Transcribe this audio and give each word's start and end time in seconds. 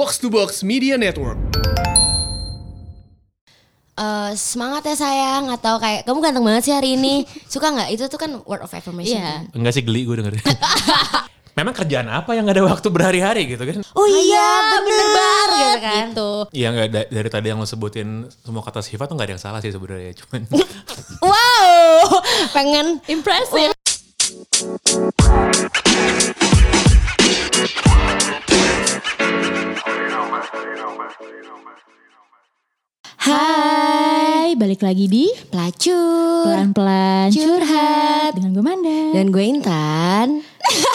Box 0.00 0.16
to 0.16 0.32
Box 0.32 0.64
Media 0.64 0.96
Network. 0.96 1.36
Eh, 3.92 4.32
semangat 4.32 4.80
ya 4.82 4.96
sayang 4.96 5.52
atau 5.52 5.76
kayak 5.76 6.08
kamu 6.08 6.24
ganteng 6.24 6.40
banget 6.40 6.62
sih 6.64 6.72
hari 6.72 6.96
ini 6.96 7.28
suka 7.52 7.68
nggak 7.68 7.92
itu 7.92 8.08
tuh 8.08 8.16
kan 8.16 8.32
word 8.48 8.64
of 8.64 8.72
affirmation 8.72 9.20
Iya. 9.20 9.44
kan? 9.44 9.60
Enggak 9.60 9.72
sih 9.76 9.84
geli 9.84 10.08
gue 10.08 10.16
dengerin. 10.16 10.40
Memang 11.60 11.76
kerjaan 11.76 12.08
apa 12.08 12.32
yang 12.32 12.48
gak 12.48 12.56
ada 12.56 12.64
waktu 12.64 12.88
berhari-hari 12.88 13.44
gitu 13.44 13.60
kan? 13.60 13.84
oh 13.92 14.08
iya 14.08 14.48
bener 14.80 15.06
banget 15.12 15.48
gitu 15.52 15.78
kan 15.82 16.06
Gitu. 16.08 16.30
Iya 16.56 16.68
nggak 16.72 16.88
da- 16.88 17.10
dari 17.12 17.28
tadi 17.28 17.46
yang 17.52 17.60
lo 17.60 17.68
sebutin 17.68 18.08
semua 18.40 18.64
kata 18.64 18.80
sifat 18.80 19.04
tuh 19.04 19.20
nggak 19.20 19.28
ada 19.28 19.34
yang 19.36 19.42
salah 19.42 19.60
sih 19.60 19.68
sebenarnya 19.68 20.16
cuman 20.16 20.48
wow 21.28 22.08
pengen 22.56 23.04
Impressive. 23.04 23.76
Hai, 33.30 34.58
balik 34.58 34.82
lagi 34.82 35.06
di 35.06 35.30
pelacur 35.46 36.42
pelan-pelan 36.42 37.30
Curhat. 37.30 38.34
dengan 38.34 38.50
gue 38.50 38.64
Manda. 38.64 39.00
dan 39.14 39.30
gue 39.30 39.44
Intan 39.44 40.42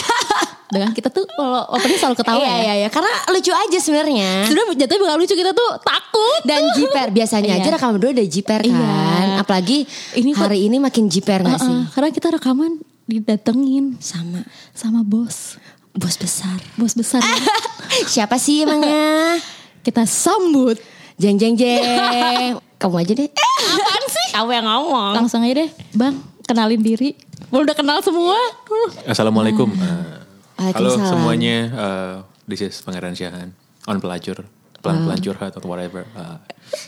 dengan 0.75 0.91
kita 0.91 1.07
tuh 1.09 1.23
kalau 1.29 1.63
opening 1.71 1.95
selalu 1.95 2.19
ketawa 2.19 2.35
iya 2.35 2.51
ya. 2.51 2.59
iya 2.59 2.73
iya 2.77 2.89
karena 2.89 3.07
lucu 3.31 3.47
aja 3.49 3.77
sebenarnya 3.79 4.43
Sebenarnya 4.43 4.75
jatuhnya 4.75 5.01
bukan 5.01 5.15
lucu 5.17 5.31
kita 5.33 5.51
tuh 5.53 5.71
takut 5.79 6.41
dan 6.43 6.59
jiper 6.75 7.07
biasanya 7.09 7.55
aja 7.55 7.63
Iya. 7.63 7.73
rekaman 7.73 7.93
berdua 7.95 8.11
udah 8.11 8.27
jiper 8.27 8.59
kan 8.59 8.75
Iya. 8.75 9.39
apalagi 9.39 9.77
Ini 10.13 10.29
kok- 10.29 10.41
hari 10.41 10.59
ini 10.61 10.77
makin 10.77 11.07
jiper 11.07 11.39
nggak 11.39 11.55
sih 11.57 11.71
Heeh, 11.71 11.87
karena 11.89 12.09
kita 12.11 12.27
rekaman 12.33 12.71
didatengin 13.07 13.95
sama 13.97 14.43
sama 14.73 15.07
bos, 15.07 15.55
bos 15.93 16.15
besar 16.17 16.59
bos 16.75 16.91
besar. 16.91 17.23
siapa 18.11 18.35
sih 18.35 18.67
emangnya 18.67 19.39
kita 19.79 20.03
sambut. 20.03 20.75
Jeng 21.15 21.37
jeng 21.37 21.55
jeng 21.55 22.59
kamu 22.81 22.95
aja 23.01 23.13
deh 23.15 23.29
Apaan 23.31 24.03
sih? 24.05 24.27
kamu 24.31 24.49
yang 24.51 24.65
ngomong 24.65 25.11
Langsung 25.15 25.41
aja 25.41 25.55
deh, 25.57 25.69
bang, 25.91 26.15
kenalin 26.43 26.79
diri. 26.79 27.15
Udah 27.49 27.71
kenal 27.71 27.99
semua? 28.01 28.35
Assalamualaikum. 29.11 29.71
Eh, 29.71 30.71
halo 30.71 30.91
semuanya. 30.93 31.57
eh, 31.67 32.13
this 32.45 32.59
is 32.59 32.75
Pangeran 32.79 33.15
Syahan 33.15 33.55
on 33.85 33.97
pelacur, 33.97 34.43
pelan-pelan 34.79 35.19
curhat 35.19 35.51
atau 35.51 35.65
whatever. 35.65 36.03
Eh, 36.05 36.37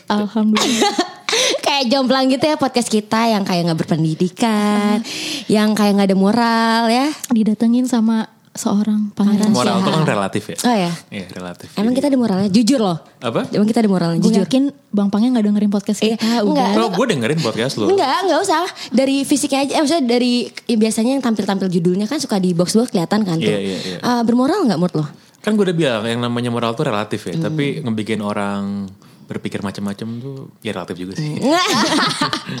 Alhamdulillah. 0.08 0.92
kayak 1.64 1.88
jomplang 1.88 2.28
gitu 2.28 2.44
ya 2.44 2.56
podcast 2.56 2.88
kita 2.88 3.28
yang 3.28 3.42
kayak 3.42 3.64
nggak 3.64 3.80
berpendidikan, 3.80 5.00
yang 5.46 5.72
kayak 5.72 5.96
nggak 5.96 6.08
ada 6.12 6.18
moral 6.18 6.82
ya. 6.88 7.08
Didatengin 7.28 7.88
sama 7.88 8.28
seorang 8.58 9.08
pangeran. 9.12 9.48
moral 9.48 9.78
itu 9.78 9.88
kan 9.88 10.04
relatif 10.04 10.42
ya. 10.44 10.56
Oh 10.60 10.74
ya. 10.76 10.92
Iya 11.08 11.26
relatif. 11.30 11.68
Emang 11.72 11.94
kita 11.94 12.06
ada 12.06 12.16
moralnya, 12.16 12.48
jujur 12.48 12.76
loh. 12.76 12.98
apa? 13.18 13.46
Emang 13.48 13.64
kita 13.64 13.78
ada 13.78 13.88
moralnya, 13.88 14.18
Gue 14.18 14.28
jujur. 14.28 14.44
yakin 14.44 14.62
Bang 14.88 15.08
Pangnya 15.08 15.30
gak 15.32 15.44
dengerin 15.44 15.70
podcast 15.70 15.98
Iya, 16.00 16.14
kita. 16.14 16.42
enggak. 16.42 16.70
udah. 16.70 16.70
Oh, 16.80 16.90
gue 16.92 17.06
dengerin 17.08 17.38
podcast 17.38 17.74
lo. 17.76 17.86
Enggak, 17.88 18.18
enggak 18.20 18.40
usah. 18.40 18.62
Dari 18.90 19.16
fisiknya 19.22 19.62
aja, 19.62 19.72
eh, 19.72 19.80
maksudnya 19.80 20.04
dari 20.04 20.32
ya 20.62 20.76
biasanya 20.76 21.10
yang 21.14 21.22
tampil-tampil 21.22 21.70
judulnya 21.70 22.04
kan 22.04 22.18
suka 22.18 22.36
di 22.36 22.50
box 22.50 22.74
box 22.74 22.90
kelihatan 22.90 23.22
kan 23.22 23.36
tuh. 23.36 23.46
Iya, 23.46 23.58
iya, 23.60 23.78
iya. 23.80 23.98
Eh, 23.98 24.22
bermoral 24.22 24.62
nggak 24.64 24.76
menurut 24.76 24.96
lo? 24.96 25.06
Kan 25.38 25.54
gue 25.54 25.64
udah 25.64 25.76
bilang 25.76 26.02
yang 26.02 26.18
namanya 26.20 26.48
moral 26.48 26.72
tuh 26.72 26.84
relatif 26.84 27.22
Hmm. 27.24 27.30
ya. 27.32 27.46
Tapi 27.46 27.80
ngebikin 27.80 28.18
orang 28.18 28.90
berpikir 29.24 29.60
macam-macam 29.60 30.08
tuh 30.18 30.36
ya 30.58 30.72
relatif 30.72 30.96
juga 30.96 31.12
sih. 31.14 31.36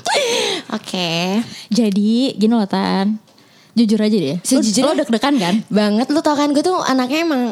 Oke. 0.70 1.40
Jadi 1.68 2.34
gini 2.34 2.52
loh 2.52 2.66
Tan. 2.66 3.16
Jujur 3.78 4.00
aja 4.00 4.16
deh. 4.16 4.36
Sejujurnya- 4.40 4.84
Lo, 4.84 4.90
lo 4.90 4.98
deg-degan 4.98 5.34
kan? 5.36 5.54
Banget 5.68 6.06
lu 6.08 6.18
tau 6.18 6.34
kan 6.34 6.50
gue 6.50 6.60
tuh 6.60 6.76
anaknya 6.80 7.22
emang 7.22 7.42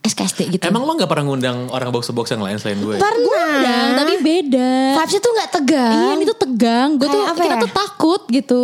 SKSD 0.00 0.40
gitu. 0.50 0.62
Emang 0.64 0.82
lo 0.82 0.92
gak 0.92 1.06
pernah 1.06 1.24
ngundang 1.24 1.68
orang 1.68 1.88
box 1.88 2.06
to 2.06 2.12
box 2.12 2.28
yang 2.28 2.40
lain 2.40 2.56
selain 2.56 2.78
gue? 2.78 2.96
pernah? 2.96 3.54
Nah, 3.60 3.96
tapi 3.96 4.18
beda. 4.18 4.70
vibesnya 4.96 5.20
tuh 5.20 5.32
nggak 5.32 5.50
tegang. 5.52 5.92
Iya 5.94 6.10
ini 6.12 6.24
tuh 6.24 6.38
tegang. 6.38 6.88
Gue 6.96 7.06
tuh 7.06 7.22
apa 7.22 7.36
kita 7.36 7.56
ya? 7.56 7.62
tuh 7.62 7.72
takut 7.72 8.22
gitu. 8.26 8.62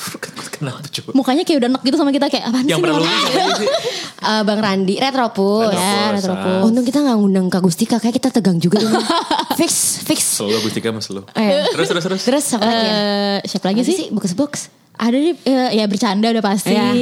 Kenapa 0.54 0.80
coba? 0.82 1.10
Mukanya 1.14 1.42
kayak 1.44 1.58
udah 1.58 1.68
enak 1.70 1.82
gitu 1.82 1.96
sama 1.96 2.10
kita 2.10 2.26
kayak 2.26 2.44
apaan 2.46 2.64
Yang 2.64 2.72
sih? 2.72 2.82
pernah 2.82 2.94
lo 2.94 3.00
ngomong? 3.00 3.20
undang 3.22 3.40
aja 3.40 3.54
sih. 3.56 3.68
Eh, 4.20 4.42
Bang 4.44 4.60
Randi, 4.60 4.94
Retropus. 4.96 5.64
Retropus, 5.66 5.80
Ya, 5.80 5.96
ah. 5.96 6.08
Retropus. 6.12 6.60
Untung 6.62 6.84
kita 6.84 6.98
nggak 7.00 7.16
ngundang 7.16 7.46
Kak 7.48 7.62
Gustika, 7.62 7.96
kayak 7.96 8.14
kita 8.14 8.28
tegang 8.30 8.56
juga. 8.56 8.76
ini. 8.76 8.92
fix, 9.60 9.72
fix. 10.02 10.20
Selalu 10.36 10.60
Gustika 10.60 10.88
mas 10.90 11.08
lo. 11.08 11.24
Eh. 11.32 11.64
Terus 11.70 11.88
terus 11.88 12.04
terus. 12.04 12.20
Terus 12.20 12.44
apa 12.52 12.60
lagi 12.62 12.80
ya? 12.82 12.92
Eh, 12.92 13.38
siapa 13.48 13.64
lagi 13.66 13.80
Lagi 13.80 13.88
sih? 13.88 13.96
sih 13.98 14.06
box 14.10 14.24
box. 14.34 14.52
Ada 15.00 15.16
di 15.16 15.32
ya, 15.42 15.62
ya 15.72 15.84
bercanda 15.86 16.28
udah 16.28 16.44
pasti. 16.44 16.76
Ya. 16.76 16.92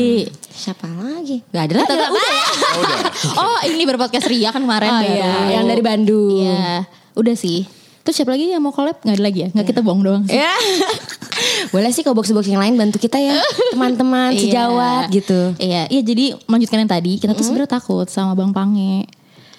Siapa 0.49 0.87
lagi? 0.87 1.43
Gak 1.49 1.63
ada 1.67 1.75
lagi. 1.77 1.89
Tetap- 1.89 2.11
udah 2.11 2.23
ya? 2.25 2.45
Oh, 2.47 2.79
udah. 2.79 3.01
Oh 3.37 3.59
ini 3.67 3.83
berpodcast 3.85 4.27
Ria 4.27 4.49
kan 4.49 4.63
kemarin 4.63 4.87
Oh 4.89 5.01
baru. 5.01 5.11
iya, 5.11 5.33
yang 5.53 5.67
dari 5.67 5.83
Bandung. 5.83 6.39
Iya, 6.39 6.87
udah 7.13 7.35
sih. 7.35 7.67
Terus 8.01 8.15
siapa 8.17 8.33
lagi 8.33 8.49
yang 8.49 8.63
mau 8.63 8.71
collab? 8.71 8.97
Gak 8.99 9.13
ada 9.13 9.25
lagi 9.25 9.39
ya? 9.43 9.49
Gak 9.51 9.67
kita 9.69 9.81
bohong 9.81 10.01
doang 10.01 10.23
sih. 10.25 10.33
Ya. 10.33 10.55
Boleh 11.69 11.91
sih 11.91 12.01
kalau 12.01 12.15
box-box 12.15 12.47
yang 12.47 12.59
lain 12.59 12.75
bantu 12.75 12.97
kita 12.97 13.19
ya. 13.19 13.39
Teman-teman 13.71 14.31
Iya. 14.35 14.41
sejawat 14.41 15.03
gitu. 15.11 15.41
Iya, 15.59 15.87
iya 15.87 16.01
jadi 16.01 16.25
melanjutkan 16.45 16.79
yang 16.81 16.91
tadi, 16.91 17.13
kita 17.17 17.33
tuh 17.33 17.43
sebenarnya 17.43 17.71
takut 17.73 18.07
sama 18.07 18.33
Bang 18.33 18.51
Pange. 18.51 19.07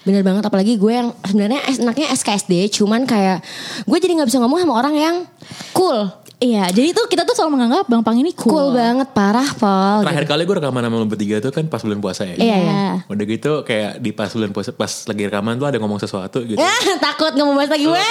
Bener 0.00 0.22
banget 0.22 0.42
apalagi 0.42 0.74
gue 0.74 0.92
yang 0.92 1.12
sebenarnya 1.20 1.60
enaknya 1.70 2.06
SKSD 2.10 2.52
cuman 2.72 3.04
kayak 3.04 3.44
gue 3.82 3.98
jadi 3.98 4.12
nggak 4.14 4.28
bisa 4.28 4.38
ngomong 4.38 4.58
sama 4.58 4.74
orang 4.74 4.94
yang 4.94 5.16
cool. 5.72 6.08
Iya, 6.36 6.72
jadi 6.72 6.96
tuh 6.96 7.04
kita 7.04 7.20
tuh 7.22 7.36
selalu 7.36 7.52
menganggap 7.54 7.84
Bang 7.84 8.00
Pange 8.00 8.24
ini 8.24 8.32
Cool, 8.32 8.48
cool. 8.48 8.68
banget 8.72 9.12
parah 9.12 9.44
Paul. 9.52 10.00
Terakhir 10.00 10.24
kali 10.24 10.42
gue 10.42 10.56
rekaman 10.56 10.80
sama 10.80 10.96
lo 10.96 11.04
bertiga 11.04 11.36
tuh 11.36 11.52
kan 11.52 11.68
pas 11.68 11.84
bulan 11.84 12.00
puasa 12.00 12.24
ya. 12.24 12.32
Iya, 12.34 12.56
iya. 12.56 12.84
Udah 13.04 13.24
gitu 13.26 13.60
kayak 13.60 14.00
di 14.00 14.08
pas 14.10 14.32
bulan 14.32 14.48
puasa 14.48 14.72
pas 14.72 14.88
lagi 15.04 15.22
rekaman 15.22 15.54
tuh 15.54 15.68
ada 15.68 15.76
ngomong 15.76 16.00
sesuatu 16.00 16.40
gitu. 16.42 16.56
Ah, 16.56 16.80
takut 17.04 17.28
nggak 17.30 17.44
mau 17.44 17.52
bahas 17.54 17.68
lagi 17.68 17.84
gue. 17.84 18.04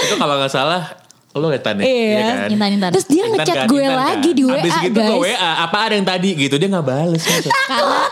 itu 0.00 0.14
kalau 0.14 0.34
nggak 0.36 0.52
salah 0.52 0.94
lo 1.32 1.50
ngetan 1.50 1.74
ya, 1.74 1.84
Iya. 1.84 2.18
kan? 2.22 2.48
Intan, 2.48 2.70
Intan. 2.70 2.90
Terus 2.94 3.06
dia 3.10 3.24
ngechat 3.26 3.56
kan, 3.56 3.66
gue 3.66 3.82
Intan 3.82 3.98
lagi 3.98 4.30
kan. 4.30 4.38
di 4.38 4.42
WA 4.44 4.54
Abis 4.54 4.74
gitu 4.78 4.94
guys. 4.94 5.08
gue 5.10 5.18
WA, 5.26 5.50
apa 5.58 5.76
ada 5.80 5.94
yang 5.98 6.06
tadi 6.06 6.28
gitu 6.38 6.54
dia 6.54 6.68
nggak 6.70 6.86
bales. 6.86 7.22
Karena 7.26 8.06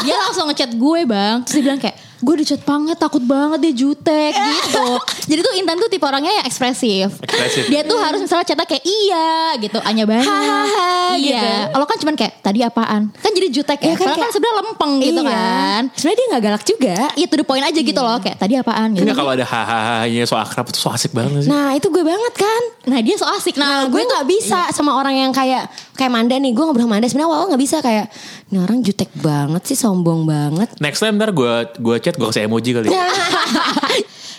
dia 0.00 0.16
langsung 0.18 0.48
ngechat 0.48 0.72
gue 0.72 1.00
bang 1.04 1.36
Terus 1.44 1.52
dia 1.52 1.62
bilang 1.62 1.76
kayak 1.76 1.96
Gue 2.22 2.34
dicat 2.38 2.62
banget 2.62 2.96
takut 2.96 3.20
banget 3.20 3.58
dia 3.60 3.74
jutek 3.76 4.30
gitu 4.54 4.86
Jadi 5.26 5.40
tuh 5.42 5.52
Intan 5.54 5.76
tuh 5.76 5.86
tipe 5.86 6.02
orangnya 6.02 6.30
yang 6.32 6.46
ekspresif 6.46 7.18
Ekspresif. 7.18 7.66
Dia 7.66 7.82
tuh 7.82 7.98
harus 7.98 8.22
misalnya 8.22 8.46
chatnya 8.46 8.62
kayak 8.62 8.80
iya 8.80 9.28
gitu 9.58 9.78
Anya 9.82 10.06
banget 10.06 10.24
Hahaha, 10.24 11.14
Iya 11.14 11.68
Kalau 11.68 11.84
kan 11.84 11.96
cuman 11.98 12.14
kayak 12.14 12.32
tadi 12.38 12.62
apaan 12.62 13.10
Kan 13.12 13.30
jadi 13.32 13.48
jutek 13.50 13.78
Iya 13.78 13.92
ya, 13.92 13.94
kan, 13.98 14.14
kan 14.16 14.30
sebenarnya 14.30 14.56
lempeng 14.62 14.92
gitu 14.98 15.20
Iya. 15.20 15.30
kan 15.30 15.82
Sebenarnya 15.92 16.16
dia 16.16 16.26
nggak 16.30 16.42
galak 16.42 16.62
juga. 16.62 16.96
Iya 17.12 17.26
to 17.26 17.36
the 17.36 17.44
point 17.44 17.64
aja 17.64 17.80
gitu 17.82 18.00
loh 18.00 18.18
Kayak 18.18 18.36
tadi 18.38 18.54
apaan 18.54 18.88
gitu 18.92 19.02
Enggak 19.02 19.16
kalau 19.18 19.32
ada 19.32 19.42
hahaha 19.42 19.96
so 20.22 20.38
akrab 20.38 20.70
tuh 20.70 20.78
so 20.78 20.88
asik 20.88 21.10
banget 21.10 21.44
sih. 21.44 21.50
Nah 21.50 21.74
itu 21.74 21.86
gue 21.86 22.00
banget 22.00 22.34
kan. 22.36 22.62
Nah 22.86 22.98
dia 23.00 23.14
so 23.14 23.26
asik 23.26 23.54
Nah, 23.54 23.84
Nah, 23.84 23.90
gue 23.90 23.98
tuh- 23.98 24.08
nggak 24.08 24.26
bisa 24.28 24.70
sama 24.70 24.94
orang 24.94 25.18
yang 25.18 25.30
kayak 25.30 25.66
kayak 25.92 26.08
Manda 26.08 26.36
nih. 26.36 26.52
Gue 26.52 26.62
ngobrol 26.62 26.84
sama 26.84 26.96
Manda 26.96 27.06
sebenarnya 27.06 27.28
awal 27.28 27.50
nggak 27.50 27.58
bisa 27.60 27.76
kayak 27.78 28.06
ini 28.48 28.60
orang 28.60 28.78
jutek 28.80 29.08
banget 29.16 29.62
sih, 29.64 29.74
sombong 29.74 30.24
banget. 30.24 30.68
Next 30.76 31.00
time 31.00 31.16
ntar 31.16 31.32
gue 31.32 31.52
gue 31.72 31.96
chat 31.98 32.11
gue 32.14 32.26
kasih 32.28 32.44
emoji 32.46 32.70
kali. 32.72 32.88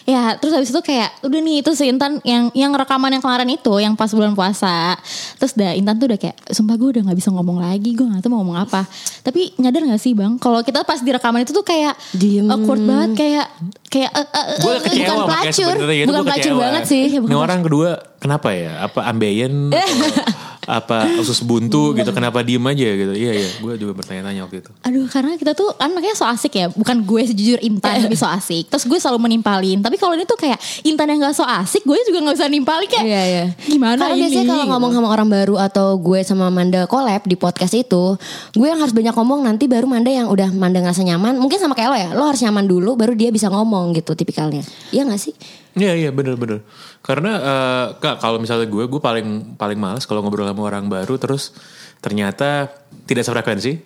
Ya 0.04 0.36
terus 0.36 0.52
habis 0.52 0.68
itu 0.68 0.82
kayak 0.84 1.16
udah 1.24 1.40
nih 1.40 1.64
itu 1.64 1.72
si 1.80 1.88
Intan 1.88 2.20
yang 2.28 2.52
yang 2.52 2.76
rekaman 2.76 3.08
yang 3.08 3.24
kemarin 3.24 3.48
itu 3.48 3.72
yang 3.80 3.96
pas 3.96 4.12
bulan 4.12 4.36
puasa 4.36 5.00
terus 5.40 5.56
dah 5.56 5.72
Intan 5.72 5.96
tuh 5.96 6.12
udah 6.12 6.20
kayak 6.20 6.36
sumpah 6.52 6.76
gue 6.76 7.00
udah 7.00 7.02
nggak 7.08 7.18
bisa 7.24 7.32
ngomong 7.32 7.64
lagi 7.64 7.96
gue 7.96 8.04
nggak 8.04 8.20
tahu 8.20 8.36
mau 8.36 8.44
ngomong 8.44 8.68
apa 8.68 8.84
tapi 9.24 9.56
nyadar 9.56 9.88
nggak 9.88 10.04
sih 10.04 10.12
bang 10.12 10.36
kalau 10.44 10.60
kita 10.60 10.84
pas 10.84 11.00
di 11.00 11.08
rekaman 11.08 11.48
itu 11.48 11.56
tuh 11.56 11.64
kayak 11.64 11.96
Diem. 12.12 12.52
awkward 12.52 12.84
banget 12.84 13.10
kayak 13.16 13.48
kayak 13.88 14.12
gue 14.60 14.74
eh, 14.76 14.80
kecewa 14.84 15.08
bukan 15.08 15.24
pelacur. 15.24 15.54
sebenarnya 15.72 15.96
itu 15.96 16.10
Bukan 16.12 16.24
pelacur 16.28 16.54
banget 16.60 16.84
sih. 16.84 17.04
Bukan 17.24 17.30
Ini 17.32 17.36
orang 17.40 17.60
kedua 17.64 17.90
kenapa 18.20 18.50
ya? 18.52 18.84
Apa 18.84 19.08
ambeien? 19.08 19.72
apa 20.66 21.20
usus 21.22 21.40
buntu 21.44 21.94
gitu? 21.98 22.10
Kenapa 22.16 22.42
diem 22.42 22.64
aja 22.64 22.90
gitu? 22.96 23.14
Iya 23.14 23.32
iya, 23.36 23.50
gue 23.60 23.74
juga 23.80 23.94
bertanya-tanya 23.98 24.48
waktu 24.48 24.64
itu. 24.64 24.72
Aduh 24.84 25.06
karena 25.12 25.36
kita 25.38 25.54
tuh 25.54 25.72
kan 25.78 25.92
makanya 25.92 26.16
so 26.16 26.26
asik 26.26 26.54
ya 26.56 26.68
Bukan 26.72 27.04
gue 27.04 27.22
sejujur 27.28 27.60
Intan 27.62 28.04
tapi 28.04 28.16
so 28.18 28.28
asik 28.28 28.72
Terus 28.72 28.84
gue 28.88 29.00
selalu 29.00 29.30
menimpalin 29.30 29.84
Tapi 29.84 29.96
kalau 30.00 30.16
ini 30.16 30.24
tuh 30.24 30.40
kayak 30.40 30.58
Intan 30.88 31.12
yang 31.12 31.24
gak 31.24 31.36
so 31.36 31.46
asik 31.46 31.84
Gue 31.84 32.00
juga 32.08 32.24
gak 32.24 32.40
usah 32.40 32.50
nimpalin 32.50 32.88
kayak 32.88 33.06
Iya 33.06 33.24
iya. 33.28 33.46
Gimana 33.68 34.00
Karena 34.00 34.16
ini 34.16 34.22
biasanya 34.32 34.48
kalau 34.50 34.66
ngomong 34.76 34.92
sama 34.96 35.08
orang 35.12 35.28
baru 35.30 35.56
atau 35.60 35.88
gue 36.00 36.20
sama 36.24 36.48
Manda 36.54 36.86
collab 36.88 37.26
di 37.26 37.36
podcast 37.36 37.74
itu, 37.74 38.16
gue 38.54 38.68
yang 38.68 38.80
harus 38.80 38.94
banyak 38.94 39.14
ngomong 39.16 39.44
nanti 39.46 39.66
baru 39.66 39.90
Manda 39.90 40.12
yang 40.12 40.30
udah 40.30 40.54
Manda 40.54 40.80
ngerasa 40.84 41.02
nyaman. 41.02 41.40
Mungkin 41.40 41.58
sama 41.58 41.74
kayak 41.74 41.90
lo 41.90 41.98
ya, 41.98 42.10
lo 42.14 42.24
harus 42.30 42.42
nyaman 42.44 42.66
dulu 42.66 42.94
baru 42.94 43.14
dia 43.18 43.30
bisa 43.34 43.50
ngomong 43.50 43.96
gitu 43.98 44.14
tipikalnya. 44.14 44.62
Iya 44.94 45.08
gak 45.10 45.22
sih? 45.22 45.34
Iya 45.74 45.94
iya 45.98 46.10
bener 46.14 46.38
bener. 46.38 46.62
Karena 47.02 47.32
eh, 47.36 47.86
kak 47.98 48.22
kalau 48.22 48.38
misalnya 48.38 48.70
gue 48.70 48.86
gue 48.86 49.02
paling 49.02 49.58
paling 49.58 49.80
males 49.80 50.06
kalau 50.06 50.22
ngobrol 50.22 50.46
sama 50.46 50.62
orang 50.64 50.86
baru 50.86 51.18
terus 51.18 51.52
ternyata 51.98 52.68
tidak 53.04 53.24
sefrekuensi. 53.24 53.82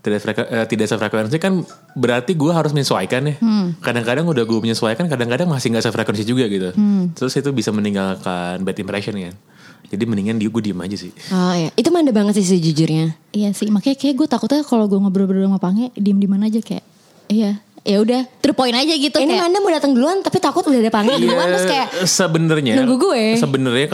Tidak 0.00 0.18
freka- 0.18 0.48
eh, 0.50 0.66
tidak 0.66 0.88
sefrekuensi 0.88 1.36
kan 1.38 1.62
berarti 1.94 2.32
gue 2.32 2.50
harus 2.50 2.72
menyesuaikan 2.72 3.22
ya. 3.28 3.34
Kadang-kadang 3.78 4.24
udah 4.24 4.42
gue 4.42 4.58
menyesuaikan, 4.60 5.06
kadang-kadang 5.06 5.46
masih 5.46 5.70
nggak 5.70 5.84
sefrekuensi 5.84 6.24
juga 6.24 6.48
gitu. 6.48 6.72
Terus 7.12 7.32
itu 7.34 7.50
bisa 7.50 7.70
meninggalkan 7.70 8.60
bad 8.60 8.76
impression 8.76 9.14
kan. 9.14 9.36
Jadi 9.82 10.08
mendingan 10.08 10.40
dia 10.40 10.48
gue 10.48 10.62
diem 10.64 10.80
aja 10.80 10.96
sih. 10.96 11.12
Oh 11.28 11.52
iya, 11.52 11.68
itu 11.76 11.92
Manda 11.92 12.08
banget 12.10 12.40
sih 12.40 12.48
sejujurnya. 12.48 13.12
Iya 13.30 13.52
sih, 13.52 13.68
makanya 13.68 14.00
kayak 14.00 14.14
gue 14.16 14.26
takutnya 14.26 14.64
kalau 14.64 14.88
gue 14.88 14.96
ngobrol-ngobrol 14.96 15.44
sama 15.44 15.60
Pange, 15.60 15.92
diem 15.92 16.16
di 16.16 16.24
mana 16.24 16.48
aja 16.48 16.64
kayak, 16.64 16.80
iya, 17.28 17.60
ya 17.82 17.98
udah 17.98 18.22
to 18.38 18.46
the 18.46 18.54
point 18.54 18.72
aja 18.72 18.90
gitu 18.90 19.16
Ini 19.16 19.26
kayak 19.28 19.42
Manda 19.42 19.58
mau 19.58 19.70
datang 19.70 19.90
duluan 19.90 20.18
tapi 20.18 20.38
takut 20.38 20.62
udah 20.62 20.78
ada 20.78 20.88
panggil 20.88 21.18
duluan 21.18 21.46
terus 21.48 21.66
kayak 21.66 21.88
Iya, 21.92 22.06
sebenarnya 22.06 22.72
nunggu 22.78 22.96
gue. 22.96 23.22
Sebenarnya 23.36 23.86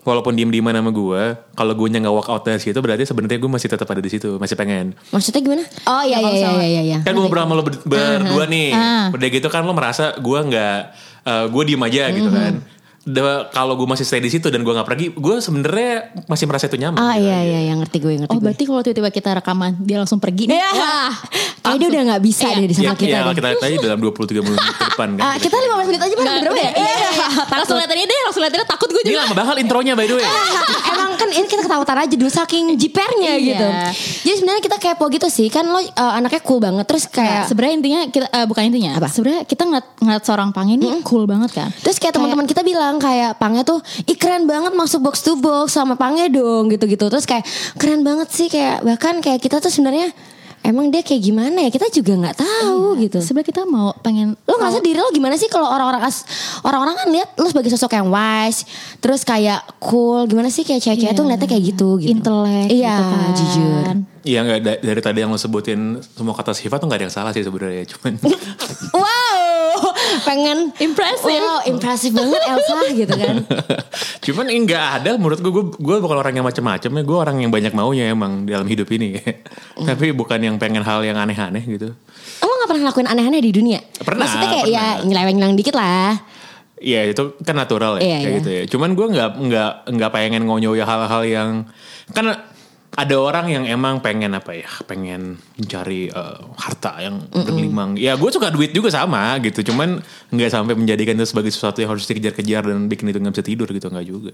walaupun 0.00 0.32
diem 0.32 0.48
dieman 0.50 0.72
sama 0.72 0.90
gue, 0.90 1.22
kalau 1.52 1.72
gue 1.74 1.88
nggak 1.90 2.08
walk 2.10 2.28
out 2.28 2.42
dari 2.42 2.56
situ 2.58 2.76
berarti 2.76 3.04
sebenarnya 3.04 3.36
gue 3.36 3.50
masih 3.50 3.68
tetap 3.68 3.84
ada 3.86 3.98
di 3.98 4.10
situ, 4.10 4.36
masih 4.36 4.52
pengen. 4.54 4.92
maksudnya 5.08 5.40
gimana? 5.40 5.64
Oh 5.82 6.02
iya 6.02 6.16
iya 6.18 6.32
iya 6.32 6.50
iya 6.62 6.82
iya. 6.82 6.98
Kan 7.00 7.12
gue 7.12 7.20
ngobrol 7.20 7.40
sama 7.42 7.54
lo 7.54 7.62
ber- 7.62 7.80
berdua 7.82 8.44
nih, 8.46 8.68
Ah. 8.70 9.08
udah 9.10 9.28
gitu 9.30 9.48
kan 9.48 9.60
lo 9.60 9.72
merasa 9.72 10.12
gue 10.14 10.38
nggak, 10.42 10.78
eh, 11.24 11.44
gue 11.46 11.62
diem 11.64 11.82
aja 11.82 12.02
gitu 12.10 12.28
Mhm. 12.28 12.36
kan. 12.36 12.52
Kalau 13.50 13.74
gue 13.74 13.84
masih 13.84 14.02
stay 14.02 14.16
di 14.18 14.28
situ 14.28 14.48
dan 14.48 14.60
gue 14.60 14.72
nggak 14.72 14.84
pergi, 14.84 15.06
gue 15.10 15.36
sebenarnya 15.38 15.92
masih 16.24 16.44
merasa 16.44 16.64
itu 16.64 16.76
nyaman. 16.76 16.96
Ah 16.96 17.14
iya 17.14 17.36
aja. 17.36 17.44
iya 17.44 17.60
yang 17.68 17.78
ngerti 17.78 17.98
gue 17.98 18.12
ngerti 18.16 18.32
oh 18.32 18.36
gue. 18.36 18.44
berarti 18.44 18.62
kalau 18.64 18.80
tiba-tiba 18.80 19.10
kita 19.10 19.30
rekaman 19.34 19.76
dia 19.78 19.96
langsung 19.98 20.16
pergi 20.16 20.48
nih 20.48 20.56
Iya. 20.56 20.70
wah 20.72 21.12
Kayak 21.64 21.78
dia 21.80 21.88
udah 21.90 22.02
gak 22.06 22.22
bisa 22.22 22.44
Iya. 22.44 22.54
deh 22.54 22.66
di 22.66 22.74
sama 22.74 22.84
Ya, 22.84 22.92
kita. 22.92 23.08
ya, 23.08 23.20
deh. 23.20 23.34
kita 23.34 23.46
lihat 23.46 23.62
aja 23.62 23.76
dalam 23.78 23.98
23 23.98 24.40
menit 24.40 24.60
ke 24.60 24.84
depan 24.86 25.08
kan. 25.14 25.24
Ah, 25.24 25.36
kita 25.36 25.54
15 25.54 25.86
menit 25.86 26.00
aja 26.00 26.14
Nggak, 26.14 26.36
berapa 26.40 26.56
ya? 26.56 26.62
iya, 26.62 26.72
iya, 26.72 27.10
iya. 27.12 27.28
langsung 27.50 27.76
lihat 27.76 27.90
dia 27.90 28.20
langsung 28.24 28.40
lihat 28.40 28.52
dia 28.52 28.64
takut 28.64 28.88
gue 28.88 29.00
Ini 29.00 29.08
juga 29.10 29.20
lama 29.22 29.34
banget 29.34 29.56
intronya 29.60 29.92
by 29.92 30.06
the 30.06 30.14
way. 30.14 30.26
Emang 30.86 31.10
kan 31.14 31.28
ini 31.30 31.46
kita 31.46 31.62
ketawa-tawa 31.62 32.00
aja 32.04 32.14
dulu 32.14 32.30
saking 32.30 32.64
jipernya 32.74 33.32
Iya. 33.34 33.46
gitu. 33.46 33.66
Jadi 34.24 34.34
sebenarnya 34.38 34.62
kita 34.62 34.76
kepo 34.78 35.04
gitu 35.10 35.28
sih. 35.28 35.48
Kan 35.48 35.64
lo 35.66 35.76
uh, 35.76 35.84
anaknya 36.10 36.40
cool 36.40 36.58
banget 36.58 36.84
terus 36.84 37.04
Kayak 37.06 37.46
sebenarnya 37.46 37.74
intinya 37.74 38.00
kita 38.08 38.26
eh, 38.26 38.46
bukan 38.46 38.62
intinya 38.64 38.90
Apa? 38.96 39.08
Sebenarnya 39.08 39.42
kita 39.44 39.62
ngeliat, 39.62 39.86
ngeliat 39.98 40.22
seorang 40.22 40.48
Pang 40.50 40.68
ini 40.68 40.88
cool 41.02 41.24
banget 41.24 41.50
kan. 41.50 41.68
Terus 41.76 41.96
kayak 41.96 42.12
teman-teman 42.12 42.44
kita 42.44 42.60
bilang 42.60 42.93
kayak 42.96 43.36
Pangnya 43.36 43.62
tuh 43.62 43.78
Ih 44.02 44.14
keren 44.14 44.44
banget 44.44 44.70
masuk 44.70 45.00
box 45.02 45.20
to 45.20 45.34
box 45.34 45.72
sama 45.72 45.94
Pangnya 45.94 46.26
dong 46.26 46.68
gitu-gitu 46.68 47.06
Terus 47.06 47.24
kayak 47.24 47.44
keren 47.74 48.00
banget 48.00 48.28
sih 48.28 48.46
kayak 48.46 48.82
Bahkan 48.82 49.20
kayak 49.20 49.38
kita 49.38 49.58
tuh 49.58 49.68
sebenarnya 49.68 50.10
Emang 50.60 50.88
dia 50.88 51.00
kayak 51.00 51.20
gimana 51.22 51.60
ya 51.60 51.68
kita 51.68 51.92
juga 51.92 52.16
nggak 52.16 52.36
tahu 52.38 52.96
gitu 52.98 53.20
Sebenarnya 53.20 53.44
kita 53.46 53.62
mau 53.64 53.92
pengen 53.98 54.32
Lo 54.42 54.56
ngerasa 54.56 54.80
diri 54.80 54.96
lo 54.96 55.12
gimana 55.12 55.36
sih 55.36 55.44
kalau 55.46 55.68
orang-orang 55.68 56.00
as- 56.02 56.24
orang-orang 56.58 56.96
kan 56.96 57.08
lihat 57.10 57.28
lo 57.34 57.44
sebagai 57.46 57.68
sosok 57.68 57.92
yang 57.92 58.08
wise, 58.08 58.64
terus 58.96 59.20
kayak 59.22 59.60
cool, 59.78 60.24
gimana 60.24 60.48
sih 60.48 60.62
kayak 60.62 60.80
cewek-cewek 60.80 61.04
Iya. 61.06 61.12
tuh 61.12 61.22
ngeliatnya 61.22 61.48
kayak 61.50 61.64
gitu 61.66 61.88
gitu. 61.98 62.08
intelek 62.10 62.68
Iya, 62.70 62.96
gitu 62.96 63.04
kan. 63.04 63.30
jujur. 63.34 63.84
Iya 64.24 64.38
nggak 64.40 64.60
da- 64.62 64.80
dari 64.82 65.00
tadi 65.02 65.18
yang 65.18 65.28
lo 65.28 65.36
sebutin 65.36 65.80
semua 66.00 66.32
kata 66.32 66.52
sifat 66.52 66.80
tuh 66.80 66.88
nggak 66.88 66.96
ada 66.96 67.04
yang 67.04 67.14
salah 67.14 67.30
sih 67.30 67.44
sebenarnya 67.44 67.84
cuman 67.86 68.12
Wow, 68.96 69.23
pengen 70.22 70.58
Impressive. 70.78 71.42
Wow, 71.42 71.66
impresif 71.66 72.10
banget 72.14 72.42
Elsa 72.46 72.78
gitu 72.94 73.14
kan. 73.14 73.36
cuman 74.26 74.46
nggak 74.48 74.84
ada 75.02 75.10
menurut 75.20 75.40
gue 75.42 75.52
gue 75.52 75.64
gue 75.76 75.96
bukan 76.00 76.16
orang 76.16 76.34
yang 76.34 76.46
macam-macam 76.46 76.90
ya 76.90 77.02
gue 77.04 77.18
orang 77.18 77.36
yang 77.44 77.50
banyak 77.52 77.72
maunya 77.76 78.08
emang 78.08 78.48
dalam 78.48 78.64
hidup 78.64 78.88
ini 78.94 79.20
tapi 79.88 80.16
bukan 80.16 80.40
yang 80.40 80.56
pengen 80.56 80.80
hal 80.80 81.04
yang 81.04 81.18
aneh-aneh 81.20 81.60
gitu 81.64 81.92
Lo 82.44 82.52
gak 82.60 82.68
pernah 82.68 82.82
ngelakuin 82.88 83.08
aneh-aneh 83.08 83.40
di 83.44 83.52
dunia? 83.52 83.80
Pernah, 84.00 84.24
Maksudnya 84.24 84.48
kayak 84.52 84.66
ya 84.68 84.84
pernah. 84.96 85.04
nyeleweng-nyeleweng 85.04 85.58
dikit 85.60 85.74
lah. 85.76 86.16
Iya 86.80 87.00
itu 87.08 87.22
kan 87.40 87.56
natural 87.56 87.96
ya 87.96 88.04
Iya, 88.04 88.16
kayak 88.20 88.20
iya. 88.24 88.36
gitu 88.40 88.50
ya. 88.50 88.62
Cuman 88.68 88.90
gue 88.92 89.06
nggak 89.16 89.30
nggak 89.40 89.72
nggak 89.96 90.10
pengen 90.12 90.42
ngonyoy 90.44 90.80
hal-hal 90.80 91.22
yang 91.24 91.48
kan 92.12 92.24
ada 92.94 93.16
orang 93.18 93.46
yang 93.50 93.64
emang 93.66 93.98
pengen 93.98 94.38
apa 94.38 94.54
ya 94.54 94.70
pengen 94.86 95.38
mencari 95.58 96.08
eh, 96.10 96.38
harta 96.54 97.02
yang 97.02 97.26
bergelimang. 97.26 97.98
Ya 97.98 98.14
gue 98.14 98.30
suka 98.30 98.54
duit 98.54 98.70
juga 98.70 98.94
sama 98.94 99.34
gitu. 99.42 99.66
Cuman 99.74 99.98
nggak 100.30 100.50
sampai 100.50 100.74
menjadikan 100.78 101.18
itu 101.18 101.26
sebagai 101.26 101.50
sesuatu 101.50 101.82
yang 101.82 101.90
harus 101.90 102.06
dikejar-kejar 102.06 102.70
dan 102.70 102.86
bikin 102.86 103.10
itu 103.10 103.18
nggak 103.18 103.34
bisa 103.34 103.44
tidur 103.44 103.68
gitu 103.70 103.86
nggak 103.90 104.06
juga. 104.06 104.32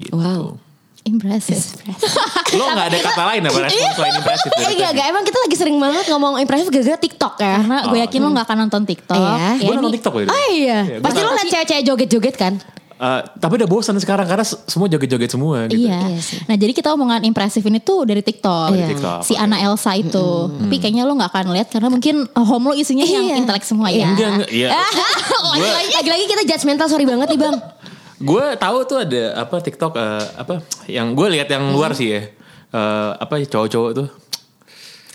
Gitu. 0.00 0.16
Wow. 0.16 0.56
impressive. 1.00 1.80
Lo 2.60 2.76
nggak 2.76 2.86
ada 2.92 2.98
kata 3.00 3.22
lain 3.32 3.42
apa 3.48 3.58
respon 3.64 3.88
selain 3.96 4.14
impresif 4.20 4.48
dari 4.52 4.64
Eh 4.68 4.74
gak, 4.84 4.92
gak, 5.00 5.06
emang 5.08 5.24
kita 5.24 5.38
lagi 5.40 5.56
sering 5.56 5.76
banget 5.80 6.04
ngomong 6.12 6.36
impresif 6.44 6.68
gara-gara 6.68 7.00
TikTok 7.00 7.34
ya. 7.40 7.56
Karena 7.56 7.78
gue 7.88 7.98
yakin 8.04 8.20
lo 8.20 8.28
gak 8.36 8.44
akan 8.44 8.58
nonton 8.68 8.82
TikTok. 8.84 9.16
Iya. 9.16 9.32
Ya, 9.32 9.50
Gue 9.64 9.74
nonton 9.80 9.94
TikTok 9.96 10.12
loh. 10.12 10.28
Oh 10.28 10.44
iya, 10.52 10.78
Iya, 10.84 11.00
pasti 11.00 11.20
lo 11.24 11.32
liat 11.32 11.48
cewek-cewek 11.48 11.82
joget-joget 11.88 12.36
kan? 12.36 12.54
Eh, 13.00 13.20
tapi 13.40 13.56
udah 13.56 13.64
bosan 13.64 13.96
sekarang 13.96 14.28
karena 14.28 14.44
semua 14.44 14.84
joget-joget 14.84 15.32
semua 15.32 15.64
gitu. 15.72 15.88
Iya. 15.88 16.04
Iya 16.04 16.20
sih. 16.20 16.36
Nah 16.44 16.52
jadi 16.52 16.76
kita 16.76 16.92
omongan 16.92 17.24
impresif 17.24 17.64
ini 17.64 17.80
tuh 17.80 18.04
dari 18.04 18.20
TikTok. 18.20 18.76
Iya. 18.76 18.86
TikTok. 18.92 19.20
Si 19.24 19.32
Ana 19.40 19.56
Elsa 19.56 19.96
itu. 19.96 20.52
Tapi 20.52 20.76
kayaknya 20.76 21.08
lo 21.08 21.16
gak 21.16 21.32
akan 21.32 21.56
lihat 21.56 21.72
karena 21.72 21.88
mungkin 21.88 22.28
uh, 22.28 22.44
home 22.44 22.68
lo 22.68 22.74
isinya 22.76 23.08
yang 23.08 23.24
Iya. 23.24 23.40
intelek 23.40 23.64
semua 23.64 23.88
ya. 23.88 24.04
Enggak, 24.04 24.28
enggak. 24.36 24.50
Iya. 24.52 24.68
Lagi-lagi 25.96 26.24
kita 26.28 26.42
judgmental, 26.44 26.92
sorry 26.92 27.08
banget 27.08 27.32
nih 27.32 27.40
bang. 27.40 27.56
Gue 28.20 28.44
tahu 28.60 28.78
tuh 28.84 28.98
ada 29.00 29.48
apa 29.48 29.56
TikTok 29.64 29.96
eh, 29.96 30.24
apa 30.36 30.54
yang 30.84 31.16
gue 31.16 31.40
lihat 31.40 31.48
yang 31.48 31.72
luar 31.72 31.96
sih 31.96 32.12
ya. 32.12 32.28
Eh, 32.68 33.10
apa 33.16 33.40
ya, 33.40 33.48
cowok-cowok 33.48 33.90
tuh. 33.96 34.08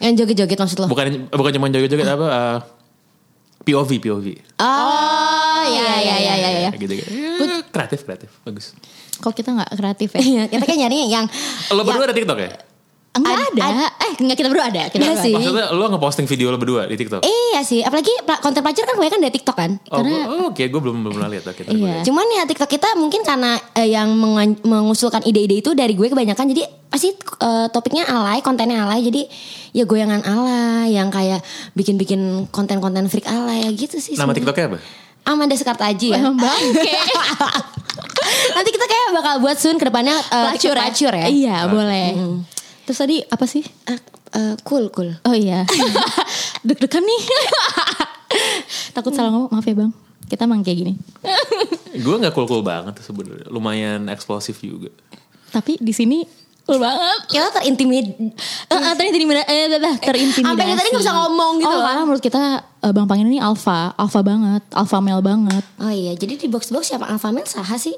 Yang 0.02 0.26
joget-joget 0.26 0.58
maksud 0.58 0.78
lo? 0.82 0.88
Bukan 0.90 1.30
bukan 1.30 1.52
cuma 1.54 1.70
joget-joget 1.70 2.10
apa 2.10 2.28
eh, 2.34 2.58
POV 3.62 4.02
POV. 4.02 4.26
Oh 4.58 5.45
iya 5.68 5.84
iya 5.96 6.16
iya 6.16 6.34
iya. 6.36 6.50
iya. 6.60 6.70
Kayak 6.70 6.82
gitu. 6.82 6.94
Eh, 6.96 7.62
kreatif 7.70 8.00
kreatif 8.02 8.30
bagus. 8.42 8.74
Kok 9.16 9.32
kita 9.32 9.50
gak 9.54 9.72
kreatif 9.74 10.10
ya? 10.12 10.22
Iya, 10.22 10.44
kita 10.48 10.64
kan 10.64 10.76
nyari 10.76 11.08
yang 11.08 11.26
Lo 11.70 11.82
berdua 11.82 12.06
ada 12.06 12.16
TikTok 12.16 12.36
ya? 12.38 12.52
Enggak 13.16 13.48
ada. 13.48 13.88
Eh 13.96 14.14
enggak 14.20 14.36
kita 14.36 14.48
berdua 14.52 14.68
ada. 14.68 14.82
Kita 14.92 15.00
Iya 15.00 15.08
berdua 15.10 15.24
sih. 15.24 15.32
ada. 15.32 15.40
Maksudnya 15.40 15.66
lo 15.72 15.86
ngeposting 15.88 16.28
video 16.28 16.52
lo 16.52 16.60
berdua 16.60 16.84
di 16.84 17.00
TikTok? 17.00 17.24
Iya 17.24 17.64
sih, 17.64 17.80
apalagi 17.80 18.12
konten 18.44 18.60
pelajar 18.60 18.84
kan 18.84 18.94
kebanyakan 18.94 19.20
dari 19.24 19.34
TikTok 19.34 19.56
kan. 19.56 19.72
Oh, 19.88 20.04
gua- 20.04 20.28
oh, 20.28 20.44
oke, 20.52 20.60
gue 20.60 20.82
belum 20.84 20.96
belum 21.00 21.14
pernah 21.16 21.32
lihat. 21.32 21.48
Gua 21.48 21.64
Iya. 21.64 22.04
Cuman 22.04 22.28
ya 22.28 22.44
TikTok 22.44 22.68
kita 22.68 23.00
mungkin 23.00 23.24
karena 23.24 23.56
eh, 23.72 23.88
yang 23.88 24.12
mengusulkan 24.60 25.24
ide-ide 25.24 25.64
itu 25.64 25.72
dari 25.72 25.96
gue 25.96 26.12
kebanyakan 26.12 26.52
jadi 26.52 26.68
pasti 26.86 27.16
eh, 27.16 27.68
topiknya 27.72 28.04
alay, 28.04 28.44
kontennya 28.44 28.84
alay. 28.84 29.00
Jadi 29.00 29.32
ya 29.72 29.88
goyangan 29.88 30.20
alay 30.20 30.92
yang 30.92 31.08
kayak 31.08 31.40
bikin-bikin 31.72 32.20
konten-konten 32.50 33.08
freak 33.08 33.32
alay 33.32 33.64
ya 33.64 33.72
gitu 33.72 33.96
sih. 33.96 34.20
Nama 34.20 34.28
sebenarnya. 34.28 34.36
TikToknya 34.44 34.66
apa? 34.68 34.80
Amanda 35.26 35.58
Sekartaji 35.58 36.14
ya. 36.14 36.22
Bangke. 36.30 36.94
Nanti 38.56 38.70
kita 38.72 38.86
kayak 38.86 39.08
bakal 39.14 39.34
buat 39.42 39.58
soon 39.58 39.82
ke 39.82 39.86
depannya 39.90 40.16
eh, 40.16 40.54
Pelacur 40.54 40.76
ya? 40.78 40.86
pelacur 40.86 41.14
ya. 41.14 41.28
Iya 41.28 41.58
boleh. 41.68 42.08
Terus 42.86 42.98
tadi 43.02 43.18
apa 43.26 43.46
sih? 43.50 43.66
Eh, 43.90 44.00
eh, 44.38 44.56
cool 44.64 44.94
cool. 44.94 45.10
Oh 45.26 45.34
iya. 45.36 45.66
Deg-degan 46.68 47.02
nih. 47.02 47.22
Takut 48.96 49.12
salah 49.12 49.34
ngomong. 49.34 49.52
Maaf 49.52 49.66
ya 49.66 49.76
bang. 49.76 49.92
Kita 50.26 50.46
emang 50.46 50.66
kayak 50.66 50.78
gini. 50.86 50.94
Gue 52.02 52.16
nggak 52.18 52.34
cool 52.34 52.50
cool 52.50 52.64
banget 52.66 52.98
sebenarnya. 53.02 53.50
Lumayan 53.50 54.10
eksplosif 54.10 54.62
juga. 54.62 54.90
Tapi 55.50 55.78
di 55.82 55.94
sini 55.94 56.26
cool 56.66 56.78
banget. 56.78 57.20
Kita 57.28 57.48
terintimid 57.52 58.06
Eh, 58.66 58.74
eh, 58.74 58.94
terintimidasi. 58.94 59.46
Eh, 59.46 59.58
eh, 59.64 59.78
eh, 59.78 59.96
terintimidasi. 60.00 60.42
Sampai 60.44 60.66
kita 60.66 60.76
tadi 60.76 60.90
nggak 60.90 61.04
bisa 61.04 61.14
ngomong 61.16 61.52
gitu 61.58 61.68
Oh, 61.68 61.76
loh. 61.76 61.86
karena 61.86 62.02
menurut 62.04 62.24
kita 62.24 62.42
eh, 62.80 62.92
Bang 62.92 63.06
Pangin 63.06 63.28
ini 63.28 63.38
alpha, 63.38 63.94
alpha 63.94 64.20
banget, 64.20 64.66
alpha 64.72 64.98
male 64.98 65.22
banget. 65.22 65.64
Oh 65.78 65.88
iya, 65.88 66.14
jadi 66.14 66.36
di 66.36 66.48
box 66.48 66.70
box 66.70 66.90
siapa 66.90 67.06
Alpha 67.06 67.30
Male 67.30 67.46
Saha 67.46 67.76
sih? 67.76 67.94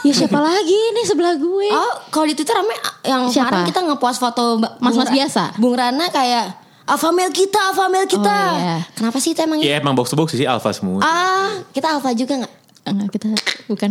Ya 0.00 0.12
siapa 0.14 0.36
lagi 0.38 0.76
nih 0.92 1.04
sebelah 1.06 1.34
gue? 1.34 1.68
Oh, 1.70 1.94
kalau 2.08 2.24
di 2.24 2.32
Twitter 2.32 2.52
rame 2.52 2.76
yang 3.02 3.28
Siapa? 3.28 3.48
kemarin 3.48 3.64
kita 3.66 3.80
ngepost 3.82 4.18
foto 4.18 4.42
Mbak- 4.58 4.76
Mas-mas 4.78 5.08
biasa? 5.08 5.56
Bung 5.56 5.72
Rana 5.72 6.08
kayak 6.08 6.52
Alpha 6.84 7.08
Male 7.10 7.32
kita, 7.32 7.56
Alpha 7.66 7.88
Male 7.88 8.04
kita. 8.04 8.28
Oh, 8.28 8.52
iya. 8.54 8.76
Kenapa 8.92 9.16
sih 9.16 9.32
itu 9.32 9.40
emang? 9.40 9.56
Ya 9.58 9.76
emang 9.78 9.92
box 9.92 10.08
to 10.08 10.16
box 10.16 10.32
sih 10.32 10.44
alpha 10.44 10.68
semua. 10.70 11.00
Ah, 11.00 11.64
kita 11.72 11.88
Alpha 11.90 12.12
juga 12.12 12.44
nggak? 12.44 12.52
Enggak, 12.84 13.16
kita 13.16 13.28
bukan 13.64 13.88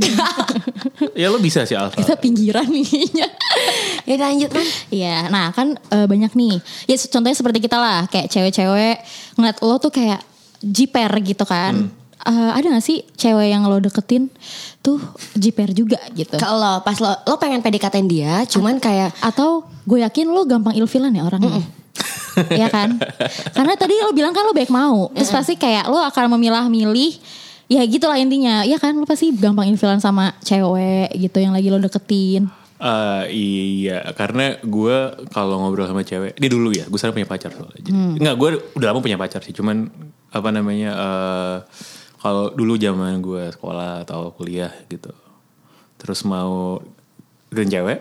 Ya 1.22 1.34
lo 1.34 1.42
bisa 1.42 1.66
sih 1.66 1.74
alpha. 1.74 1.98
kita 1.98 2.14
pinggiran 2.14 2.70
nih. 2.70 2.86
Ya 4.06 4.16
lanjut 4.22 4.54
man. 4.54 4.68
Iya, 4.94 5.18
nah 5.34 5.50
kan 5.50 5.80
eh, 5.90 6.06
banyak 6.06 6.38
nih. 6.38 6.62
Ya 6.86 6.96
contohnya 7.10 7.34
seperti 7.34 7.60
kita 7.64 7.82
lah, 7.82 8.06
kayak 8.06 8.30
cewek-cewek 8.30 9.02
ngeliat 9.40 9.58
lo 9.66 9.76
tuh 9.82 9.90
kayak 9.90 10.22
jiper 10.62 11.10
gitu 11.26 11.42
kan. 11.48 11.90
Eh, 12.24 12.52
ada 12.56 12.80
gak 12.80 12.86
sih 12.86 13.04
cewek 13.20 13.52
yang 13.52 13.68
lo 13.68 13.82
deketin 13.84 14.32
tuh 14.80 15.02
jiper 15.36 15.74
juga 15.74 16.00
gitu? 16.16 16.38
Kalau 16.38 16.80
pas 16.86 16.96
lo 17.02 17.12
lo 17.28 17.36
pengen 17.36 17.60
PDKT 17.60 17.96
dia, 18.08 18.46
cuman 18.48 18.78
kayak 18.80 19.12
Atau 19.20 19.68
gue 19.84 20.00
yakin 20.06 20.32
lo 20.32 20.46
gampang 20.48 20.78
ilfilan 20.78 21.12
ya 21.12 21.26
orangnya. 21.26 21.60
Iya 22.50 22.68
kan? 22.72 22.96
Karena 23.58 23.74
tadi 23.76 23.94
lo 24.00 24.16
bilang 24.16 24.32
kan 24.32 24.46
lo 24.46 24.54
baik 24.54 24.72
mau. 24.72 25.10
Terus 25.12 25.30
pasti 25.34 25.54
kayak 25.58 25.90
lo 25.90 26.00
akan 26.00 26.38
memilah-milih. 26.38 27.43
Ya 27.74 27.82
gitu 27.90 28.06
lah 28.06 28.22
intinya. 28.22 28.62
Ya 28.62 28.78
kan 28.78 28.94
lo 28.94 29.10
pasti 29.10 29.34
gampang 29.34 29.66
ilfilan 29.74 29.98
sama 29.98 30.38
cewek 30.46 31.10
gitu 31.18 31.42
yang 31.42 31.58
lagi 31.58 31.74
lo 31.74 31.82
deketin. 31.82 32.54
Eh, 32.84 33.24
iya, 33.32 34.04
karena 34.12 34.60
gue 34.60 34.98
kalau 35.32 35.56
ngobrol 35.64 35.88
sama 35.88 36.04
cewek, 36.04 36.36
ini 36.36 36.48
dulu 36.52 36.76
ya, 36.76 36.84
gue 36.84 37.00
sekarang 37.00 37.16
punya 37.16 37.30
pacar 37.32 37.56
soalnya. 37.56 37.80
Jadi, 37.80 38.20
Enggak, 38.20 38.36
gue 38.36 38.50
udah 38.76 38.88
lama 38.92 39.00
punya 39.00 39.16
pacar 39.16 39.40
sih, 39.40 39.56
cuman 39.56 39.88
apa 40.36 40.50
namanya, 40.52 40.92
eh 40.92 41.58
kalau 42.20 42.52
dulu 42.52 42.76
zaman 42.76 43.24
gue 43.24 43.56
sekolah 43.56 44.04
atau 44.04 44.36
kuliah 44.36 44.68
gitu, 44.92 45.16
terus 45.96 46.28
mau 46.28 46.84
dengan 47.48 47.72
cewek, 47.72 47.98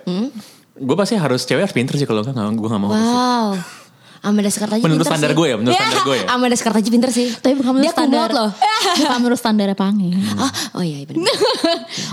gue 0.82 0.96
pasti 0.98 1.14
harus 1.14 1.46
cewek 1.46 1.62
harus 1.62 1.76
pinter 1.78 1.94
sih 1.94 2.08
kalau 2.10 2.26
enggak, 2.26 2.42
gue 2.42 2.68
gak 2.74 2.82
mau. 2.82 2.90
wow. 2.90 3.54
Amanda 4.22 4.48
Sekartaji 4.48 4.80
Menurut 4.80 5.02
pinter 5.02 5.10
standar 5.12 5.30
sih. 5.30 5.36
gue 5.36 5.46
ya, 5.46 5.56
menurut 5.56 5.74
standar 5.74 6.00
gue 6.00 6.16
ya. 6.16 6.26
Amanda 6.28 6.54
Sekartaji 6.54 6.88
pinter 6.88 7.10
sih. 7.10 7.26
Tapi 7.34 7.54
bukan 7.54 7.72
menurut 7.72 7.84
Dia 7.84 7.92
standar 7.92 8.28
loh. 8.30 8.50
Bukan 8.96 9.18
menurut 9.18 9.36
standar 9.36 9.66
Pangin. 9.74 10.14
Ah, 10.32 10.52
oh 10.72 10.82
iya 10.82 10.96
iya 10.96 11.06
benar. 11.06 11.26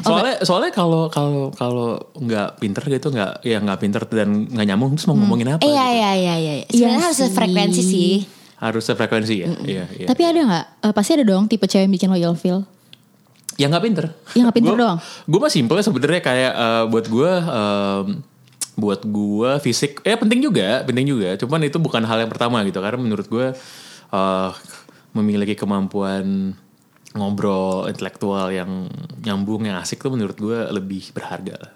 Soalnya 0.02 0.36
soalnya 0.42 0.72
kalau 0.72 1.06
kalau 1.08 1.52
kalau 1.52 1.88
nggak 2.16 2.58
pinter 2.58 2.82
gitu 2.90 3.08
nggak 3.10 3.32
ya 3.42 3.58
nggak 3.60 3.78
pinter 3.78 4.02
dan 4.08 4.30
nggak 4.48 4.66
nyambung 4.66 4.92
terus 4.94 5.06
mau 5.06 5.16
ngomongin 5.16 5.48
apa? 5.52 5.62
Iya 5.62 5.70
gitu. 5.86 5.94
iya 5.94 6.12
iya 6.12 6.34
iya. 6.36 6.54
Sebenarnya 6.66 6.74
Iya 6.90 7.06
harus 7.06 7.18
sih. 7.20 7.30
frekuensi 7.32 7.82
sih. 7.84 8.14
harus 8.58 8.84
sefrekuensi 8.84 9.36
ya. 9.38 9.48
Iya, 9.56 9.84
iya. 9.96 10.06
Tapi 10.06 10.22
ada 10.22 10.40
nggak? 10.42 10.66
Eh, 10.82 10.92
pasti 10.92 11.12
ada 11.14 11.24
dong 11.24 11.46
tipe 11.46 11.64
cewek 11.64 11.86
yang 11.86 11.94
bikin 11.94 12.08
lo 12.08 12.18
ilfeel. 12.18 12.60
yang 13.56 13.70
nggak 13.70 13.84
pinter. 13.84 14.06
Yang 14.34 14.44
nggak 14.46 14.58
pinter 14.58 14.72
Gua- 14.74 14.82
doang? 14.82 14.98
Gue 15.26 15.40
mah 15.42 15.48
simple 15.50 15.80
sebenarnya 15.80 16.22
kayak 16.22 16.54
eh, 16.54 16.84
buat 16.86 17.06
gue 17.06 17.32
em, 17.38 18.06
buat 18.80 19.04
gue 19.04 19.52
fisik 19.62 20.02
ya 20.08 20.16
penting 20.16 20.40
juga, 20.40 20.82
penting 20.88 21.06
juga. 21.06 21.36
Cuman 21.36 21.68
itu 21.68 21.78
bukan 21.78 22.02
hal 22.08 22.24
yang 22.24 22.32
pertama 22.32 22.64
gitu 22.64 22.80
karena 22.80 23.00
menurut 23.00 23.28
gue 23.28 23.54
eh, 24.16 24.52
memiliki 25.14 25.54
kemampuan 25.60 26.56
ngobrol 27.14 27.90
intelektual 27.90 28.54
yang 28.54 28.88
nyambung 29.26 29.66
yang 29.66 29.82
asik 29.82 30.00
tuh 30.00 30.14
menurut 30.14 30.38
gue 30.38 30.60
lebih 30.74 31.12
berharga 31.12 31.58
lah 31.58 31.74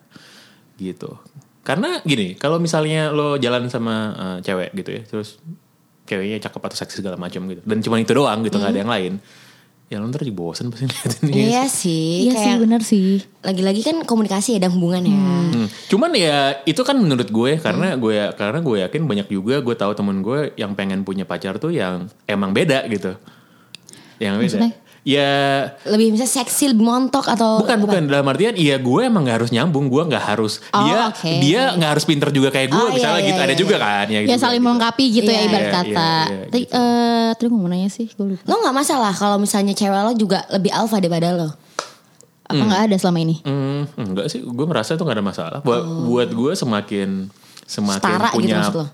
gitu. 0.78 1.18
Karena 1.64 2.04
gini, 2.04 2.36
kalau 2.36 2.60
misalnya 2.60 3.10
lo 3.10 3.40
jalan 3.40 3.72
sama 3.72 3.96
eh, 4.14 4.38
cewek 4.44 4.76
gitu 4.76 4.90
ya, 4.94 5.02
terus 5.08 5.40
ceweknya 6.04 6.44
cakep 6.44 6.60
atau 6.60 6.78
seksi 6.78 6.96
segala 7.00 7.16
macam 7.16 7.48
gitu, 7.48 7.64
dan 7.64 7.80
cuma 7.80 7.96
itu 7.96 8.12
doang 8.12 8.44
gitu, 8.44 8.60
nggak 8.60 8.72
ada 8.76 8.82
yang 8.84 8.92
lain, 8.92 9.14
ya 9.92 10.02
lo 10.02 10.10
ntar 10.10 10.25
jadi 10.25 10.34
bosen 10.34 10.74
pasti 10.74 10.90
liatin. 10.90 11.30
Iya 11.30 11.63
sih. 11.70 12.28
Iya 12.28 12.34
sih 12.34 12.46
kayak 12.50 12.60
bener 12.66 12.82
sih. 12.82 13.22
Lagi-lagi 13.46 13.82
kan 13.86 14.02
komunikasi 14.04 14.58
ada 14.58 14.72
hubungan 14.74 15.06
ya. 15.06 15.13
Hmm. 15.13 15.68
Cuman 15.92 16.12
ya 16.18 16.58
itu 16.66 16.82
kan 16.82 16.98
menurut 16.98 17.30
gue 17.30 17.62
karena 17.62 17.94
gue 17.94 18.34
karena 18.34 18.60
gue 18.63 18.78
yakin 18.90 19.04
banyak 19.06 19.28
juga 19.30 19.62
gue 19.62 19.75
tahu 19.78 19.94
temen 19.94 20.25
gue 20.25 20.56
yang 20.58 20.74
pengen 20.74 21.06
punya 21.06 21.30
pacar 21.30 21.62
tuh 21.62 21.70
yang 21.70 22.10
emang 22.25 22.56
beda 22.56 22.90
gitu. 22.90 23.13
Yang 24.18 24.34
beda. 24.34 24.42
Maksudnya? 24.42 24.72
Ya 25.04 25.32
Lebih 25.84 26.16
misalnya 26.16 26.32
seksi, 26.40 26.72
lebih 26.72 26.82
montok 26.82 27.28
atau 27.28 27.60
bukan 27.60 27.76
apa? 27.76 27.84
bukan 27.84 28.02
dalam 28.08 28.24
artian 28.24 28.56
iya 28.56 28.80
gue 28.80 29.02
emang 29.04 29.22
nggak 29.22 29.38
harus 29.38 29.52
nyambung 29.52 29.92
gue 29.92 30.00
nggak 30.02 30.24
harus 30.26 30.64
Oh, 30.72 30.80
dia 30.82 31.12
oke. 31.12 31.32
dia 31.44 31.62
nggak 31.76 31.92
harus 31.92 32.06
pinter 32.08 32.32
juga 32.32 32.50
kayak 32.50 32.72
gue 32.72 32.80
Oh, 32.80 32.88
misalnya 32.90 33.20
iya, 33.20 33.28
gitu 33.28 33.36
iya, 33.36 33.44
ada 33.44 33.52
iya, 33.52 33.60
juga 33.60 33.76
iya. 33.76 33.84
kan 33.84 34.06
ya, 34.06 34.14
Ya 34.14 34.20
gitu, 34.24 34.40
saling 34.40 34.56
gitu. 34.56 34.66
melengkapi 34.66 35.06
gitu 35.12 35.28
Iya, 35.28 35.36
ya 35.36 35.44
ibarat 35.44 35.60
iya, 35.62 35.74
kata. 35.74 35.92
iya, 36.08 36.24
iya, 36.26 36.46
Tadi 36.48 36.62
gitu. 36.64 36.80
eh, 36.80 37.30
tadi 37.34 37.46
gue 37.46 37.60
mau 37.60 37.68
nanya 37.68 37.90
sih, 37.90 38.08
gue 38.08 38.26
lupa. 38.26 38.44
Lo 38.46 38.56
nggak 38.58 38.76
masalah 38.76 39.12
kalau 39.12 39.38
misalnya 39.38 39.74
cewek 39.74 40.02
lo 40.02 40.12
juga 40.14 40.40
lebih 40.48 40.72
alpha 40.72 40.98
daripada 40.98 41.30
lo. 41.34 41.50
Apa 42.46 42.60
nggak 42.62 42.82
ada 42.86 42.96
selama 42.96 43.20
ini? 43.20 43.36
Hmm, 43.42 43.84
enggak 43.98 44.28
sih, 44.28 44.40
gue 44.40 44.66
merasa 44.66 44.94
itu 44.94 45.02
gak 45.02 45.16
ada 45.16 45.26
masalah. 45.26 45.60
Buat 45.60 45.84
buat 46.06 46.30
gue 46.30 46.52
semakin 46.54 47.28
semakin 47.66 48.00
Oh. 48.00 48.14
Setara 48.14 48.30
gitu 48.30 48.40
punya 48.40 48.60
lo? 48.70 48.88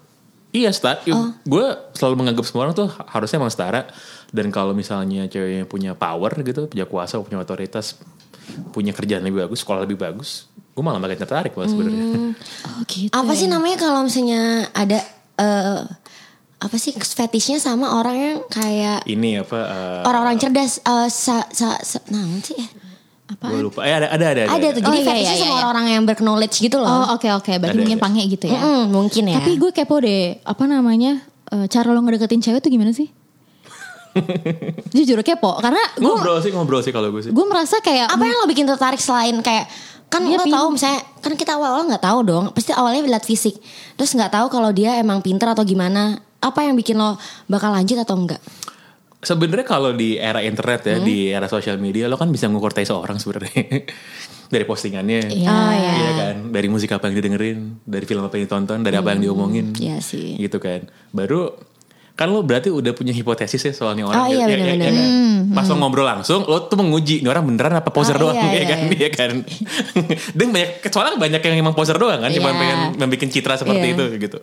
Iya, 0.50 0.74
setara. 0.74 1.06
Gue 1.46 1.66
selalu 1.94 2.26
menganggap 2.26 2.46
semua 2.46 2.66
orang 2.66 2.76
tuh 2.76 2.90
harusnya 2.90 3.38
emang 3.38 3.54
setara. 3.54 3.86
Dan 4.30 4.50
kalau 4.50 4.74
misalnya 4.74 5.26
ceweknya 5.30 5.66
punya 5.66 5.92
power 5.94 6.34
gitu, 6.42 6.70
punya 6.70 6.86
kuasa, 6.86 7.18
punya 7.22 7.42
otoritas, 7.42 7.98
punya 8.74 8.94
kerjaan 8.94 9.22
lebih 9.26 9.46
bagus, 9.46 9.62
sekolah 9.62 9.86
lebih 9.86 9.98
bagus, 9.98 10.50
gue 10.74 10.84
malah 10.86 11.02
makin 11.02 11.18
tertarik 11.18 11.54
malah 11.54 11.70
sebenarnya. 11.70 12.06
Oh 12.70 12.82
gitu. 12.86 13.14
Apa 13.14 13.32
sih 13.34 13.50
namanya 13.50 13.78
kalau 13.78 14.06
misalnya 14.06 14.70
ada 14.74 15.02
eh, 15.38 15.82
apa 16.60 16.76
sih 16.76 16.92
fetishnya 16.94 17.58
sama 17.58 17.98
orang 17.98 18.18
yang 18.20 18.38
kayak 18.52 19.08
Ini 19.08 19.44
apa? 19.48 19.60
eh, 19.60 20.02
orang-orang 20.06 20.38
cerdas 20.38 20.82
eh, 20.84 21.08
sa, 21.10 21.46
sa, 21.50 21.80
sa, 21.82 22.00
nah 22.12 22.26
sih 22.44 22.58
ya? 22.58 22.68
Gue 23.30 23.62
lupa. 23.62 23.86
Eh 23.86 23.94
ada 23.94 24.08
ada 24.10 24.26
ada. 24.26 24.42
Ada 24.50 24.68
tuh 24.74 24.82
jadi 24.82 24.90
Oh, 24.90 24.96
iya, 24.98 25.06
fetishnya 25.06 25.36
iya, 25.36 25.42
sama 25.42 25.50
iya. 25.50 25.58
orang-orang 25.62 25.86
yang 25.94 26.04
berknowledge 26.04 26.56
gitu 26.58 26.78
loh. 26.78 26.90
Oh 26.90 27.06
oke 27.14 27.30
oke, 27.30 27.52
berarti 27.56 27.76
Ada, 27.76 27.82
mungkin 27.82 27.98
ada. 27.98 28.06
pange 28.06 28.24
gitu 28.26 28.46
ya. 28.50 28.58
Mm-mm, 28.58 28.84
mungkin 28.90 29.24
ya. 29.30 29.36
Tapi 29.38 29.52
gue 29.56 29.72
kepo 29.72 29.96
deh, 30.00 30.24
apa 30.42 30.64
namanya? 30.66 31.14
eh, 31.50 31.66
cara 31.66 31.90
lo 31.90 32.00
ngedeketin 32.00 32.42
cewek 32.42 32.60
tuh 32.60 32.70
gimana 32.70 32.90
sih? 32.90 33.10
Jujur 34.96 35.22
kepo, 35.22 35.62
karena 35.62 35.80
gue 35.94 36.02
Ngobrol 36.04 36.42
sih 36.42 36.50
ngobrol 36.50 36.82
sih 36.82 36.90
kalau 36.90 37.10
gue 37.10 37.22
sih. 37.22 37.32
gue 37.32 37.46
merasa 37.46 37.78
kayak 37.78 38.10
apa 38.10 38.24
yang 38.24 38.38
lo 38.38 38.46
bikin 38.46 38.66
tertarik 38.66 38.98
selain 38.98 39.38
kayak 39.40 39.70
kan 40.10 40.26
Dia 40.26 40.42
lo 40.42 40.46
tahu 40.46 40.68
misalnya 40.74 41.06
kan 41.22 41.34
kita 41.34 41.54
awal-awal 41.54 41.86
nggak 41.86 42.02
tahu 42.02 42.20
dong 42.26 42.46
pasti 42.50 42.74
awalnya 42.74 43.06
lihat 43.06 43.22
fisik 43.22 43.62
terus 43.94 44.10
nggak 44.10 44.34
tahu 44.34 44.50
kalau 44.50 44.74
dia 44.74 44.98
emang 44.98 45.22
pinter 45.22 45.46
atau 45.46 45.62
gimana 45.62 46.18
apa 46.38 46.66
yang 46.66 46.74
bikin 46.74 46.98
lo 46.98 47.14
bakal 47.46 47.70
lanjut 47.70 48.02
atau 48.02 48.18
enggak 48.18 48.42
Sebenarnya 49.20 49.68
kalau 49.68 49.92
di 49.92 50.16
era 50.16 50.40
internet 50.40 50.82
ya, 50.82 50.98
di 50.98 51.28
era 51.28 51.46
sosial 51.46 51.76
media 51.76 52.08
lo 52.08 52.16
kan 52.16 52.28
bisa 52.28 52.48
ngukur 52.48 52.72
taste 52.72 52.92
orang 52.92 53.18
sebenarnya. 53.18 53.52
dari 54.50 54.66
postingannya. 54.66 55.30
Iya. 55.30 55.46
Oh, 55.46 55.72
iya. 55.72 55.92
Iya 55.94 56.12
kan, 56.18 56.36
dari 56.50 56.68
musik 56.68 56.90
apa 56.90 57.06
yang 57.06 57.16
didengerin, 57.16 57.84
dari 57.84 58.02
film 58.04 58.24
apa 58.24 58.34
yang 58.34 58.48
ditonton, 58.48 58.82
dari 58.82 58.96
apa 58.96 59.12
yang 59.12 59.22
diomongin. 59.22 59.76
Iya 59.76 60.00
sih. 60.00 60.34
Gitu 60.36 60.58
kan. 60.58 60.90
Baru 61.12 61.54
kan 62.16 62.28
lo 62.28 62.44
berarti 62.44 62.68
udah 62.68 62.92
punya 62.92 63.12
hipotesis 63.12 63.62
ya 63.62 63.72
soal 63.72 63.94
nih 63.94 64.04
orang. 64.04 64.18
Oh, 64.18 64.28
iya, 64.28 64.44
Ya- 64.44 64.58
ya- 64.58 64.74
ya 64.74 64.90
kan? 64.90 64.96
Pas 65.50 65.64
lo 65.64 65.76
ngobrol 65.78 66.04
langsung, 66.04 66.44
lo 66.44 66.66
tuh 66.66 66.76
menguji 66.76 67.22
nih 67.22 67.30
orang 67.30 67.46
beneran 67.46 67.76
apa 67.76 67.92
poser 67.92 68.16
Oh, 68.16 68.28
doang 68.28 68.36
iya, 68.36 68.44
ya 68.50 68.52
iya, 68.52 68.66
kan, 68.66 68.80
iya. 68.82 68.98
Iya 68.98 69.10
kan. 69.14 69.32
Dan 70.38 70.48
banyak 70.50 70.70
soalnya 70.86 71.16
banyak 71.16 71.42
yang 71.42 71.56
emang 71.60 71.72
poser 71.72 71.96
doang 71.96 72.20
kan, 72.20 72.28
cuma 72.30 72.50
Iya. 72.50 72.58
pengen 72.58 72.80
membuat 72.98 73.30
citra 73.30 73.54
seperti 73.56 73.86
Iya. 73.86 73.96
itu 73.96 74.06
gitu. 74.20 74.40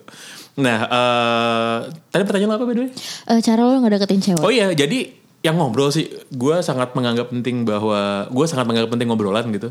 Nah, 0.57 0.77
eh 0.83 1.77
tadi 2.09 2.23
pertanyaan 2.25 2.49
lo 2.49 2.55
apa 2.57 2.65
by 2.65 2.73
the 2.73 2.81
way? 2.81 2.91
eh, 3.27 3.39
cara 3.39 3.61
lo 3.61 3.77
ngedeketin 3.77 4.19
cewek. 4.19 4.41
Oh 4.41 4.49
iya, 4.49 4.73
jadi 4.73 5.13
yang 5.39 5.55
ngobrol 5.55 5.87
sih, 5.87 6.05
gue 6.27 6.55
sangat 6.59 6.91
menganggap 6.91 7.29
penting 7.29 7.61
bahwa 7.61 8.25
gue 8.27 8.45
sangat 8.45 8.65
menganggap 8.65 8.91
penting 8.91 9.07
ngobrolan 9.07 9.45
gitu. 9.53 9.69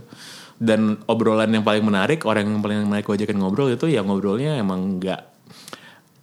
Dan 0.57 0.97
obrolan 1.05 1.51
yang 1.51 1.61
paling 1.61 1.83
menarik, 1.83 2.23
orang 2.23 2.47
yang 2.47 2.63
paling 2.63 2.87
menarik 2.87 3.05
gue 3.05 3.15
ajakin 3.15 3.37
ngobrol 3.37 3.69
itu 3.69 3.85
ya 3.87 4.01
ngobrolnya 4.01 4.57
emang 4.57 4.97
nggak 4.97 5.21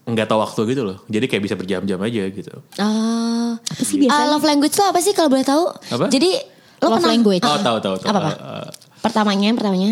nggak 0.03 0.25
tahu 0.25 0.39
waktu 0.41 0.61
gitu 0.69 0.81
loh. 0.83 0.97
Jadi 1.05 1.25
kayak 1.27 1.43
bisa 1.43 1.55
berjam-jam 1.55 1.99
aja 1.99 2.23
gitu. 2.25 2.53
Ah, 2.75 3.55
Apa 3.55 3.83
sih 3.83 3.99
biasanya? 3.99 4.15
Ah, 4.17 4.31
love 4.31 4.43
language 4.43 4.73
lo 4.73 4.85
apa 4.85 4.99
sih 4.99 5.11
kalau 5.11 5.29
boleh 5.29 5.43
tahu 5.43 5.63
Apa? 5.69 6.07
jadi 6.07 6.39
lo 6.79 6.87
Love 6.87 6.95
pernah 6.97 7.11
language. 7.13 7.43
Oh 7.43 7.59
tahu 7.61 7.77
tahu 7.79 7.95
tahu. 7.99 8.09
Apa, 8.09 8.19
apa? 8.19 8.31
Eh, 8.33 8.67
pertamanya 8.99 9.47
pertamanya 9.53 9.91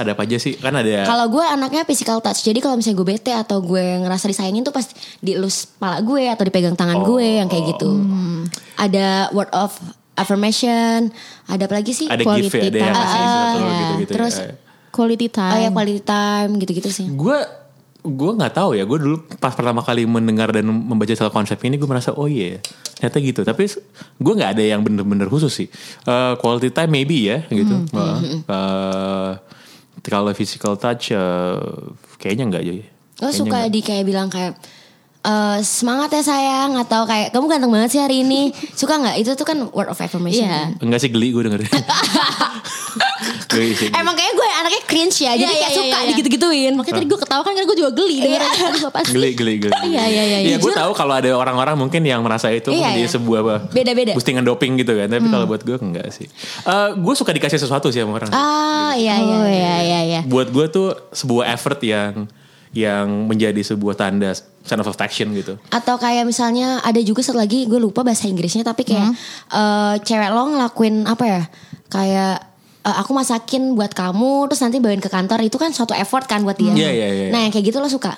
ada 0.00 0.10
apa 0.10 0.22
aja 0.22 0.36
sih? 0.36 0.54
Kan 0.54 0.72
ada. 0.72 1.04
Kalau 1.04 1.26
gue 1.28 1.42
anaknya 1.42 1.84
physical 1.84 2.18
touch, 2.18 2.40
jadi 2.40 2.58
kalau 2.58 2.74
misalnya 2.74 2.96
gue 2.96 3.08
bete 3.08 3.30
atau 3.30 3.60
gue 3.60 3.80
ngerasa 4.00 4.26
disayangin 4.26 4.62
tuh 4.62 4.72
pas 4.72 4.84
dielus 5.18 5.68
kepala 5.70 6.00
gue 6.00 6.24
atau 6.26 6.42
dipegang 6.42 6.74
tangan 6.74 7.00
gue 7.00 7.26
yang 7.36 7.46
kayak 7.46 7.64
gitu. 7.70 7.90
Ada 8.74 9.28
word 9.30 9.52
of 9.52 9.76
affirmation, 10.14 11.08
ada 11.46 11.62
apa 11.62 11.74
lagi 11.74 11.92
sih? 11.92 12.06
ada 12.06 12.20
quality 12.20 12.44
gift 12.44 12.54
ya, 12.54 12.62
ada 12.62 12.78
yang 12.78 12.84
time. 12.84 12.94
ngasih 12.94 13.18
Ah, 13.18 13.26
iya. 13.26 13.76
gitu-gitu. 13.80 14.12
Terus 14.12 14.34
ya. 14.36 14.52
Quality 14.90 15.28
time. 15.28 15.52
Oh 15.52 15.58
ya 15.58 15.70
quality 15.70 16.02
time 16.02 16.50
gitu-gitu 16.56 16.90
sih. 16.90 17.06
gue 17.06 17.38
gue 18.00 18.30
nggak 18.32 18.54
tahu 18.54 18.72
ya 18.72 18.82
gue 18.82 18.96
dulu 18.98 19.16
pas 19.36 19.52
pertama 19.52 19.80
kali 19.80 20.02
mendengar 20.02 20.48
dan 20.48 20.64
membaca 20.64 21.12
soal 21.12 21.28
konsep 21.28 21.60
ini 21.60 21.76
gue 21.76 21.84
merasa 21.84 22.10
oh 22.10 22.24
iya 22.24 22.56
ternyata 22.96 23.16
gitu 23.20 23.40
tapi 23.42 23.68
gue 24.16 24.32
nggak 24.34 24.56
ada 24.56 24.64
yang 24.66 24.80
bener-bener 24.80 25.28
khusus 25.28 25.52
sih 25.52 25.68
Eh, 26.02 26.32
quality 26.34 26.72
time 26.72 26.88
maybe 26.90 27.28
ya 27.28 27.44
gitu 27.46 27.76
Hmm, 27.86 28.40
Eh, 28.40 29.30
kalau 30.04 30.32
physical 30.32 30.76
touch 30.76 31.12
eh, 31.12 31.60
kayaknya 32.16 32.44
nggak 32.50 32.62
aja 32.64 32.74
ya. 32.80 32.86
Lo 33.20 33.28
Kayaknya 33.28 33.36
suka 33.36 33.58
nggak. 33.60 33.72
di 33.72 33.80
kayak 33.84 34.04
bilang 34.08 34.28
kayak 34.32 34.52
eh, 35.22 35.58
semangat 35.60 36.10
ya 36.10 36.22
sayang 36.22 36.76
atau 36.76 37.04
kayak 37.04 37.30
kamu 37.30 37.46
ganteng 37.46 37.70
banget 37.70 37.90
sih 37.90 38.00
hari 38.00 38.20
ini. 38.20 38.50
suka 38.72 38.96
nggak? 38.96 39.16
Itu 39.16 39.32
tuh 39.32 39.44
kan 39.44 39.58
word 39.68 39.88
of 39.88 39.98
affirmation. 39.98 40.42
Iya. 40.42 40.72
kan? 40.72 40.80
enggak 40.80 41.00
sih 41.00 41.08
geli 41.08 41.28
gue 41.30 41.42
dengerin 41.42 41.68
geli. 43.50 43.90
Emang 43.92 44.14
kayak 44.14 44.32
gue 44.32 44.48
anaknya 44.54 44.82
cringe 44.84 45.16
ya, 45.20 45.32
jadi 45.34 45.44
Iya, 45.44 45.58
kayak 45.58 45.68
iya, 45.68 45.76
suka 45.76 45.86
iya, 45.86 45.98
iya. 45.98 46.08
digitu-gituin. 46.08 46.72
Makanya 46.72 46.94
tadi 46.96 47.06
gue 47.06 47.18
ketawa 47.18 47.42
kan 47.42 47.52
karena 47.52 47.66
gue 47.66 47.78
juga 47.78 47.90
geli 47.92 48.16
dengerin. 48.18 48.50
Aduh 48.50 48.82
apa 48.86 48.98
sih? 49.02 49.12
geli 49.12 49.30
geli 49.32 49.54
geli 49.58 49.72
Iya, 49.84 50.04
iya, 50.06 50.22
iya, 50.24 50.38
Iya, 50.40 50.56
gue 50.56 50.72
tahu 50.72 50.92
kalau 50.92 51.12
ada 51.12 51.30
orang-orang 51.32 51.74
mungkin 51.76 52.02
yang 52.02 52.22
merasa 52.22 52.48
itu 52.48 52.70
Iya, 52.70 52.78
menjadi 52.88 53.02
iya. 53.02 53.10
sebuah 53.10 53.38
apa 53.40 53.54
Beda-beda. 53.70 54.12
postingan 54.14 54.44
doping 54.44 54.78
gitu 54.78 54.94
kan 54.94 55.06
tapi 55.06 55.26
kalau 55.26 55.44
buat 55.44 55.60
gue 55.60 55.76
enggak 55.76 56.08
sih 56.10 56.26
Eh, 56.62 56.88
gue 56.94 57.14
suka 57.14 57.30
dikasih 57.30 57.58
sesuatu 57.58 57.88
sih 57.88 58.00
sama 58.00 58.16
orang 58.16 58.30
Ah 58.30 58.94
iya 58.94 59.18
iya. 59.18 59.36
Oh 59.36 59.46
iya 59.46 59.74
iya 59.80 60.00
iya. 60.06 60.20
buat 60.24 60.48
gue 60.48 60.66
tuh 60.68 60.88
sebuah 61.10 61.50
effort 61.50 61.80
yang 61.82 62.30
yang 62.70 63.26
menjadi 63.26 63.58
sebuah 63.66 63.98
tanda 63.98 64.30
sign 64.60 64.80
of 64.80 64.88
affection 64.88 65.32
gitu. 65.32 65.56
Atau 65.72 65.96
kayak 65.96 66.28
misalnya 66.28 66.84
ada 66.84 67.00
juga 67.00 67.24
satu 67.24 67.40
lagi 67.40 67.64
gue 67.64 67.80
lupa 67.80 68.04
bahasa 68.04 68.28
Inggrisnya 68.28 68.62
tapi 68.62 68.84
kayak 68.84 69.10
eh, 69.50 69.94
cewek 70.04 70.30
lo 70.30 70.52
ngelakuin 70.52 71.08
apa 71.08 71.24
ya? 71.24 71.42
Kayak 71.88 72.34
eh, 72.84 72.96
aku 73.00 73.10
masakin 73.16 73.74
buat 73.74 73.92
kamu 73.92 74.50
terus 74.52 74.60
nanti 74.60 74.78
bawain 74.78 75.00
ke 75.00 75.08
kantor 75.08 75.40
itu 75.42 75.56
kan 75.56 75.72
suatu 75.72 75.96
effort 75.96 76.28
kan 76.28 76.44
buat 76.44 76.60
dia. 76.60 76.72
Iya, 76.72 76.90
iya, 76.92 77.08
iya. 77.08 77.26
Nah 77.32 77.48
yang 77.48 77.52
kayak 77.52 77.72
gitu 77.72 77.80
lo 77.80 77.88
suka? 77.88 78.14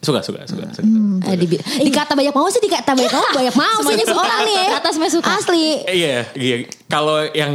Suka 0.00 0.24
suka 0.24 0.48
suka. 0.48 0.64
suka. 0.72 0.88
Eh, 1.28 1.36
di, 1.36 1.46
dikata 1.84 2.16
banyak 2.16 2.32
mau 2.32 2.48
sih 2.48 2.56
dikata 2.64 2.96
banyak 2.96 3.12
mau 3.12 3.26
banyak 3.38 3.54
mau 3.54 3.76
sih 3.84 3.84
Semuanya 3.84 4.06
suka. 4.08 4.22
orang 4.24 4.40
nih. 4.48 4.64
Semuanya 4.90 5.12
suka. 5.12 5.30
Asli. 5.36 5.64
Iya, 5.84 6.16
iya. 6.40 6.56
Kalau 6.88 7.20
yang 7.36 7.52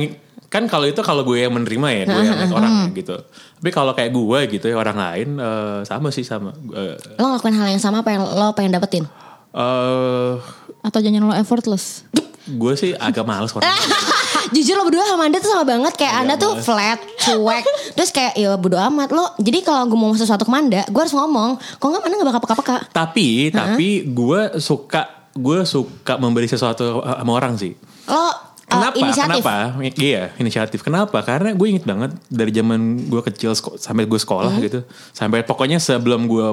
kan 0.55 0.63
kalau 0.65 0.85
itu 0.85 1.01
kalau 1.01 1.21
gue 1.21 1.37
yang 1.37 1.51
menerima 1.51 1.87
ya, 1.91 2.03
gue 2.07 2.21
yang 2.23 2.47
orang 2.49 2.73
gitu. 2.93 3.11
Tapi 3.55 3.69
kalau 3.69 3.91
kayak 3.91 4.09
gue 4.09 4.39
gitu 4.49 4.65
ya 4.65 4.75
orang 4.75 4.95
lain 4.95 5.27
eh, 5.35 5.79
sama 5.83 6.07
sih 6.09 6.23
sama. 6.23 6.55
Eh 6.71 6.95
Lo 7.15 7.27
ngelakuin 7.29 7.53
hal 7.53 7.67
yang 7.69 7.81
sama 7.81 7.99
apa 7.99 8.09
yang 8.09 8.23
lo 8.23 8.51
pengen 8.51 8.71
dapetin? 8.71 9.03
eh, 9.51 10.33
Atau 10.81 10.99
jangan 10.99 11.21
lo 11.23 11.33
effortless. 11.33 12.07
gue 12.45 12.73
sih 12.75 12.93
agak 12.93 13.25
males 13.25 13.49
orang. 13.51 13.67
Jujur 14.53 14.77
lo 14.77 14.85
berdua 14.85 15.01
sama 15.03 15.25
Anda 15.25 15.41
tuh 15.41 15.49
sama 15.49 15.65
banget 15.65 15.93
kayak 15.95 16.13
Iya, 16.13 16.21
Anda 16.21 16.33
tuh 16.37 16.53
males. 16.53 16.61
flat, 16.63 16.99
cuek. 17.19 17.65
Terus 17.97 18.09
kayak 18.09 18.33
ya 18.35 18.53
bodo 18.53 18.77
amat 18.79 19.09
lo. 19.09 19.33
Jadi 19.37 19.59
kalau 19.59 19.83
gue 19.85 19.97
mau 19.97 20.13
sesuatu 20.13 20.45
ke 20.45 20.51
Manda, 20.53 20.85
gue 20.85 21.01
harus 21.01 21.11
ngomong. 21.11 21.57
Kok 21.75 21.83
nggak 21.83 22.01
Manda 22.01 22.15
nggak 22.15 22.29
bakal 22.29 22.41
peka-peka. 22.43 22.77
tapi 22.91 23.49
tapi 23.49 23.87
gue 24.07 24.61
suka 24.61 25.09
gue 25.33 25.65
suka 25.65 26.15
memberi 26.15 26.45
sesuatu 26.45 27.01
sama 27.01 27.31
orang 27.33 27.57
sih. 27.57 27.73
Lo 28.05 28.29
uh, 28.65 28.71
Kenapa? 28.71 28.95
inisiatif. 28.97 29.43
Kenapa? 29.43 29.55
Iya, 29.95 30.23
inisiatif. 30.35 30.79
Kenapa? 30.81 31.17
Karena 31.21 31.53
gue 31.53 31.67
inget 31.69 31.85
banget 31.85 32.11
dari 32.27 32.49
zaman 32.49 32.79
gue 33.05 33.21
kecil 33.23 33.53
sampai 33.55 34.05
gue 34.05 34.17
sekolah 34.17 34.51
Hmm. 34.51 34.63
gitu, 34.63 34.79
sampai 35.11 35.41
pokoknya 35.41 35.77
sebelum 35.77 36.25
gue 36.25 36.45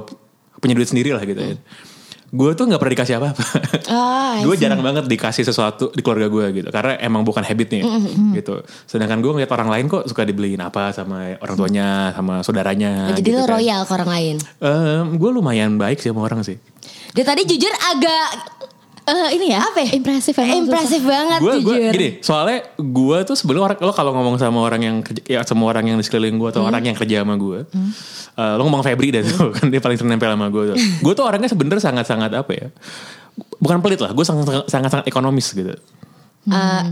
punya 0.58 0.74
duit 0.74 0.86
sendiri 0.86 1.10
lah 1.10 1.22
gitu 1.22 1.38
ya. 1.38 1.56
gue 2.32 2.48
tuh 2.56 2.64
nggak 2.64 2.80
pernah 2.80 2.94
dikasih 2.96 3.14
apa-apa. 3.20 3.44
Ah, 3.92 4.40
I 4.40 4.48
gue 4.48 4.56
jarang 4.56 4.80
banget 4.80 5.04
dikasih 5.04 5.44
sesuatu 5.44 5.92
di 5.92 6.00
keluarga 6.00 6.32
gue 6.32 6.64
gitu, 6.64 6.68
karena 6.72 6.96
emang 6.96 7.28
bukan 7.28 7.44
habitnya 7.44 7.84
gitu. 8.32 8.64
Sedangkan 8.88 9.20
gue 9.20 9.36
ngeliat 9.36 9.52
orang 9.52 9.68
lain 9.68 9.84
kok 9.84 10.08
suka 10.08 10.24
dibeliin 10.24 10.56
apa 10.64 10.96
sama 10.96 11.36
orang 11.36 11.56
tuanya, 11.60 11.88
sama 12.16 12.40
saudaranya. 12.40 13.12
Oh, 13.12 13.12
Jadi 13.12 13.20
gitu 13.20 13.36
lo 13.36 13.44
kan. 13.44 13.60
royal 13.60 13.80
ke 13.84 13.92
orang 13.92 14.08
lain. 14.08 14.36
gue 15.12 15.30
lumayan 15.30 15.76
baik 15.76 16.00
sih 16.00 16.08
sama 16.08 16.24
orang 16.24 16.40
sih. 16.40 16.56
Dia 17.12 17.28
tadi 17.28 17.44
jujur 17.44 17.68
agak 17.68 18.51
Eh, 19.02 19.28
ini 19.34 19.50
ya? 19.50 19.58
Apa 19.60 19.82
ya? 19.82 19.98
impresif 19.98 20.30
emang 20.36 20.62
impresif 20.62 21.02
banget 21.02 21.38
gue 21.38 21.54
gue 21.58 21.74
jujur. 21.74 21.92
gini 21.92 22.08
soalnya 22.20 22.62
gue 22.76 23.18
tuh 23.22 23.34
sebelum 23.34 23.60
orang 23.60 23.78
lo 23.78 23.90
kalau 23.90 24.14
ngomong 24.14 24.38
sama 24.38 24.62
orang 24.62 24.78
yang 24.78 24.96
kerja 25.02 25.22
ya 25.26 25.40
sama 25.42 25.66
orang 25.66 25.84
yang 25.84 25.98
di 25.98 26.06
sekeliling 26.06 26.38
gue 26.38 26.48
atau 26.48 26.62
orang 26.62 26.78
yang 26.80 26.94
kerja 26.94 27.26
sama 27.26 27.34
gue 27.34 27.66
eh, 28.32 28.54
lo 28.54 28.62
ngomong 28.62 28.80
Febri 28.80 29.10
dan 29.10 29.26
tuh 29.26 29.50
kan 29.58 29.66
dia 29.66 29.78
paling 29.78 29.98
sering 29.98 30.12
nempel 30.12 30.30
sama 30.30 30.46
gue 30.48 30.70
tuh. 30.70 30.76
Gue 31.04 31.12
tuh 31.12 31.24
orangnya 31.24 31.50
sebenernya 31.50 31.82
sangat 31.82 32.06
sangat 32.06 32.30
apa 32.30 32.52
ya 32.52 32.68
bukan 33.58 33.82
pelit 33.82 33.98
lah 33.98 34.10
gue 34.10 34.22
sangat 34.22 34.70
sangat 34.70 34.90
sangat 34.92 35.06
ekonomis 35.06 35.50
gitu. 35.50 35.74
Eh, 36.42 36.82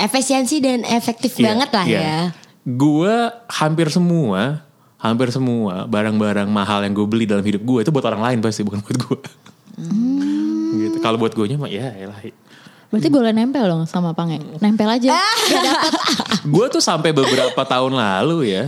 efisiensi 0.00 0.58
dan 0.58 0.80
efektif 0.82 1.32
Iya, 1.34 1.44
banget 1.48 1.70
lah 1.70 1.84
iya. 1.84 2.00
ya. 2.00 2.20
gue 2.62 3.14
hampir 3.50 3.88
semua 3.88 4.64
hampir 4.96 5.28
semua 5.28 5.84
barang-barang 5.84 6.48
mahal 6.48 6.80
yang 6.80 6.92
gue 6.92 7.04
beli 7.04 7.24
dalam 7.24 7.40
hidup 7.40 7.60
gue 7.60 7.78
itu 7.80 7.88
buat 7.88 8.04
orang 8.04 8.20
lain 8.22 8.38
pasti 8.40 8.60
bukan 8.60 8.80
buat 8.80 8.96
gue 8.98 9.18
gitu 9.20 9.32
kalau 11.04 11.20
buat 11.20 11.36
gue 11.36 11.44
mah 11.54 11.68
ya 11.68 11.92
elah 11.92 12.16
Berarti 12.88 13.10
boleh 13.10 13.34
nempel 13.34 13.66
dong 13.66 13.90
sama 13.90 14.14
Pange. 14.14 14.38
Nempel 14.62 14.86
aja. 14.86 15.18
Gak 15.18 15.62
dapet. 15.66 15.92
gue 16.54 16.66
tuh 16.70 16.78
sampai 16.78 17.10
beberapa 17.10 17.58
tahun 17.66 17.90
lalu 17.90 18.54
ya, 18.54 18.64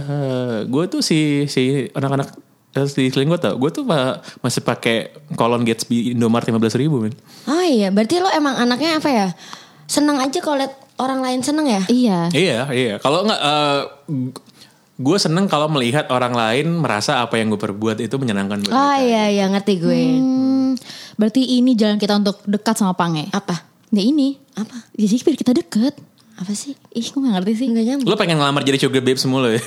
gue 0.66 0.84
tuh 0.90 0.98
si 0.98 1.46
si 1.46 1.86
anak-anak 1.94 2.34
eh, 2.74 2.90
di 2.90 3.06
seling 3.06 3.30
gue 3.30 3.38
tau, 3.38 3.54
gue 3.54 3.70
tuh 3.70 3.86
ma- 3.86 4.18
masih 4.42 4.66
pakai 4.66 5.14
kolon 5.38 5.62
Gatsby 5.62 6.12
lima 6.12 6.58
belas 6.58 6.74
ribu 6.74 7.06
men. 7.06 7.14
Oh 7.46 7.62
iya, 7.62 7.94
berarti 7.94 8.18
lo 8.18 8.26
emang 8.28 8.58
anaknya 8.58 8.98
apa 8.98 9.08
ya? 9.08 9.28
Seneng 9.86 10.18
aja 10.18 10.42
kalau 10.42 10.58
liat 10.58 10.74
orang 10.98 11.22
lain 11.22 11.40
seneng 11.46 11.70
ya? 11.70 11.82
iya. 11.86 12.18
Iya 12.34 12.60
iya, 12.74 12.94
kalau 12.98 13.22
nggak, 13.22 13.40
gue 14.96 15.18
seneng 15.20 15.44
kalau 15.44 15.68
melihat 15.68 16.08
orang 16.08 16.32
lain 16.32 16.66
merasa 16.80 17.20
apa 17.20 17.36
yang 17.36 17.52
gue 17.52 17.60
perbuat 17.60 18.00
itu 18.00 18.16
menyenangkan 18.16 18.64
buat 18.64 18.72
Oh 18.72 18.80
mereka. 18.90 19.04
iya 19.04 19.24
iya 19.30 19.44
ngerti 19.46 19.72
gue. 19.76 20.02
Hmm, 20.18 20.70
berarti 21.16 21.42
ini 21.42 21.72
jalan 21.72 21.96
kita 21.96 22.16
untuk 22.16 22.40
dekat 22.44 22.76
sama 22.76 22.92
Pange. 22.92 23.28
Apa? 23.32 23.64
Ya 23.90 24.02
ini. 24.02 24.36
Apa? 24.52 24.76
Jadi 24.92 25.14
biar 25.20 25.36
kita 25.36 25.52
deket. 25.52 25.94
Apa 26.36 26.52
sih? 26.52 26.76
Ih, 26.92 27.00
kok 27.02 27.16
gak 27.16 27.32
ngerti 27.40 27.52
sih? 27.56 27.66
Enggak 27.72 27.84
nyambung. 27.88 28.12
Lo 28.12 28.16
pengen 28.16 28.36
ngelamar 28.36 28.60
jadi 28.60 28.76
sugar 28.76 29.00
babe 29.00 29.16
semula 29.16 29.48
ya? 29.48 29.60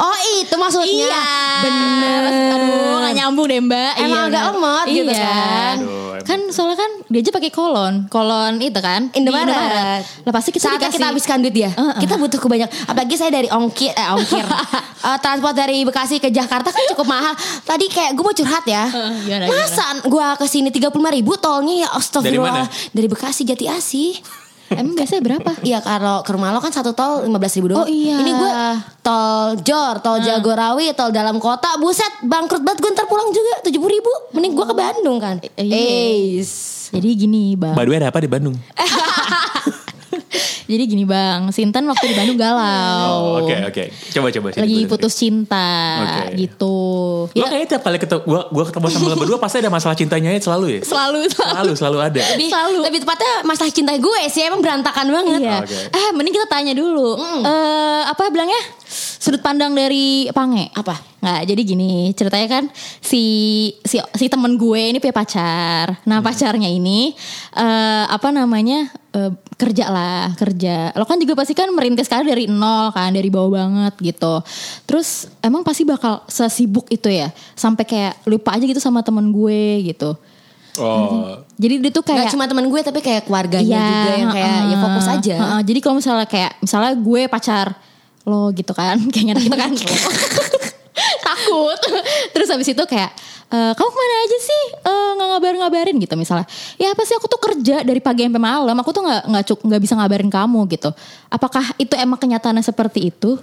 oh 0.00 0.16
itu 0.40 0.54
maksudnya. 0.56 0.88
Iya. 0.88 1.20
Bener. 1.60 2.22
Aduh, 2.56 2.96
gak 3.04 3.14
nyambung 3.14 3.46
deh 3.46 3.60
mbak. 3.60 3.92
Emang 4.00 4.24
Iya, 4.24 4.28
agak 4.32 4.42
lemot 4.56 4.86
gitu 4.88 5.12
Iya. 5.12 5.20
kan. 5.20 5.76
Aduh. 5.84 6.05
Kan 6.26 6.50
soalnya 6.50 6.76
kan 6.76 6.90
dia 7.06 7.22
aja 7.22 7.30
pakai 7.30 7.50
kolon. 7.54 8.10
Kolon 8.10 8.58
itu 8.58 8.80
kan. 8.82 9.08
di 9.08 9.22
Indomaret. 9.22 10.02
Lah 10.26 10.32
pasti 10.34 10.50
kita 10.50 10.66
Saatnya 10.66 10.90
dikasih. 10.90 10.98
kita 10.98 11.06
habiskan 11.14 11.38
duit 11.38 11.56
ya. 11.56 11.70
Heeh. 11.70 12.02
Kita 12.02 12.14
butuh 12.18 12.40
kebanyakan. 12.42 12.74
Apalagi 12.90 13.14
saya 13.14 13.30
dari 13.30 13.48
ongkir, 13.48 13.94
eh, 13.94 14.08
ongkir. 14.12 14.44
Eh, 15.06 15.18
transport 15.22 15.54
dari 15.54 15.86
Bekasi 15.86 16.18
ke 16.18 16.34
Jakarta 16.34 16.74
kan 16.74 16.82
cukup 16.90 17.06
mahal. 17.06 17.30
Tadi 17.62 17.86
kayak 17.86 18.18
gue 18.18 18.24
mau 18.26 18.34
curhat 18.34 18.64
ya. 18.66 18.90
Heeh, 18.90 19.12
gimana, 19.22 19.44
Masa 19.46 19.86
gue 20.02 20.26
ke 20.34 20.46
sini 20.50 20.68
35 20.74 20.90
ribu 21.14 21.38
tolnya 21.38 21.86
ya 21.86 21.88
astagfirullah. 21.94 22.66
Dari 22.66 22.90
Dari 22.90 23.06
Bekasi 23.06 23.46
Jati 23.46 23.70
Asih. 23.70 24.18
Emang 24.72 24.98
biasanya 24.98 25.22
berapa? 25.22 25.50
Iya 25.62 25.78
kalau 25.78 26.26
ke 26.26 26.30
rumah 26.34 26.50
lo 26.50 26.58
kan 26.58 26.74
satu 26.74 26.90
tol 26.90 27.22
15 27.22 27.56
ribu 27.62 27.66
doang. 27.70 27.86
Oh, 27.86 27.88
iya. 27.88 28.18
Ini 28.18 28.32
gue 28.34 28.50
tol 28.98 29.62
Jor, 29.62 30.02
tol 30.02 30.18
Jagorawi, 30.18 30.90
tol 30.98 31.14
dalam 31.14 31.38
kota. 31.38 31.78
Buset 31.78 32.26
bangkrut 32.26 32.66
banget 32.66 32.82
gue 32.82 32.90
ntar 32.90 33.06
pulang 33.06 33.30
juga 33.30 33.62
70 33.62 33.78
ribu. 33.78 34.12
Mending 34.34 34.52
gue 34.58 34.66
ke 34.66 34.74
Bandung 34.74 35.18
kan. 35.22 35.38
Iya. 35.54 35.76
Eis. 35.76 36.50
Jadi 36.90 37.08
gini 37.14 37.54
bang. 37.54 37.78
By 37.78 37.86
the 37.86 37.90
way 37.94 37.98
ada 38.02 38.10
apa 38.10 38.18
di 38.18 38.30
Bandung? 38.30 38.56
Jadi 40.66 40.82
gini 40.84 41.02
bang. 41.02 41.48
Sintan 41.48 41.86
waktu 41.86 42.10
di 42.10 42.14
Bandung 42.14 42.34
galau. 42.36 43.38
Oh, 43.38 43.42
Oke 43.42 43.54
oke, 43.62 43.84
coba 44.10 44.28
coba. 44.28 44.48
sini, 44.50 44.60
Lagi 44.60 44.78
putus 44.86 45.14
cinta 45.14 45.68
Oke. 46.02 46.34
gitu. 46.36 46.74
Lo 47.26 47.34
Ya, 47.36 47.46
kayaknya 47.46 47.68
tiap 47.70 47.82
kali 47.82 47.96
ketemu, 47.96 48.22
gua, 48.22 48.40
gua 48.50 48.64
ketemu 48.66 48.86
sama 48.88 49.06
lo 49.06 49.16
berdua 49.16 49.38
pasti 49.38 49.56
ada 49.58 49.70
masalah 49.70 49.94
cintanya 49.94 50.30
ya 50.30 50.40
selalu 50.40 50.66
ya? 50.68 50.80
selalu 50.82 51.20
Selalu, 51.28 51.72
selalu 51.72 51.98
ada. 52.02 52.22
Lebih, 52.34 52.48
Selalu. 52.50 52.78
lebih 52.82 52.98
tepatnya 53.00 53.32
masalah 53.42 53.70
cinta 53.70 53.92
gue 53.94 54.20
sih 54.26 54.42
emang 54.42 54.58
berantakan 54.58 55.06
banget. 55.06 55.40
Iya. 55.40 55.56
Oke. 55.62 55.78
Eh, 55.88 56.08
mending 56.12 56.34
kita 56.34 56.46
tanya 56.46 56.72
dulu. 56.72 57.14
Eh, 57.42 58.02
apa 58.04 58.26
bilangnya? 58.28 58.58
Sudut 59.16 59.40
pandang 59.40 59.70
dari 59.70 60.26
Pange. 60.30 60.70
Apa? 60.72 60.94
Nggak, 61.26 61.42
jadi 61.42 61.62
gini, 61.66 61.92
ceritanya 62.14 62.46
kan 62.46 62.64
si 63.02 63.24
si 63.82 63.98
si 64.14 64.30
temen 64.30 64.54
gue 64.54 64.94
ini 64.94 65.02
punya 65.02 65.10
pacar. 65.10 65.98
Nah, 66.06 66.22
pacarnya 66.22 66.70
ini 66.70 67.18
eh 67.50 68.04
apa 68.06 68.30
namanya? 68.30 68.86
eh, 69.10 69.32
kerja 69.56 69.88
lah, 69.88 70.30
kerja. 70.36 70.92
Lo 70.94 71.02
kan 71.02 71.16
juga 71.16 71.34
pasti 71.34 71.50
kan 71.50 71.66
merintis 71.72 72.06
karir 72.06 72.28
dari 72.28 72.46
nol 72.46 72.92
kan, 72.92 73.10
dari 73.10 73.26
bawah 73.26 73.58
banget 73.58 74.14
gitu. 74.14 74.38
Terus 74.84 75.26
emang 75.40 75.64
pasti 75.64 75.82
bakal 75.82 76.22
sesibuk 76.28 76.86
itu 76.92 77.10
ya, 77.10 77.32
sampai 77.56 77.82
kayak 77.82 78.22
lupa 78.22 78.54
aja 78.54 78.62
gitu 78.62 78.78
sama 78.78 79.02
temen 79.02 79.34
gue 79.34 79.82
gitu. 79.82 80.14
Oh, 80.76 81.40
Jadi 81.56 81.80
dia 81.80 81.90
tuh 81.90 82.04
kayak 82.04 82.28
Gak 82.28 82.32
cuma 82.36 82.44
teman 82.44 82.68
gue 82.68 82.80
tapi 82.84 83.00
kayak 83.00 83.24
keluarganya 83.24 83.64
Iya, 83.80 83.88
juga 83.88 84.12
yang 84.14 84.30
kayak 84.30 84.52
ya 84.52 84.60
heeh, 84.68 84.78
fokus 84.78 85.06
aja. 85.08 85.34
heeh. 85.40 85.60
Jadi 85.64 85.78
kalau 85.80 85.94
misalnya 85.96 86.26
kayak 86.28 86.52
misalnya 86.60 86.92
gue 86.94 87.22
pacar 87.26 87.66
lo 88.28 88.52
gitu 88.52 88.76
kan, 88.76 89.00
kayaknya 89.12 89.40
gitu 89.40 89.56
kan. 89.56 89.72
Takut. 91.22 91.78
Terus 92.34 92.48
habis 92.50 92.68
itu 92.68 92.82
kayak 92.84 93.10
"Eh, 93.46 93.72
kamu 93.78 93.88
ke 93.90 93.98
mana 93.98 94.14
aja 94.26 94.38
sih 94.42 94.64
Eh, 94.82 95.10
nggak 95.16 95.28
ngabarin-ngabarin 95.36 95.96
gitu 96.02 96.14
misalnya. 96.18 96.46
Ya 96.78 96.90
apa 96.90 97.02
sih 97.06 97.14
aku 97.14 97.26
tuh 97.30 97.38
kerja 97.38 97.86
dari 97.86 98.02
pagi 98.02 98.26
sampai 98.26 98.42
malam, 98.42 98.76
aku 98.78 98.90
tuh 98.90 99.02
nggak 99.06 99.22
nggak 99.30 99.44
nggak 99.66 99.82
bisa 99.82 99.94
ngabarin 99.98 100.30
kamu 100.30 100.60
gitu. 100.70 100.90
Apakah 101.30 101.64
itu 101.78 101.94
emang 101.94 102.18
kenyataannya 102.18 102.62
seperti 102.62 103.10
itu? 103.14 103.38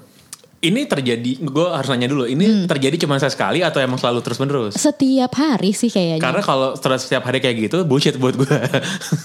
Ini 0.63 0.88
terjadi, 0.88 1.43
gue 1.43 1.67
harus 1.67 1.91
nanya 1.91 2.08
dulu, 2.08 2.23
ini 2.23 2.45
Hmm. 2.47 2.65
terjadi 2.71 3.04
cuma 3.04 3.19
sekali 3.19 3.60
atau 3.60 3.84
emang 3.84 3.99
selalu 3.99 4.23
terus 4.23 4.39
menerus? 4.39 4.73
Setiap 4.80 5.36
hari 5.36 5.76
sih 5.76 5.91
kayaknya. 5.91 6.23
Karena 6.23 6.39
kalau 6.39 6.71
terus 6.80 7.04
setiap 7.04 7.28
hari 7.28 7.43
kayak 7.43 7.67
gitu, 7.67 7.84
bullshit 7.84 8.15
buat 8.15 8.39
gue. 8.39 8.47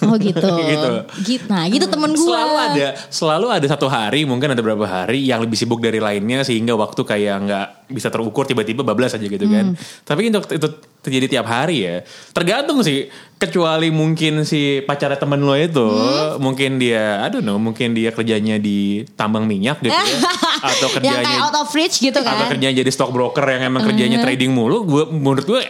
Oh 0.03 0.19
gitu. 0.19 0.43
gitu. 0.75 0.91
Gitu. 1.23 1.47
Nah 1.47 1.71
gitu 1.71 1.87
temen 1.87 2.11
gue. 2.11 2.27
Selalu 2.27 2.55
ada, 2.59 2.87
selalu 3.07 3.47
ada 3.55 3.67
satu 3.71 3.87
hari, 3.87 4.27
mungkin 4.27 4.51
ada 4.51 4.59
beberapa 4.59 4.85
hari 4.85 5.23
yang 5.23 5.39
lebih 5.39 5.55
sibuk 5.55 5.79
dari 5.79 6.03
lainnya 6.03 6.43
sehingga 6.43 6.75
waktu 6.75 7.07
kayak 7.07 7.37
nggak 7.47 7.67
bisa 7.95 8.11
terukur 8.11 8.43
tiba-tiba 8.43 8.83
bablas 8.83 9.15
aja 9.15 9.23
gitu 9.23 9.47
kan. 9.47 9.73
Hmm. 9.73 10.05
Tapi 10.05 10.35
untuk 10.35 10.51
itu 10.51 10.69
terjadi 11.09 11.27
tiap 11.27 11.47
hari 11.47 11.83
ya, 11.83 11.97
tergantung 12.31 12.81
sih. 12.81 13.09
Kecuali 13.35 13.89
mungkin 13.89 14.43
si 14.43 14.83
pacarnya 14.83 15.15
temen 15.15 15.39
lo 15.39 15.55
itu, 15.55 15.79
Hmm. 15.79 16.37
mungkin 16.39 16.77
dia, 16.77 17.23
aduh 17.23 17.39
no, 17.39 17.55
mungkin 17.57 17.93
dia 17.93 18.11
kerjanya 18.11 18.59
di 18.59 19.07
tambang 19.15 19.45
minyak 19.45 19.79
gitu 19.79 19.91
ya, 19.91 20.03
atau 20.69 20.87
yang 20.87 20.93
kerjanya 20.93 21.23
kayak 21.23 21.43
out 21.45 21.57
of 21.57 21.71
reach 21.71 21.97
gitu 21.97 22.19
atau 22.19 22.35
kan. 22.35 22.51
kerjanya 22.51 22.75
jadi 22.77 22.91
stockbroker 22.91 23.47
yang 23.47 23.63
emang 23.65 23.83
kerjanya 23.85 24.19
trading 24.19 24.51
mulu, 24.51 24.83
gue 24.83 25.05
menurut 25.09 25.47
gue 25.47 25.61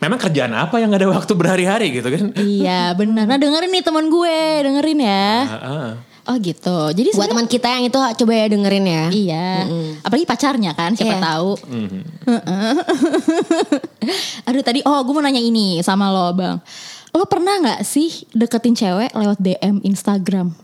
memang 0.00 0.16
kerjaan 0.18 0.52
apa 0.52 0.76
yang 0.76 0.88
gak 0.90 1.00
ada 1.00 1.10
waktu 1.12 1.32
berhari-hari 1.32 1.86
gitu 1.92 2.08
kan? 2.08 2.24
Iya 2.34 2.92
benar. 2.92 3.24
Nah 3.24 3.36
dengerin 3.36 3.68
nih 3.70 3.82
temen 3.82 4.08
gue, 4.08 4.36
dengerin 4.60 5.00
ya. 5.00 5.28
Ah, 5.44 5.60
ah. 5.60 5.88
Oh 6.24 6.40
gitu. 6.40 6.78
Jadi 6.96 7.12
Buat 7.12 7.36
teman 7.36 7.44
kita 7.44 7.68
yang 7.68 7.84
itu 7.84 8.00
coba 8.00 8.32
ya 8.32 8.48
dengerin 8.48 8.86
ya. 8.88 9.04
Iya. 9.12 9.48
Apalagi 10.00 10.24
pacarnya 10.24 10.72
kan, 10.72 10.96
siapa 10.96 11.20
tahu. 11.20 11.52
Mhm. 11.68 12.00
Aduh 14.48 14.62
tadi, 14.64 14.80
oh 14.88 15.00
gue 15.04 15.12
mau 15.12 15.20
nanya 15.20 15.40
ini 15.40 15.84
sama 15.84 16.08
lo 16.08 16.32
bang. 16.32 16.56
Lo 17.12 17.28
pernah 17.28 17.60
nggak 17.60 17.84
sih 17.84 18.24
deketin 18.32 18.74
cewek 18.74 19.12
lewat 19.12 19.38
DM 19.38 19.84
Instagram? 19.84 20.56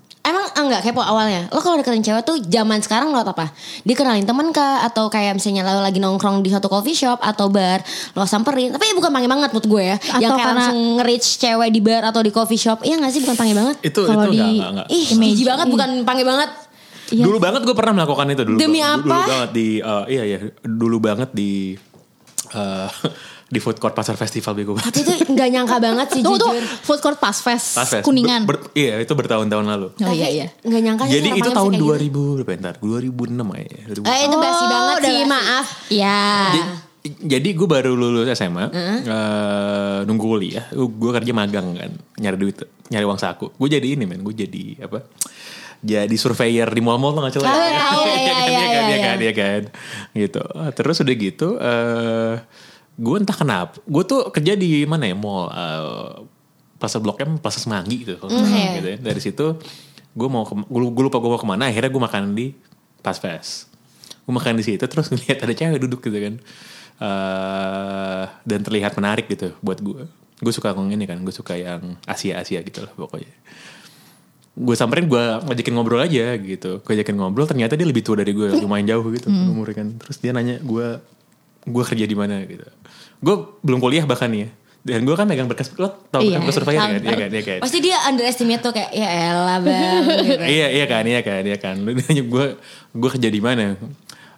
Enggak 0.62 0.82
kepo 0.82 1.00
awalnya. 1.00 1.48
Lo 1.48 1.58
kalau 1.58 1.74
deketin 1.74 2.02
cewek 2.02 2.22
tuh 2.22 2.36
zaman 2.42 2.78
sekarang 2.78 3.08
lo 3.08 3.18
apa? 3.18 3.48
Dikenalin 3.80 4.22
temen 4.22 4.50
kah 4.50 4.82
atau 4.82 5.06
kayak 5.06 5.34
misalnya 5.34 5.64
lo 5.64 5.80
lagi 5.80 5.96
nongkrong 5.96 6.40
di 6.40 6.48
suatu 6.48 6.66
coffee 6.66 6.94
shop 6.94 7.18
atau 7.18 7.48
bar, 7.48 7.80
lo 8.12 8.22
samperin. 8.22 8.70
Tapi 8.70 8.92
bukan 8.92 9.08
panggil 9.08 9.26
banget 9.26 9.50
menurut 9.50 9.66
gue 9.66 9.82
ya. 9.84 9.96
Atau 9.96 10.18
yang 10.18 10.30
kayak 10.30 10.40
karena- 10.42 10.60
langsung 10.62 10.78
nge-reach 10.96 11.28
cewek 11.36 11.68
di 11.68 11.80
bar 11.80 12.02
atau 12.04 12.20
di 12.20 12.30
coffee 12.30 12.56
shop. 12.56 12.78
Iya 12.82 12.98
gak 12.98 13.10
sih 13.10 13.20
bukan 13.20 13.34
panggil 13.34 13.56
banget? 13.56 13.76
Itu 13.82 14.00
Kalau 14.04 14.24
itu 14.24 14.30
di- 14.30 14.38
enggak, 14.38 14.50
enggak, 14.50 14.70
enggak. 14.70 14.86
Ih, 14.92 15.06
jijik 15.10 15.46
banget 15.46 15.66
bukan 15.68 15.90
panggil 16.02 16.26
banget. 16.26 16.50
Iya. 17.10 17.24
Dulu 17.24 17.36
banget 17.38 17.60
gue 17.64 17.74
pernah 17.74 17.92
melakukan 17.96 18.26
itu 18.28 18.42
dulu. 18.44 18.56
Demi 18.56 18.78
Dulu- 18.78 19.02
Dulu 19.02 19.10
apa? 19.10 19.18
banget 19.26 19.48
di 19.50 19.68
eh, 19.78 20.04
iya 20.08 20.22
iya, 20.24 20.38
dulu 20.62 20.96
banget 20.98 21.30
di 21.32 21.74
eh, 22.50 22.88
di 23.50 23.58
food 23.58 23.76
court 23.76 23.92
pasar 23.92 24.14
festival 24.14 24.54
bego 24.54 24.72
banget. 24.72 24.94
Tapi 24.94 25.02
itu 25.02 25.26
gak 25.28 25.48
nyangka 25.48 25.76
banget 25.76 26.06
sih 26.08 26.22
Tuh 26.22 26.38
tuh, 26.38 26.48
jujur. 26.48 26.62
food 26.80 27.00
court 27.00 27.18
pas 27.18 27.34
fest, 27.34 27.74
Pas 27.74 27.82
fest. 27.84 28.06
kuningan. 28.06 28.46
Ber- 28.46 28.56
ber- 28.56 28.70
iya, 28.72 28.94
itu 28.96 29.10
bertahun-tahun 29.10 29.66
lalu. 29.66 29.88
oh 29.92 30.14
iya 30.14 30.30
iya. 30.30 30.46
Gak 30.56 30.80
nyangka 30.80 31.02
sih 31.04 31.18
Jadi 31.18 31.28
itu 31.34 31.50
tahun 31.50 31.72
bisa 31.72 31.82
kayak 31.82 31.98
2000 32.14 32.36
berapa 32.38 32.50
ya, 32.50 32.58
ntar? 32.60 32.74
2006 32.78 33.42
ya. 33.52 33.78
2006. 33.90 34.06
Eh 34.06 34.20
itu 34.22 34.36
basi 34.38 34.54
Oh, 34.56 34.68
banget 34.68 34.96
sih, 35.00 35.18
basi. 35.18 35.26
maaf. 35.28 35.66
Iya. 35.90 36.20
Jadi, 36.46 36.60
jadi 37.26 37.48
gue 37.50 37.66
baru 37.66 37.92
lulus 37.92 38.28
SMA, 38.30 38.64
eh, 38.70 39.98
nunggu 40.04 40.26
kuliah, 40.28 40.64
gue 40.70 41.10
kerja 41.10 41.32
magang 41.32 41.72
kan, 41.72 41.90
nyari 42.16 42.36
duit, 42.36 42.56
nyari 42.86 43.02
uang 43.02 43.16
saku. 43.16 43.50
Gue 43.52 43.68
jadi 43.68 43.86
ini 43.90 44.04
men, 44.04 44.20
gue 44.20 44.36
jadi 44.36 44.84
apa? 44.84 45.10
Jadi 45.80 46.12
surveyor 46.14 46.68
di 46.68 46.78
mall-mall 46.78 47.10
tuh 47.10 47.22
gak 47.24 47.34
celah. 47.34 47.48
Oh, 47.48 47.56
tahu. 47.56 48.02
Iya, 48.04 48.14
iya, 48.14 48.30
kan, 48.30 48.36
iya, 48.46 48.60
iya 48.60 48.60
kan, 48.60 48.60
iya, 48.60 48.60
iya 48.60 48.92
iya. 48.92 49.00
kan, 49.00 49.16
iya 49.18 49.32
kan. 49.34 49.62
Gitu. 50.12 50.42
Terus 50.72 50.96
udah 51.00 51.14
gitu, 51.16 51.48
eh 51.58 52.34
gue 53.00 53.16
entah 53.16 53.32
kenapa, 53.32 53.80
gue 53.80 54.02
tuh 54.04 54.28
kerja 54.28 54.52
di 54.52 54.84
mana 54.84 55.08
ya 55.08 55.16
mall, 55.16 55.48
uh, 55.48 56.20
Plaza 56.76 57.00
Blok 57.00 57.16
M, 57.24 57.40
Plaza 57.40 57.64
Semanggi 57.64 58.04
gitu, 58.04 58.20
salah 58.20 58.44
iya. 58.44 58.76
gitu 58.76 58.88
ya. 58.92 58.98
Dari 59.00 59.20
situ 59.20 59.46
gue 60.12 60.28
mau, 60.28 60.44
gue 60.44 61.04
lupa 61.08 61.16
gue 61.16 61.30
mau 61.32 61.40
ke 61.40 61.48
mana, 61.48 61.72
akhirnya 61.72 61.88
gue 61.88 62.02
makan 62.02 62.36
di 62.36 62.52
Pas 63.00 63.16
Fest. 63.16 63.72
Gue 64.28 64.36
makan 64.36 64.60
di 64.60 64.64
situ, 64.68 64.84
terus 64.84 65.08
ngeliat 65.12 65.40
ada 65.40 65.52
cewek 65.56 65.80
duduk 65.80 66.04
gitu 66.04 66.20
kan, 66.20 66.36
Eh, 67.00 68.24
dan 68.44 68.60
terlihat 68.60 68.92
menarik 68.92 69.24
gitu 69.24 69.56
buat 69.64 69.80
gue. 69.80 70.04
Gue 70.36 70.52
suka 70.52 70.76
ngomong 70.76 70.92
ini 70.92 71.08
kan, 71.08 71.16
gue 71.24 71.32
suka 71.32 71.56
yang 71.56 71.96
Asia 72.04 72.36
Asia 72.36 72.60
gitu 72.60 72.84
lah 72.84 72.92
pokoknya 72.92 73.32
gue 74.50 74.76
samperin 74.76 75.06
gue 75.06 75.24
ngajakin 75.46 75.72
ngobrol 75.72 76.02
aja 76.02 76.34
gitu 76.36 76.82
gue 76.82 76.92
ajakin 76.92 77.16
ngobrol 77.16 77.46
ternyata 77.46 77.78
dia 77.78 77.86
lebih 77.86 78.02
tua 78.02 78.20
dari 78.20 78.34
gue 78.34 78.60
lumayan 78.60 78.92
jauh 78.92 79.06
gitu 79.14 79.30
umurnya 79.30 79.86
kan 79.86 79.88
terus 79.96 80.18
dia 80.18 80.34
nanya 80.34 80.58
gue 80.60 81.00
gue 81.66 81.84
kerja 81.84 82.04
di 82.08 82.16
mana 82.16 82.40
gitu. 82.44 82.64
Gue 83.20 83.34
belum 83.60 83.78
kuliah 83.80 84.04
bahkan 84.08 84.32
ya. 84.32 84.48
Dan 84.80 85.04
gue 85.04 85.12
kan 85.12 85.28
megang 85.28 85.44
berkas. 85.44 85.76
Lo 85.76 85.92
tau 86.08 86.24
Iya, 86.24 86.40
berkas 86.40 86.56
surveyor 86.56 86.80
kan? 86.80 87.00
Iya 87.04 87.16
kan 87.16 87.28
iya 87.28 87.42
kan. 87.44 87.58
Pasti 87.60 87.78
dia 87.84 87.96
underestimate 88.08 88.62
tuh 88.64 88.72
kayak 88.72 88.90
ya 88.96 89.08
elah 89.28 89.58
bang. 89.60 90.02
gitu. 90.24 90.44
iya 90.48 90.66
iya 90.72 90.84
kan 90.88 91.04
iya 91.04 91.20
kan 91.20 91.42
iya 91.44 91.58
kan. 91.60 91.76
Lu 91.84 91.92
nanya 91.92 92.24
gue 92.24 92.46
gue 92.96 93.10
kerja 93.12 93.28
di 93.28 93.40
mana? 93.44 93.76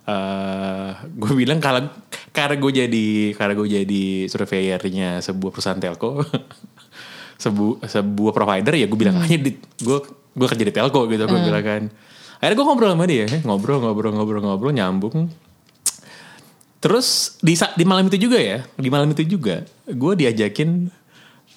Eh, 0.03 0.91
gue 1.15 1.33
bilang 1.39 1.63
kalau 1.63 1.87
karena 2.35 2.59
gue 2.59 2.73
jadi 2.75 3.07
karena 3.39 3.55
gue 3.55 3.69
jadi 3.71 4.05
surveyornya 4.27 5.23
sebuah 5.23 5.51
perusahaan 5.55 5.79
telco 5.79 6.27
sebu, 7.43 7.79
sebuah 7.87 8.33
provider 8.35 8.75
ya 8.75 8.91
gue 8.91 8.99
bilang 8.99 9.23
aja 9.23 9.39
di 9.39 9.55
gue 9.55 9.99
gue 10.35 10.47
kerja 10.51 10.65
di 10.67 10.75
telco 10.75 11.07
gitu 11.07 11.23
gue 11.23 11.41
bilang 11.47 11.63
kan. 11.63 11.83
Akhirnya 12.43 12.57
gue 12.59 12.67
ngobrol 12.67 12.91
sama 12.99 13.07
dia 13.07 13.31
ngobrol 13.47 13.79
ngobrol 13.79 14.11
ngobrol 14.11 14.43
ngobrol 14.43 14.73
nyambung 14.75 15.31
terus 16.83 17.39
di 17.39 17.55
di 17.55 17.85
malam 17.87 18.11
itu 18.11 18.19
juga 18.19 18.37
ya? 18.37 18.59
Di 18.75 18.91
malam 18.91 19.09
itu 19.09 19.23
juga 19.23 19.63
gue 19.87 20.13
diajakin 20.19 20.91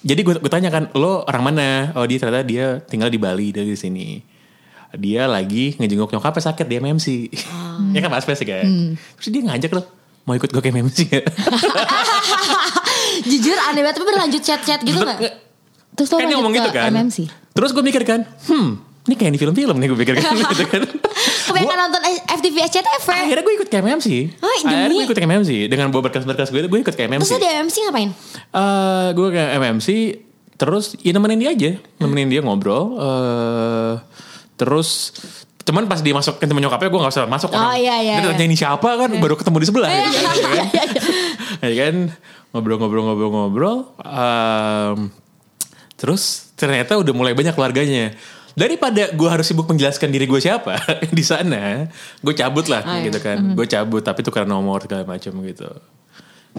jadi 0.00 0.20
gue 0.22 0.34
gue 0.38 0.50
tanya 0.50 0.70
kan 0.70 0.88
lo 0.94 1.26
orang 1.26 1.42
mana? 1.42 1.68
Oh 1.98 2.06
dia 2.06 2.16
ternyata 2.16 2.46
dia 2.46 2.78
tinggal 2.86 3.10
di 3.10 3.18
Bali 3.18 3.50
dari 3.50 3.74
sini. 3.74 4.22
Dia 4.94 5.26
lagi 5.26 5.76
ngejenguk 5.76 6.08
nyokapnya 6.08 6.54
sakit 6.54 6.64
di 6.64 6.74
MMC 6.78 7.06
ya 7.92 8.00
kan 8.00 8.08
pas 8.08 8.24
kan 8.24 8.38
terus 9.18 9.28
dia 9.28 9.42
ngajak 9.44 9.74
lo 9.74 9.82
mau 10.24 10.34
ikut 10.34 10.48
gue 10.48 10.62
ke 10.62 10.70
MMC 10.72 10.98
gak? 11.10 11.26
Jujur 13.30 13.58
aneh 13.66 13.82
banget 13.82 13.96
tapi 13.98 14.06
berlanjut 14.06 14.42
chat-chat 14.42 14.80
gitu 14.82 14.96
Bener- 14.96 15.18
gak? 15.18 15.34
Terus 15.96 16.08
lo 16.12 16.16
kan 16.16 16.28
ngomong 16.28 16.52
gitu 16.54 16.70
kan. 16.70 16.90
MMC. 16.92 17.18
terus 17.56 17.72
gue 17.72 17.80
mikir 17.80 18.04
kan 18.04 18.20
hmm 18.46 18.84
ini 19.06 19.14
kayak 19.14 19.32
di 19.32 19.40
film-film 19.40 19.76
nih 19.78 19.86
gue 19.88 19.98
pikir 20.02 20.14
kan 20.18 20.34
gitu 20.44 20.64
kan 20.66 20.82
Kebanyakan 21.46 21.78
nonton 21.80 22.00
FTV 22.28 22.56
SCTV. 22.64 23.06
akhirnya 23.08 23.42
gue 23.42 23.54
ikut 23.54 23.68
ke 23.68 23.76
MMC 23.78 24.06
Oh, 24.36 24.50
akhirnya 24.50 24.90
gue 24.90 25.04
ikut 25.04 25.14
ke 25.14 25.24
MMC 25.24 25.50
dengan 25.66 25.88
bawa 25.88 26.02
berkas-berkas 26.04 26.50
gue 26.50 26.64
gue 26.64 26.80
ikut 26.80 26.92
ke 26.92 27.02
MMC 27.04 27.22
Terus 27.24 27.38
dia 27.38 27.52
MC 27.58 27.76
ngapain? 27.82 28.10
Eh, 28.52 29.08
gue 29.12 29.28
ke 29.30 29.42
MMC 29.56 29.88
terus 30.56 30.96
ya 30.98 31.12
nemenin 31.12 31.36
dia 31.38 31.50
aja. 31.52 31.70
Nemenin 31.98 32.28
dia 32.28 32.40
ngobrol 32.40 32.96
eh 32.96 33.94
terus 34.56 35.12
cuman 35.62 35.84
pas 35.84 35.98
dia 35.98 36.10
masuk 36.10 36.38
ke 36.38 36.46
temen 36.46 36.62
nyokapnya 36.62 36.88
gue 36.88 37.00
gak 37.00 37.12
usah 37.12 37.26
masuk 37.26 37.50
Oh, 37.50 37.74
iya, 37.74 37.98
iya, 37.98 38.14
dia 38.16 38.24
iya. 38.24 38.32
tanya 38.32 38.46
ini 38.46 38.56
siapa 38.56 38.86
kan 38.96 39.10
baru 39.16 39.34
ketemu 39.34 39.56
di 39.58 39.66
sebelah. 39.66 39.90
Ya 39.90 40.00
kan, 40.00 40.12
ya 40.14 40.30
kan? 40.32 40.88
Ya 41.58 41.72
kan 41.76 41.94
ngobrol-ngobrol-ngobrol-ngobrol 42.52 43.76
em, 43.98 44.98
terus 45.94 46.22
ternyata 46.54 46.96
udah 46.96 47.12
mulai 47.12 47.32
banyak 47.32 47.52
keluarganya 47.52 48.16
daripada 48.56 49.12
gue 49.12 49.28
harus 49.28 49.44
sibuk 49.44 49.68
menjelaskan 49.68 50.08
diri 50.08 50.24
gue 50.24 50.40
siapa 50.40 50.80
di 51.18 51.20
sana 51.20 51.84
gue 52.18 52.34
cabut 52.34 52.66
lah 52.66 52.80
Oh, 52.82 52.96
iya. 52.96 53.12
gitu 53.12 53.20
kan 53.20 53.52
gue 53.52 53.66
cabut 53.68 54.00
tapi 54.00 54.24
tukar 54.24 54.48
nomor 54.48 54.80
segala 54.80 55.04
macam 55.04 55.32
gitu 55.44 55.68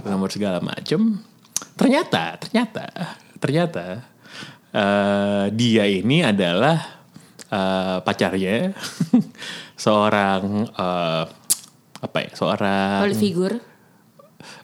nomor 0.05 0.29
segala 0.29 0.61
macam 0.61 1.25
ternyata 1.73 2.37
ternyata 2.37 2.85
ternyata 3.41 3.85
eh, 4.69 5.45
dia 5.51 5.83
ini 5.89 6.21
adalah 6.21 7.01
eh, 7.49 7.97
pacarnya 8.05 8.77
seorang 9.83 10.69
eh, 10.69 11.23
apa 11.97 12.17
ya 12.21 12.29
seorang 12.37 13.01
Public 13.09 13.17
figure. 13.17 13.55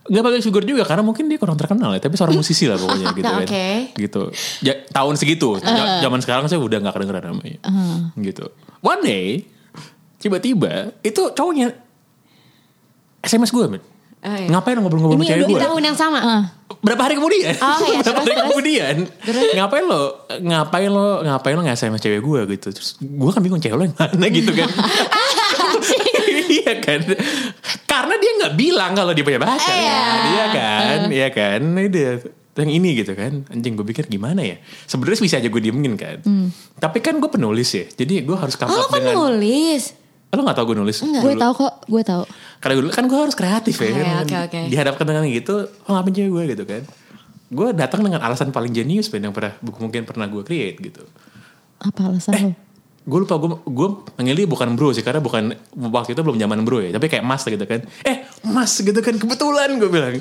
Nggak 0.04 0.20
public 0.22 0.44
figure 0.44 0.66
juga 0.66 0.84
karena 0.84 1.00
mungkin 1.00 1.26
dia 1.26 1.38
kurang 1.38 1.56
terkenal 1.56 1.92
ya 1.92 2.00
tapi 2.00 2.14
seorang 2.14 2.36
musisi 2.36 2.68
lah 2.68 2.76
pokoknya 2.76 3.08
gitu 3.16 3.24
Nah, 3.24 3.40
kan. 3.40 3.48
Oke. 3.48 3.68
gitu. 3.96 4.22
Ja, 4.60 4.74
tahun 4.90 5.16
segitu. 5.16 5.56
Ja- 5.58 6.02
zaman 6.02 6.20
sekarang 6.20 6.46
saya 6.46 6.60
udah 6.60 6.78
nggak 6.78 6.94
kedengeran 6.94 7.24
namanya. 7.30 7.60
Gitu. 8.14 8.46
One 8.80 9.00
day 9.00 9.48
tiba-tiba 10.18 10.92
itu 11.00 11.22
cowoknya 11.30 11.72
SMS 13.22 13.50
gue 13.50 13.68
men. 13.70 13.84
Oh, 14.24 14.32
iya. 14.32 14.48
ngapain 14.48 14.72
lo 14.74 14.88
ngobrol-ngobrol 14.88 15.20
sama 15.20 15.24
Ini 15.24 15.32
cewek 15.36 15.48
gue 15.50 15.60
tahun 15.60 15.82
yang 15.84 15.98
sama. 15.98 16.20
Ah. 16.20 16.44
berapa 16.80 17.02
hari 17.02 17.16
kemudian? 17.16 17.56
Oh, 17.56 17.76
iya, 17.82 18.00
berapa 18.00 18.00
terus, 18.00 18.16
hari 18.18 18.32
terus. 18.34 18.44
kemudian? 18.48 18.96
Ngapain 19.54 19.84
lo 19.84 20.02
ngapain 20.42 20.88
lo 20.88 21.08
ngapain 21.22 21.56
lo 21.56 21.62
nggak 21.62 21.76
sama 21.76 21.96
cewek 21.96 22.20
gue 22.20 22.40
gitu. 22.56 22.68
Terus 22.72 22.96
gue 22.98 23.32
kan 23.32 23.40
bingung 23.40 23.60
cewek 23.60 23.76
lo 23.76 23.84
yang 23.84 23.96
mana 23.96 24.26
gitu 24.28 24.52
kan 24.52 24.68
iya 26.64 26.74
kan 26.78 27.00
karena 27.86 28.16
dia 28.16 28.32
nggak 28.40 28.54
bilang 28.56 28.92
kalau 28.92 29.12
dia 29.12 29.22
punya 29.22 29.38
pacar 29.38 29.70
Iya. 29.70 29.92
kan 29.92 30.24
iya 30.26 30.46
kan 30.50 31.00
iya 31.10 31.28
kan 31.30 31.60
Nah, 31.66 31.86
dia 31.86 32.12
yang 32.54 32.70
ini 32.72 32.90
gitu 32.96 33.14
kan 33.14 33.50
anjing 33.50 33.74
gue 33.74 33.82
pikir 33.84 34.06
gimana 34.08 34.40
ya 34.40 34.58
sebenarnya 34.86 35.20
bisa 35.20 35.36
aja 35.36 35.50
gue 35.50 35.58
diemin 35.60 35.94
kan 35.94 36.22
tapi 36.76 36.98
kan 37.00 37.18
gue 37.18 37.26
penulis 37.28 37.66
ya 37.68 37.90
jadi 37.90 38.22
gue 38.22 38.38
harus 38.38 38.54
come 38.54 38.70
Oh, 38.70 38.78
lo 38.78 38.84
up 38.84 38.92
dengan 38.92 39.14
penulis. 39.16 39.84
lo 40.30 40.40
nggak 40.40 40.56
tau 40.56 40.66
gue 40.66 40.76
nulis 40.76 40.98
Gue 41.02 41.34
tahu 41.36 41.54
kok, 41.56 41.74
gue 41.84 42.02
tahu. 42.04 42.24
Karena 42.58 42.74
dulu 42.76 42.90
kan 42.90 43.06
gue 43.06 43.20
harus 43.20 43.34
kreatif 43.34 43.76
ya. 43.76 43.86
Oh, 43.86 43.94
kan. 43.94 44.02
ya, 44.02 44.16
oke, 44.18 44.36
oke. 44.48 44.60
Dihadapkan 44.66 45.06
dengan 45.06 45.24
gitu, 45.28 45.56
oh 45.86 45.92
ngapain 45.92 46.10
cewek 46.12 46.32
gue 46.32 46.44
gitu 46.50 46.64
kan. 46.66 46.82
Gue 47.50 47.68
datang 47.72 48.02
dengan 48.02 48.18
alasan 48.18 48.50
paling 48.50 48.70
jenius 48.72 49.10
Ben 49.10 49.22
yang 49.22 49.30
pernah 49.30 49.54
mungkin 49.62 50.02
pernah 50.04 50.26
gue 50.26 50.42
create 50.42 50.78
gitu. 50.80 51.06
Apa 51.78 52.10
alasan 52.10 52.34
Eh. 52.34 52.42
lo? 52.44 52.52
Gue 53.04 53.20
lupa 53.28 53.36
gue 53.36 53.52
gue 53.68 53.88
panggil 54.16 54.36
dia 54.44 54.48
bukan 54.48 54.80
bro 54.80 54.96
sih 54.96 55.04
karena 55.04 55.20
bukan 55.20 55.52
waktu 55.92 56.16
itu 56.16 56.22
belum 56.24 56.40
zaman 56.40 56.64
bro 56.64 56.80
ya, 56.80 56.96
tapi 56.96 57.12
kayak 57.12 57.24
mas 57.28 57.44
gitu 57.44 57.66
kan. 57.68 57.84
Eh 58.08 58.24
mas 58.48 58.72
gitu 58.80 59.00
kan 59.04 59.16
kebetulan 59.20 59.76
gue 59.76 59.90
bilang. 59.92 60.20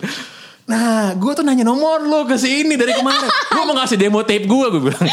Nah, 0.63 1.19
gue 1.19 1.33
tuh 1.35 1.43
nanya 1.43 1.67
nomor 1.67 2.07
lo 2.07 2.23
ke 2.23 2.39
sini 2.39 2.79
dari 2.79 2.95
kemarin. 2.95 3.27
gue 3.27 3.63
mau 3.67 3.75
ngasih 3.75 3.99
demo 3.99 4.23
tape 4.23 4.47
gue, 4.47 4.67
gue 4.79 4.83
bilang. 4.91 5.07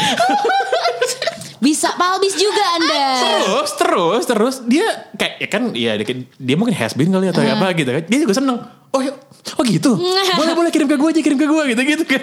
Bisa 1.60 1.92
palbis 1.92 2.40
juga 2.40 2.64
anda. 2.80 3.04
terus, 3.20 3.70
terus, 3.76 4.22
terus 4.24 4.54
dia 4.64 4.86
kayak 5.18 5.34
ya 5.36 5.48
kan, 5.50 5.62
ya 5.76 5.92
dia, 6.00 6.06
dia 6.24 6.56
mungkin 6.56 6.72
has 6.72 6.96
been 6.96 7.12
kali 7.12 7.28
atau 7.28 7.44
apa 7.44 7.76
gitu 7.76 7.90
kan. 7.90 8.02
Dia 8.08 8.18
juga 8.24 8.34
seneng. 8.34 8.58
Oh, 8.90 9.00
ya, 9.04 9.12
oh 9.58 9.64
gitu. 9.68 9.94
boleh 10.40 10.54
boleh 10.56 10.70
kirim 10.72 10.88
ke 10.88 10.96
gue 10.96 11.08
aja, 11.12 11.20
kirim 11.20 11.38
ke 11.38 11.46
gue 11.46 11.62
gitu 11.76 11.82
gitu 11.84 12.04
kan. 12.08 12.22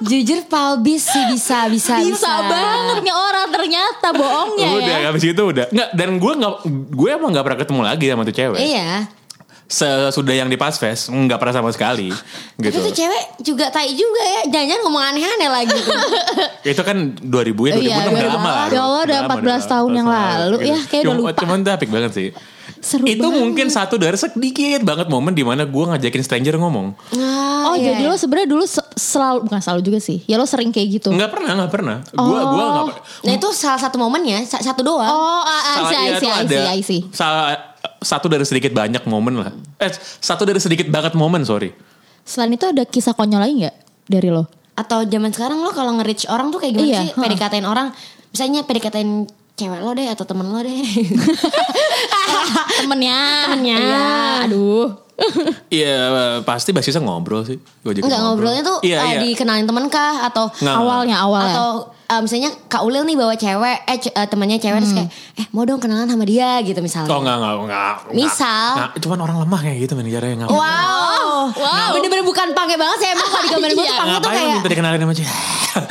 Jujur 0.00 0.40
palbis 0.44 1.02
sih 1.04 1.24
bisa, 1.28 1.66
bisa, 1.66 1.98
bisa. 1.98 2.14
Bisa 2.14 2.32
banget 2.44 2.98
nih 3.00 3.12
orang 3.12 3.48
ternyata 3.48 4.06
bohongnya 4.10 4.68
udah 4.72 4.96
ya. 4.96 5.06
habis 5.06 5.24
itu 5.24 5.42
udah 5.44 5.66
nggak 5.66 5.88
dan 5.92 6.08
gue 6.14 6.32
nggak 6.34 6.52
gue 6.88 7.08
emang 7.10 7.30
nggak 7.30 7.44
pernah 7.44 7.58
ketemu 7.58 7.80
lagi 7.82 8.04
sama 8.06 8.22
tuh 8.22 8.32
cewek 8.32 8.58
Iya. 8.60 8.90
sesudah 9.64 10.32
yang 10.34 10.46
di 10.46 10.56
pas 10.56 10.72
fest 10.72 11.08
nggak 11.08 11.36
pernah 11.36 11.54
sama 11.54 11.68
sekali 11.68 12.08
Tapi 12.08 12.62
gitu 12.64 12.78
tuh 12.80 12.94
cewek 12.94 13.22
juga 13.42 13.68
tai 13.68 13.92
juga 13.92 14.22
ya. 14.24 14.40
Jangan 14.50 14.78
ngomong 14.80 15.04
aneh-aneh 15.04 15.50
lagi. 15.50 15.80
itu 16.72 16.82
kan 16.82 16.96
2000 17.14 17.28
ya 17.68 17.74
2000 17.76 17.76
Iya, 17.78 17.96
udah 18.00 18.28
lama. 18.32 18.52
Ya 18.66 18.80
Allah, 18.80 19.02
udah 19.04 19.18
lama, 19.20 19.34
14 19.36 19.44
lama. 19.44 19.68
tahun 19.68 19.90
yang 19.92 20.06
14 20.06 20.16
lalu. 20.16 20.56
Ya, 20.62 20.76
kayak 20.80 21.02
udah 21.02 21.04
Cuma- 21.04 21.20
lupa. 21.20 21.32
cuman 21.36 21.58
tuh 21.60 21.72
apik 21.74 21.90
banget 21.90 22.12
sih 22.12 22.28
Seru 22.80 23.04
itu 23.04 23.18
banget. 23.18 23.38
mungkin 23.38 23.66
satu 23.68 23.94
dari 23.94 24.14
sedikit 24.14 24.80
banget 24.80 25.06
momen 25.06 25.30
di 25.30 25.40
mana 25.40 25.62
gue 25.62 25.84
ngajakin 25.84 26.20
stranger 26.20 26.54
ngomong 26.56 26.94
Ah, 27.12 27.46
Oh 27.64 27.74
iya, 27.74 27.92
jadi 27.92 28.02
iya. 28.02 28.08
lo 28.08 28.16
sebenarnya 28.16 28.48
dulu 28.48 28.64
se- 28.64 28.90
selalu 28.92 29.44
bukan 29.44 29.58
selalu 29.58 29.80
juga 29.82 29.98
sih. 29.98 30.22
Ya 30.24 30.34
lo 30.34 30.44
sering 30.44 30.68
kayak 30.68 30.88
gitu. 30.94 31.08
nggak 31.08 31.28
pernah 31.28 31.52
nggak 31.54 31.70
pernah 31.70 31.96
gue 32.02 32.22
gue 32.38 32.64
nggak 32.64 32.86
pernah 32.88 33.02
Nah 33.20 33.32
itu 33.34 33.48
salah 33.50 33.76
satu 33.78 33.96
momennya, 33.96 34.38
sa- 34.42 34.62
satu 34.62 34.80
doang. 34.80 35.04
Oh, 35.04 35.18
ah, 35.40 35.50
ah, 35.50 35.76
Salah- 35.76 35.90
I 35.90 35.92
see, 35.92 35.98
iya, 35.98 36.08
I 36.08 36.14
see, 36.14 36.28
I 36.28 36.38
ada 36.38 36.48
see, 36.48 36.68
I 36.68 36.80
see. 36.80 37.00
sa- 37.10 37.58
satu 37.98 38.26
dari 38.26 38.42
sedikit 38.42 38.70
banyak 38.70 39.02
momen 39.04 39.34
lah 39.36 39.50
eh 39.76 39.90
satu 40.16 40.42
dari 40.42 40.58
sedikit 40.58 40.86
banget 40.86 41.12
momen 41.12 41.42
sorry 41.42 41.74
Selain 42.20 42.48
itu 42.48 42.62
ada 42.64 42.82
kisah 42.82 43.10
konyol 43.10 43.40
lagi 43.40 43.54
nggak 43.60 43.76
dari 44.06 44.28
lo? 44.28 44.46
Atau 44.72 45.02
zaman 45.02 45.28
sekarang 45.28 45.58
lo 45.58 45.70
kalau 45.70 45.96
nge-reach 45.96 46.26
orang 46.26 46.48
tuh 46.48 46.58
kayak 46.58 46.72
gimana 46.72 46.86
Iya, 46.86 47.00
sih? 47.00 47.10
huh. 47.10 47.22
PDKT-in 47.24 47.64
orang. 47.64 47.88
Misalnya 48.28 48.60
PDKT-in 48.62 49.10
cewek 49.58 49.82
lo 49.82 49.90
deh 49.98 50.06
atau 50.06 50.22
temen 50.22 50.46
lo 50.46 50.62
deh. 50.62 50.82
Temennya. 52.78 53.20
Temennya. 53.50 53.78
Iya, 53.82 54.08
aduh. 54.46 55.07
Iya 55.68 55.98
pasti 56.42 56.70
basisnya 56.70 57.00
ngobrol 57.00 57.42
sih 57.42 57.58
Gua 57.82 57.90
ajakin 57.90 58.06
Enggak 58.06 58.20
ngobrolnya 58.22 58.62
tuh 58.62 58.78
iya, 58.80 58.98
eh, 59.00 59.08
iya. 59.10 59.20
dikenalin 59.20 59.66
temen 59.66 59.86
kah 59.88 60.24
atau 60.24 60.46
Nggak. 60.54 60.76
Awalnya, 60.76 61.16
awalnya. 61.18 61.52
atau 61.52 61.70
eh, 62.06 62.20
misalnya 62.20 62.50
Kak 62.64 62.82
Ulil 62.82 63.02
nih 63.02 63.16
bawa 63.16 63.34
cewek 63.34 63.78
eh 63.84 63.98
eh, 63.98 64.26
temannya 64.26 64.56
cewek 64.56 64.78
terus 64.78 64.94
kayak 64.94 65.10
eh 65.36 65.46
mau 65.50 65.62
dong 65.62 65.76
kenalan 65.76 66.06
sama 66.06 66.22
dia 66.22 66.62
gitu 66.62 66.78
misalnya. 66.78 67.10
Oh 67.10 67.18
enggak 67.18 67.36
enggak 67.36 67.52
enggak. 67.60 67.94
Misal. 68.12 68.70
Enggak, 68.74 68.90
cuman 69.00 69.18
orang 69.20 69.36
lemah 69.42 69.60
kayak 69.60 69.76
gitu 69.80 69.92
men 69.92 70.06
caranya 70.06 70.34
enggak. 70.38 70.50
Wow, 70.50 71.28
wow. 71.52 71.88
bener-bener 71.92 72.22
bukan 72.22 72.46
pakai 72.52 72.76
banget 72.76 72.96
sih 72.98 73.08
emang 73.10 73.28
kalau 73.28 73.42
digambarin 73.44 73.74
gue 73.74 73.80
tuh 73.80 73.84
Iya, 73.84 73.98
pakai 73.98 74.16
tuh 74.16 74.30
kayak 74.30 74.48
minta 74.54 74.70
dikenalin 74.70 75.00
sama 75.00 75.14
cewek? 75.14 75.34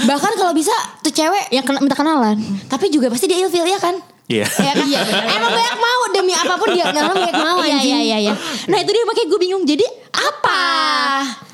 bahkan 0.03 0.31
kalau 0.35 0.51
bisa 0.51 0.73
tuh 0.99 1.11
cewek 1.11 1.43
Yang 1.49 1.65
kena, 1.65 1.79
minta 1.79 1.95
kenalan. 1.95 2.35
tapi 2.65 2.87
juga 2.87 3.07
pasti 3.07 3.25
dia 3.25 3.39
ilfil 3.39 3.63
ya 3.63 3.77
kan 3.77 3.95
Iya. 4.27 4.43
Ya 4.43 4.71
kan? 4.75 4.87
Emang 5.23 5.51
banyak 5.51 5.77
mau 5.77 6.01
demi 6.11 6.31
apa 6.31 6.53
pun 6.55 6.67
dia 6.69 6.91
dalam 6.91 7.15
banyak 7.15 7.31
mau 7.33 7.63
Iya 7.63 7.79
anjing. 7.79 7.95
iya 7.95 7.99
iya 8.03 8.17
iya. 8.21 8.33
Nah 8.67 8.77
itu 8.77 8.91
dia 8.91 9.03
makanya 9.03 9.27
gue 9.27 9.39
bingung. 9.39 9.63
Jadi 9.63 9.85
apa? 10.11 10.61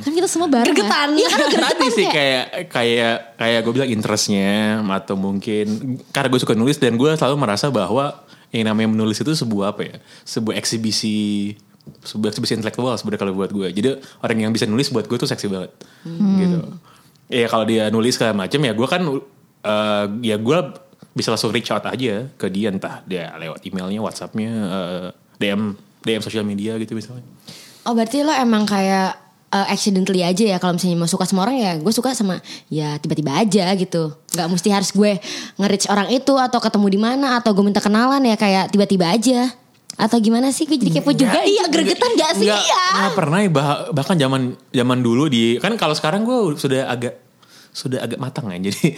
Kan 0.01 0.11
kita 0.11 0.25
semua 0.25 0.49
bareng. 0.49 0.73
Gregetan. 0.73 1.07
Kan? 1.07 1.09
Iya 1.13 1.27
kan 1.29 1.37
gregetan 1.39 1.69
Tadi 1.69 1.87
sih 1.87 2.05
kayak. 2.09 2.13
kayak 2.13 2.65
kayak 2.69 3.15
kayak 3.37 3.59
gue 3.61 3.73
bilang 3.73 3.89
interestnya 3.89 4.53
atau 4.91 5.13
mungkin 5.13 5.65
karena 6.09 6.27
gue 6.27 6.39
suka 6.41 6.53
nulis 6.53 6.77
dan 6.77 6.97
gue 6.97 7.13
selalu 7.13 7.35
merasa 7.37 7.69
bahwa 7.69 8.25
yang 8.49 8.65
namanya 8.65 8.89
menulis 8.89 9.17
itu 9.17 9.33
sebuah 9.33 9.73
apa 9.73 9.81
ya 9.83 9.95
sebuah 10.25 10.57
eksibisi 10.57 11.53
sebuah 12.05 12.29
eksibisi 12.29 12.53
intelektual 12.53 12.93
sebenarnya 12.95 13.21
kalau 13.21 13.33
buat 13.33 13.49
gue 13.49 13.67
jadi 13.69 13.89
orang 14.21 14.37
yang 14.39 14.51
bisa 14.53 14.65
nulis 14.65 14.89
buat 14.89 15.05
gue 15.05 15.17
tuh 15.17 15.25
seksi 15.25 15.49
banget 15.49 15.73
gitu 16.37 16.57
ya 17.29 17.49
kalau 17.49 17.65
dia 17.65 17.89
nulis 17.89 18.13
segala 18.13 18.37
macam 18.37 18.61
ya 18.61 18.71
gue 18.71 18.87
kan 18.87 19.01
eh, 19.63 20.05
ya 20.21 20.37
gue 20.37 20.57
bisa 21.13 21.29
langsung 21.29 21.53
reach 21.53 21.69
out 21.69 21.85
aja 21.85 22.25
ke 22.35 22.45
dia 22.49 22.73
entah 22.73 23.05
dia 23.05 23.29
lewat 23.37 23.61
emailnya 23.63 24.01
whatsappnya 24.01 24.49
eh, 24.49 25.07
DM 25.37 25.77
DM 26.03 26.21
sosial 26.21 26.43
media 26.43 26.75
gitu 26.81 26.97
misalnya. 26.97 27.23
Oh 27.87 27.93
berarti 27.93 28.25
lo 28.25 28.33
emang 28.33 28.65
kayak 28.65 29.23
uh, 29.53 29.67
accidentally 29.69 30.25
aja 30.25 30.43
ya 30.43 30.57
kalau 30.57 30.75
misalnya 30.75 30.97
mau 30.97 31.09
suka 31.09 31.29
sama 31.29 31.45
orang 31.45 31.57
ya 31.61 31.71
gue 31.77 31.93
suka 31.93 32.17
sama 32.17 32.41
ya 32.67 32.97
tiba-tiba 32.97 33.31
aja 33.37 33.69
gitu. 33.77 34.11
Nggak 34.33 34.47
mesti 34.49 34.69
harus 34.73 34.89
gue 34.91 35.21
nge-reach 35.61 35.87
orang 35.93 36.09
itu 36.09 36.33
atau 36.35 36.59
ketemu 36.59 36.87
di 36.89 36.99
mana 36.99 37.27
atau 37.37 37.53
gue 37.53 37.63
minta 37.63 37.79
kenalan 37.79 38.25
ya 38.25 38.35
kayak 38.35 38.73
tiba-tiba 38.73 39.13
aja. 39.13 39.53
Atau 39.93 40.17
gimana 40.17 40.49
sih? 40.49 40.65
Gue 40.65 40.81
jadi 40.81 40.99
kepo 40.99 41.13
juga. 41.13 41.45
Iya 41.45 41.69
gregetan 41.69 42.17
gak 42.17 42.41
sih? 42.41 42.49
Iya. 42.49 42.83
nggak 42.97 43.13
pernah 43.13 43.37
ya 43.45 43.49
bah- 43.53 43.81
bahkan 43.93 44.17
zaman 44.17 44.57
zaman 44.73 44.99
dulu 45.05 45.29
di 45.29 45.61
kan 45.61 45.77
kalau 45.77 45.93
sekarang 45.93 46.25
gue 46.25 46.57
sudah 46.57 46.89
agak 46.89 47.13
sudah 47.73 47.99
agak 47.99 48.21
matang 48.21 48.47
ya 48.47 48.61
jadi 48.63 48.93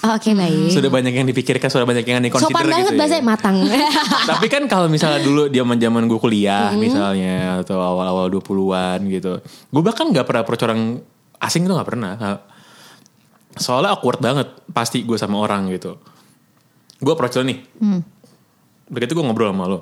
Oh, 0.00 0.14
oke 0.16 0.30
baik 0.30 0.70
sudah 0.70 0.86
banyak 0.86 1.10
yang 1.12 1.26
dipikirkan 1.26 1.66
sudah 1.66 1.82
banyak 1.82 2.06
yang 2.06 2.22
dikonsider 2.22 2.46
sopan 2.48 2.70
banget 2.70 2.94
gitu 2.94 3.02
ya. 3.10 3.20
matang 3.20 3.56
Tapi 4.30 4.46
kan 4.46 4.62
kalau 4.64 4.86
misalnya 4.86 5.18
dulu 5.18 5.46
zaman 5.46 5.76
zaman 5.76 6.06
gue 6.06 6.14
kuliah 6.16 6.70
Mm-hmm. 6.70 6.78
misalnya 6.80 7.34
atau 7.60 7.76
awal-awal 7.76 8.30
20-an 8.30 9.02
gitu. 9.04 9.42
Gue 9.66 9.82
bahkan 9.82 10.06
nggak 10.06 10.22
pernah 10.22 10.40
approach 10.40 10.62
orang 10.62 11.02
asing 11.36 11.66
tuh 11.66 11.74
nggak 11.74 11.88
pernah. 11.88 12.12
Soalnya 13.52 13.92
awkward 13.92 14.18
banget 14.18 14.46
pasti 14.70 15.02
gue 15.02 15.18
sama 15.18 15.36
orang 15.36 15.66
gitu. 15.68 15.98
Gue 16.96 17.12
approach 17.12 17.34
lo 17.34 17.42
nih. 17.42 17.58
Hmm. 17.76 18.00
Begitu 18.86 19.12
gue 19.12 19.24
ngobrol 19.24 19.50
sama 19.50 19.66
lo. 19.66 19.78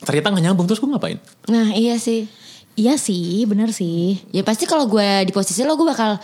Ternyata 0.00 0.32
gak 0.32 0.42
nyambung 0.42 0.64
terus 0.64 0.80
gue 0.80 0.88
ngapain? 0.88 1.16
nah 1.46 1.72
iya 1.72 1.96
sih 1.96 2.24
Iya 2.72 2.96
sih, 2.96 3.44
bener 3.44 3.68
sih. 3.70 4.16
ya 4.30 4.40
pasti 4.40 4.64
kalau 4.64 4.84
gue 4.86 5.04
di 5.24 5.32
posisi 5.32 5.60
lo 5.60 5.74
gue 5.74 5.84
bakal 5.84 6.16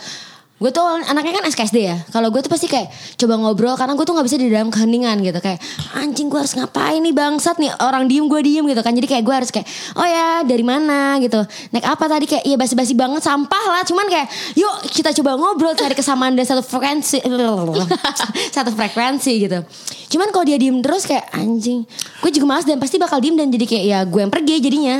gue 0.57 0.73
tuh 0.73 0.81
anaknya 0.81 1.37
kan 1.37 1.45
SKSD 1.53 1.77
ya. 1.85 1.97
Kalau 2.09 2.33
gue 2.33 2.41
tuh 2.41 2.49
pasti 2.49 2.65
kayak 2.65 2.89
coba 3.13 3.37
ngobrol 3.37 3.77
karena 3.77 3.93
gue 3.93 4.05
tuh 4.09 4.17
nggak 4.17 4.25
bisa 4.25 4.37
di 4.41 4.49
dalam 4.49 4.73
keheningan 4.73 5.21
gitu. 5.21 5.37
Kayak 5.37 5.61
anjing 5.93 6.33
gue 6.33 6.39
harus 6.41 6.57
ngapain 6.57 6.97
nih 6.97 7.13
bangsat 7.13 7.61
nih? 7.61 7.77
Orang 7.77 8.09
diem 8.09 8.25
gue 8.25 8.41
diem 8.41 8.65
gitu 8.65 8.81
kan. 8.81 8.89
Jadi 8.89 9.05
kayak 9.05 9.21
gue 9.21 9.35
harus 9.37 9.53
kayak 9.53 9.69
oh 9.93 10.07
ya 10.07 10.41
dari 10.41 10.65
mana? 10.65 11.21
gitu. 11.21 11.45
Naik 11.69 11.85
apa 11.85 12.05
tadi? 12.09 12.25
Kayak 12.25 12.43
iya 12.49 12.57
basi-basi 12.57 12.97
banget 12.97 13.21
sampah 13.21 13.63
lah. 13.69 13.81
Cuman 13.85 14.09
kayak 14.09 14.27
yuk 14.57 14.73
kita 14.89 15.13
coba 15.21 15.37
ngobrol 15.37 15.77
cari 15.77 15.93
kesamaan 15.93 16.33
dan 16.33 16.49
satu 16.49 16.65
frekuensi. 16.65 17.21
Satu 18.55 18.73
frekuensi 18.73 19.31
gitu. 19.45 19.61
Cuman 20.09 20.33
kalau 20.33 20.45
dia 20.47 20.57
diem 20.57 20.81
terus 20.81 21.05
kayak 21.05 21.29
anjing 21.37 21.85
gue 22.25 22.31
juga 22.33 22.45
malas 22.49 22.65
dan 22.65 22.81
pasti 22.81 22.97
bakal 22.97 23.21
diem 23.21 23.37
dan 23.37 23.53
jadi 23.53 23.65
kayak 23.69 23.85
ya 23.85 23.99
gue 24.09 24.21
yang 24.25 24.33
pergi 24.33 24.55
jadinya. 24.57 24.97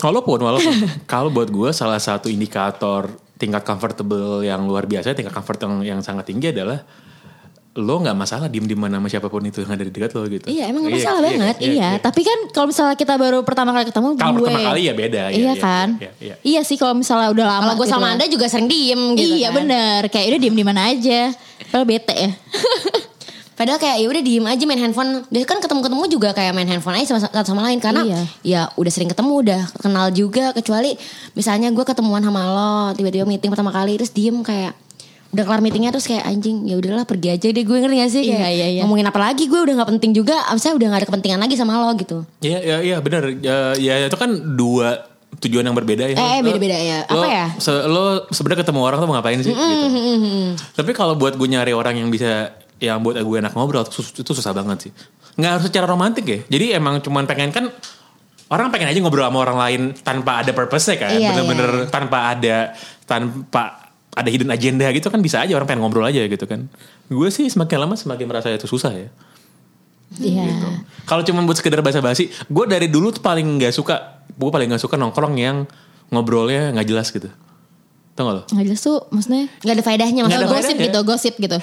Walaupun, 0.00 0.40
walaupun. 0.40 0.74
Kalau 1.04 1.28
buat 1.28 1.52
gue 1.52 1.70
salah 1.76 2.00
satu 2.00 2.26
indikator 2.32 3.25
tingkat 3.36 3.62
comfortable 3.62 4.40
yang 4.40 4.64
luar 4.64 4.84
biasa, 4.84 5.12
tingkat 5.12 5.32
comfort 5.32 5.60
yang, 5.60 5.74
yang 5.84 6.00
sangat 6.00 6.28
tinggi 6.28 6.50
adalah 6.50 6.80
lo 7.76 8.00
nggak 8.00 8.16
masalah 8.16 8.48
diem 8.48 8.64
di 8.64 8.72
mana 8.72 8.96
sama 8.96 9.04
siapa 9.12 9.28
pun 9.28 9.44
itu 9.44 9.60
yang 9.60 9.76
ada 9.76 9.84
di 9.84 9.92
dekat 9.92 10.16
lo 10.16 10.24
gitu. 10.24 10.48
Iya, 10.48 10.72
emang 10.72 10.88
nggak 10.88 10.96
masalah 10.96 11.20
banget. 11.20 11.56
Iya, 11.60 12.00
tapi 12.00 12.24
kan 12.24 12.38
kalau 12.48 12.72
misalnya 12.72 12.96
kita 12.96 13.20
baru 13.20 13.44
pertama 13.44 13.76
kali 13.76 13.84
ketemu 13.84 14.08
Kalau 14.16 14.32
gue. 14.32 14.48
pertama 14.48 14.68
kali 14.72 14.80
ya 14.88 14.94
beda, 14.96 15.22
iya, 15.28 15.36
Iya, 15.36 15.44
iya, 15.44 15.54
kan? 15.60 15.88
iya, 16.00 16.00
iya, 16.00 16.12
iya. 16.24 16.34
Iya 16.40 16.60
sih 16.64 16.80
kalau 16.80 16.96
misalnya 16.96 17.28
udah 17.36 17.44
lama. 17.44 17.60
kalau 17.68 17.76
gue 17.76 17.88
sama 17.92 18.08
gitu. 18.08 18.14
anda 18.16 18.24
juga 18.32 18.46
sering 18.48 18.68
diem 18.72 19.02
gitu 19.12 19.28
Iya 19.36 19.48
kan. 19.52 19.56
bener, 19.60 20.00
kayak 20.08 20.26
udah 20.32 20.40
diem 20.40 20.56
di 20.56 20.64
mana 20.64 20.80
aja. 20.88 21.20
Kalau 21.68 21.84
bete 21.84 22.14
ya. 22.16 22.30
Padahal 23.56 23.76
kayak 23.76 23.96
ya 23.96 24.06
udah 24.06 24.20
diem 24.20 24.44
aja 24.44 24.62
main 24.62 24.76
handphone. 24.78 25.24
Dia 25.26 25.42
kan 25.42 25.56
ketemu-ketemu 25.56 26.04
juga 26.08 26.28
kayak 26.30 26.52
main 26.52 26.68
handphone 26.68 26.92
aja 26.94 27.08
sama 27.08 27.20
satu 27.22 27.40
sama 27.46 27.64
lain 27.64 27.80
karena 27.80 28.04
Iya. 28.04 28.20
ya 28.42 28.60
udah 28.74 28.92
sering 28.92 29.08
ketemu, 29.08 29.32
udah 29.40 29.60
kenal 29.76 30.06
juga 30.10 30.52
kecuali 30.52 30.92
misalnya 31.32 31.68
gue 31.68 31.80
ketemuan 31.82 32.20
sama 32.20 32.40
lo, 32.44 32.68
tiba-tiba 32.92 33.24
meeting 33.24 33.48
pertama 33.48 33.68
kali 33.70 33.96
terus 33.96 34.10
diem 34.10 34.36
kayak 34.40 34.76
udah 35.26 35.42
kelar 35.42 35.60
meetingnya 35.60 35.88
terus 35.90 36.04
kayak 36.04 36.22
anjing 36.22 36.64
ya 36.64 36.76
udahlah 36.76 37.02
pergi 37.02 37.28
aja 37.30 37.46
deh 37.46 37.60
gue 37.60 37.76
ngerti 37.76 37.96
gak 37.98 38.10
sih 38.10 38.22
kayak 38.24 38.40
Iya, 38.40 38.48
iya, 38.48 38.66
iya. 38.70 38.80
ngomongin 38.80 39.04
apa 39.04 39.18
lagi 39.18 39.44
gue 39.44 39.58
udah 39.58 39.74
nggak 39.74 39.90
penting 39.90 40.12
juga 40.12 40.38
abisnya 40.46 40.72
udah 40.72 40.86
gak 40.86 40.98
ada 40.98 41.08
kepentingan 41.08 41.40
lagi 41.40 41.54
sama 41.54 41.76
lo 41.76 41.92
gitu 41.94 42.24
Iya, 42.40 42.58
iya, 42.58 42.76
iya 42.82 42.96
benar. 43.00 43.26
Ya, 43.36 43.72
ya 43.74 44.06
itu 44.06 44.14
kan 44.14 44.28
dua 44.54 45.00
tujuan 45.38 45.60
yang 45.62 45.74
berbeda 45.74 46.06
ya. 46.06 46.14
Eh, 46.14 46.28
eh, 46.30 46.40
beda-beda 46.40 46.76
ya. 46.76 46.98
lo 47.06 47.20
Apa 47.20 47.26
ya? 47.26 47.46
se- 47.54 47.84
lo 47.84 48.04
sebenarnya 48.30 48.62
ketemu 48.62 48.80
orang 48.80 48.96
tuh 48.96 49.06
mau 49.06 49.14
ngapain 49.14 49.36
sih? 49.38 49.52
gitu. 49.52 49.86
Tapi 50.74 50.90
kalau 50.92 51.12
buat 51.14 51.34
gue 51.34 51.48
nyari 51.50 51.72
orang 51.72 51.96
yang 51.96 52.08
bisa 52.08 52.52
yang 52.78 53.00
buat 53.00 53.16
gue 53.16 53.36
enak 53.38 53.52
ngobrol 53.52 53.82
itu, 53.82 54.02
sus- 54.02 54.14
itu 54.14 54.30
susah 54.30 54.52
banget 54.52 54.88
sih. 54.88 54.92
Nggak 55.36 55.50
harus 55.52 55.64
secara 55.68 55.86
romantik 55.86 56.24
ya. 56.24 56.38
Jadi 56.46 56.72
emang 56.72 57.00
cuman 57.00 57.24
pengen 57.24 57.50
kan 57.50 57.64
orang 58.46 58.70
pengen 58.70 58.88
aja 58.88 58.98
ngobrol 59.00 59.26
sama 59.26 59.38
orang 59.42 59.58
lain 59.58 59.80
tanpa 59.96 60.40
ada 60.40 60.52
purpose-nya 60.52 60.96
kan. 60.96 61.10
Iya, 61.12 61.32
Bener-bener 61.32 61.70
tanpa 61.88 62.32
ada 62.32 62.72
tanpa 63.04 63.62
ada 64.16 64.28
hidden 64.32 64.48
agenda 64.48 64.88
gitu 64.90 65.12
kan 65.12 65.20
bisa 65.20 65.44
aja 65.44 65.52
orang 65.52 65.68
pengen 65.68 65.84
ngobrol 65.84 66.04
aja 66.04 66.24
gitu 66.24 66.44
kan. 66.44 66.68
Gue 67.06 67.28
sih 67.28 67.46
semakin 67.46 67.84
lama 67.84 67.94
semakin 67.94 68.24
merasa 68.24 68.48
itu 68.48 68.64
susah 68.64 68.92
ya. 68.92 69.08
Iya. 70.16 70.44
Gitu. 70.46 70.68
Kalau 71.04 71.22
cuma 71.22 71.42
buat 71.44 71.58
sekedar 71.58 71.82
basa-basi, 71.82 72.30
gue 72.30 72.64
dari 72.64 72.88
dulu 72.88 73.10
tuh 73.10 73.20
paling 73.20 73.60
nggak 73.60 73.74
suka, 73.74 74.24
gue 74.26 74.50
paling 74.50 74.70
nggak 74.70 74.82
suka 74.82 74.96
nongkrong 74.96 75.34
yang 75.36 75.66
ngobrolnya 76.08 76.72
nggak 76.72 76.86
jelas 76.86 77.10
gitu. 77.10 77.28
Tau 78.16 78.24
gak 78.24 78.34
lo? 78.34 78.42
Nggak 78.48 78.66
jelas 78.66 78.80
tuh 78.80 78.96
maksudnya. 79.12 79.44
nggak 79.60 79.74
ada 79.76 79.84
faedahnya 79.84 80.20
Nggak 80.24 80.30
maksud 80.30 80.40
ada 80.40 80.48
gue 80.48 80.56
gosip 80.56 80.76
gitu, 80.80 80.98
gosip 81.04 81.34
gitu. 81.36 81.56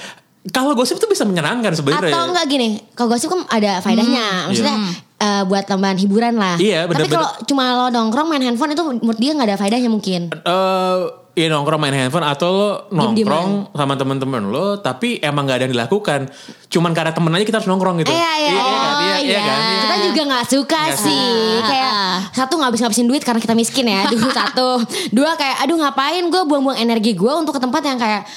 Kalau 0.44 0.76
gosip 0.76 0.96
tuh 0.96 1.08
bisa 1.08 1.24
menyenangkan 1.24 1.72
sebenarnya. 1.72 2.12
Atau 2.12 2.28
enggak 2.28 2.46
gini, 2.46 2.68
kalau 2.92 3.08
gosip 3.08 3.32
kan 3.32 3.48
ada 3.48 3.80
faedahnya. 3.80 4.52
Maksudnya 4.52 4.76
eh, 5.16 5.42
buat 5.44 5.64
tambahan 5.64 5.96
hiburan 5.96 6.36
lah. 6.36 6.60
Iya, 6.60 6.84
Tapi 6.84 7.08
bener-bener. 7.08 7.16
kalau 7.16 7.30
cuma 7.44 7.64
lo 7.72 7.86
nongkrong 7.88 8.28
main 8.28 8.44
handphone 8.44 8.72
itu 8.72 8.82
menurut 8.84 9.16
dia 9.16 9.32
nggak 9.32 9.48
ada 9.48 9.56
faedahnya 9.56 9.88
mungkin. 9.88 10.28
Eh, 10.36 10.98
ya 11.34 11.48
nongkrong 11.48 11.80
main 11.80 11.96
handphone 11.96 12.22
atau 12.22 12.48
lo 12.52 12.70
nongkrong 12.92 13.72
sama 13.72 13.96
temen-temen 13.96 14.52
lo, 14.52 14.78
tapi 14.78 15.16
emang 15.18 15.48
nggak 15.48 15.56
ada 15.56 15.64
yang 15.64 15.74
dilakukan. 15.74 16.20
Cuman 16.68 16.92
karena 16.92 17.16
temen 17.16 17.32
aja 17.32 17.44
kita 17.44 17.56
harus 17.58 17.70
nongkrong 17.72 18.04
gitu. 18.04 18.12
Iya, 18.12 18.32
iya, 18.36 18.50
iya, 18.52 18.52
iya. 18.52 18.60
kan? 18.60 18.92
Iya, 19.00 19.16
iya 19.16 19.40
kan? 19.40 19.58
Iya. 19.58 19.80
Kita 19.80 19.96
juga 20.04 20.22
nggak 20.28 20.44
suka 20.44 20.80
Nggak 20.84 21.00
sih. 21.00 21.24
suka. 21.56 21.68
Kayak 21.72 21.92
satu 22.36 22.52
nggak 22.60 22.68
habis 22.68 22.80
ngabisin 22.84 23.06
duit 23.08 23.22
karena 23.24 23.40
kita 23.40 23.54
miskin 23.56 23.86
ya. 23.88 23.98
Aduh 24.06 24.20
satu. 24.28 24.68
Dua 25.08 25.32
kayak 25.40 25.64
aduh 25.64 25.80
ngapain 25.80 26.20
gue 26.20 26.42
buang-buang 26.44 26.76
energi 26.76 27.16
gue 27.16 27.32
untuk 27.32 27.56
ke 27.56 27.60
tempat 27.64 27.80
yang 27.80 27.96
kayak 27.96 28.28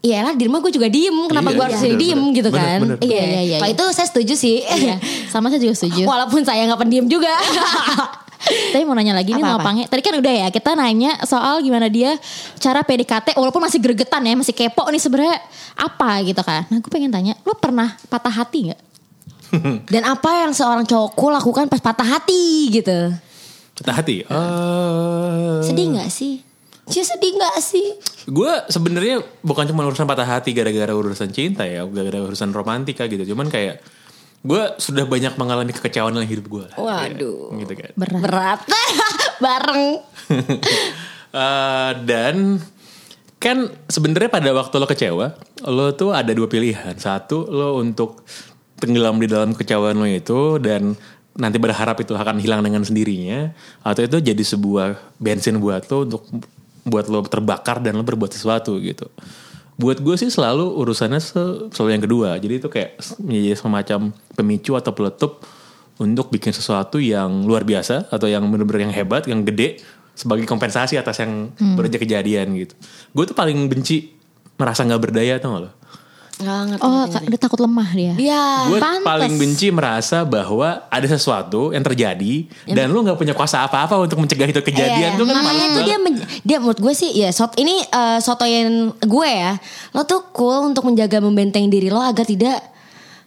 Iya 0.00 0.24
lah 0.24 0.32
di 0.32 0.48
rumah 0.48 0.58
gue 0.58 0.72
juga 0.72 0.88
diem 0.88 1.12
Kenapa 1.28 1.48
Iya, 1.48 1.56
gue 1.56 1.64
harus 1.68 1.76
iya, 1.76 1.84
jadi 1.84 1.92
bener, 1.92 2.02
diem 2.02 2.16
bener. 2.18 2.32
gitu 2.32 2.48
Bener, 2.48 2.60
kan 2.64 2.80
bener, 2.80 2.96
bener. 2.96 3.04
Iya, 3.04 3.20
iya, 3.20 3.40
iya, 3.44 3.56
Kalau 3.60 3.68
iya. 3.68 3.76
itu 3.76 3.84
saya 3.92 4.06
setuju 4.08 4.34
sih 4.34 4.56
Iya, 4.64 4.96
sama 5.28 5.46
saya 5.48 5.60
juga 5.60 5.74
setuju. 5.76 6.02
Walaupun 6.12 6.40
saya 6.40 6.64
nggak 6.64 6.80
pendiam 6.80 7.04
juga 7.04 7.32
Tapi 8.40 8.88
mau 8.88 8.96
nanya 8.96 9.12
lagi 9.12 9.36
nih 9.36 9.44
sama 9.44 9.60
Pange. 9.60 9.84
Tadi 9.84 10.00
kan 10.00 10.16
udah 10.16 10.32
ya 10.32 10.48
kita 10.48 10.72
nanya 10.72 11.20
soal 11.28 11.60
gimana 11.60 11.92
dia 11.92 12.16
cara 12.56 12.80
PDKT 12.80 13.36
walaupun 13.36 13.60
masih 13.60 13.76
gregetan 13.76 14.24
ya, 14.24 14.32
masih 14.32 14.56
kepo 14.56 14.88
nih 14.88 14.96
sebenarnya 14.96 15.36
apa 15.76 16.24
gitu 16.24 16.40
kan. 16.40 16.64
Nah 16.72 16.80
gue 16.80 16.88
pengen 16.88 17.12
tanya, 17.12 17.36
lo 17.44 17.52
pernah 17.52 18.00
patah 18.08 18.32
hati 18.32 18.72
nggak? 18.72 18.80
Dan 19.92 20.02
apa 20.08 20.30
yang 20.40 20.56
seorang 20.56 20.88
cowokku 20.88 21.26
lakukan 21.28 21.68
pas 21.68 21.84
patah 21.84 22.08
hati 22.08 22.72
gitu 22.72 23.12
Patah 23.76 23.94
hati. 24.00 24.24
Eh, 24.24 25.56
Sedih 25.60 25.92
nggak 25.92 26.08
sih? 26.08 26.40
Cie 26.90 27.06
sedih 27.06 27.38
nggak 27.38 27.56
sih? 27.62 27.86
Gue 28.26 28.50
sebenarnya 28.66 29.22
bukan 29.40 29.64
cuma 29.70 29.86
urusan 29.86 30.04
patah 30.04 30.26
hati 30.26 30.50
gara-gara 30.50 30.90
urusan 30.90 31.30
cinta 31.30 31.62
ya, 31.64 31.86
gara-gara 31.86 32.26
urusan 32.26 32.50
romantika 32.50 33.06
gitu. 33.06 33.32
Cuman 33.32 33.46
kayak 33.46 33.80
gue 34.40 34.62
sudah 34.80 35.04
banyak 35.06 35.36
mengalami 35.36 35.70
kekecewaan 35.70 36.12
dalam 36.16 36.28
hidup 36.28 36.50
gue. 36.50 36.66
Waduh. 36.74 37.54
gitu 37.62 37.74
kan. 37.78 37.90
Berat. 37.94 38.20
Berat 38.20 38.60
Bareng 39.44 39.84
Eh, 41.30 41.92
dan 42.10 42.58
kan 43.38 43.70
sebenarnya 43.86 44.30
pada 44.34 44.50
waktu 44.50 44.74
lo 44.82 44.86
kecewa, 44.90 45.26
lo 45.62 45.94
tuh 45.94 46.10
ada 46.10 46.34
dua 46.34 46.50
pilihan. 46.50 46.98
Satu 46.98 47.46
lo 47.46 47.78
untuk 47.78 48.26
tenggelam 48.82 49.14
di 49.22 49.30
dalam 49.30 49.54
kecewaan 49.54 49.94
lo 49.94 50.10
itu 50.10 50.58
dan 50.58 50.98
nanti 51.38 51.62
berharap 51.62 52.02
itu 52.02 52.18
akan 52.18 52.42
hilang 52.42 52.66
dengan 52.66 52.82
sendirinya, 52.82 53.54
atau 53.86 54.02
itu 54.02 54.18
jadi 54.18 54.42
sebuah 54.42 54.98
bensin 55.22 55.62
buat 55.62 55.86
lo 55.86 56.02
untuk 56.02 56.26
buat 56.90 57.06
lo 57.06 57.22
terbakar 57.22 57.78
dan 57.78 57.94
lo 57.94 58.02
berbuat 58.02 58.34
sesuatu 58.34 58.74
gitu. 58.82 59.06
Buat 59.80 60.02
gue 60.02 60.12
sih 60.18 60.28
selalu 60.28 60.66
urusannya 60.76 61.22
se- 61.22 61.70
selalu 61.72 61.90
yang 61.96 62.04
kedua. 62.04 62.28
Jadi 62.36 62.54
itu 62.60 62.68
kayak 62.68 63.00
menjadi 63.22 63.56
semacam 63.56 64.00
pemicu 64.36 64.76
atau 64.76 64.92
peletup 64.92 65.40
untuk 65.96 66.28
bikin 66.28 66.50
sesuatu 66.50 67.00
yang 67.00 67.46
luar 67.46 67.64
biasa 67.64 68.10
atau 68.10 68.26
yang 68.26 68.44
bener-bener 68.50 68.90
yang 68.90 68.94
hebat, 68.96 69.24
yang 69.30 69.46
gede 69.46 69.80
sebagai 70.12 70.44
kompensasi 70.44 71.00
atas 71.00 71.22
yang 71.24 71.48
baru 71.56 71.88
aja 71.88 71.96
kejadian 71.96 72.52
gitu. 72.58 72.74
Gue 73.16 73.24
tuh 73.24 73.36
paling 73.36 73.56
benci 73.72 74.12
merasa 74.60 74.84
nggak 74.84 75.00
berdaya 75.00 75.40
tau 75.40 75.56
gak 75.56 75.62
lo? 75.64 75.70
Ngerti. 76.40 76.80
Oh, 76.80 76.88
ngerti, 77.04 77.12
ngerti. 77.14 77.28
dia 77.28 77.38
takut 77.38 77.60
lemah 77.60 77.88
dia. 77.90 78.12
Iya. 78.14 78.44
Gue 78.66 78.78
paling 79.00 79.34
benci 79.34 79.68
merasa 79.68 80.22
bahwa 80.22 80.68
ada 80.86 81.06
sesuatu 81.06 81.70
yang 81.70 81.82
terjadi 81.82 82.34
dan 82.66 82.88
lu 82.88 83.00
nggak 83.00 83.14
punya 83.14 83.32
kuasa 83.32 83.62
apa-apa 83.62 83.96
untuk 83.98 84.18
mencegah 84.18 84.46
itu 84.46 84.60
kejadian 84.60 85.10
Iya, 85.10 85.18
tuh 85.18 85.24
kan 85.24 85.34
makanya 85.36 85.52
males 85.60 85.72
tuh 85.72 85.82
dia 85.82 85.96
dia 86.40 86.56
menurut 86.58 86.78
gue 86.78 86.92
sih 86.92 87.10
ya 87.14 87.28
sot 87.28 87.54
ini 87.54 87.78
eh, 87.80 88.18
sotoyen 88.18 88.70
gue 88.96 89.28
ya 89.28 89.60
lo 89.90 90.02
tuh 90.02 90.30
cool 90.30 90.66
untuk 90.66 90.82
menjaga 90.82 91.18
membenteng 91.18 91.66
diri 91.66 91.86
lo 91.86 92.00
agar 92.00 92.24
tidak 92.24 92.58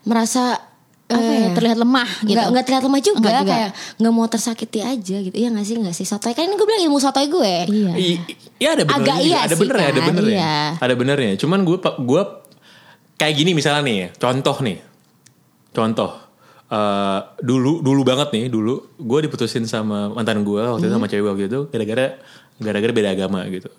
merasa 0.02 0.60
Apa 1.04 1.20
ya, 1.20 1.50
terlihat 1.52 1.78
lemah 1.78 2.10
gitu. 2.22 2.32
nggak 2.32 2.46
nggak 2.48 2.64
terlihat 2.64 2.84
lemah 2.84 3.02
juga, 3.04 3.20
Nggak 3.22 3.36
juga. 3.38 3.52
kayak 3.52 3.70
nggak 4.00 4.14
mau 4.14 4.26
tersakiti 4.26 4.80
aja 4.82 5.18
gitu 5.22 5.36
iya 5.36 5.48
nggak 5.48 5.62
sih 5.64 5.76
nggak 5.78 5.94
sih 5.94 6.06
sotoy 6.06 6.32
kan 6.32 6.44
ini 6.44 6.56
gue 6.56 6.64
bilang 6.64 6.84
ilmu 6.84 6.98
sotoy 6.98 7.28
gue 7.28 7.54
Iya. 7.70 7.92
I- 7.94 8.22
Iya 8.56 8.70
ada 8.72 8.84
benernya 8.84 9.04
Agak 9.04 9.18
iya 9.22 9.38
ada 9.38 9.52
sih 9.52 9.62
benernya, 9.62 9.84
ada 9.86 10.00
kan, 10.00 10.08
benernya. 10.10 10.32
iya. 10.32 10.56
Ada 10.80 10.94
benernya. 10.96 11.32
Cuman 11.36 11.60
gue 11.62 11.78
gue 11.84 12.22
kayak 13.24 13.34
gini 13.34 13.56
misalnya 13.56 13.82
nih, 13.82 13.98
contoh 14.16 14.60
nih. 14.60 14.78
Contoh. 15.72 16.12
eh, 16.66 17.20
dulu 17.40 17.80
dulu 17.80 18.02
banget 18.02 18.34
nih, 18.34 18.50
dulu 18.50 18.98
gue 18.98 19.20
diputusin 19.24 19.64
sama 19.64 20.10
mantan 20.10 20.42
gue 20.42 20.58
waktu 20.60 20.84
itu 20.84 20.92
sama 20.92 21.06
cewek 21.06 21.24
waktu 21.24 21.46
itu 21.46 21.60
gara-gara 21.70 22.18
gara-gara 22.56 22.92
beda 22.92 23.10
agama 23.14 23.46
gitu. 23.46 23.70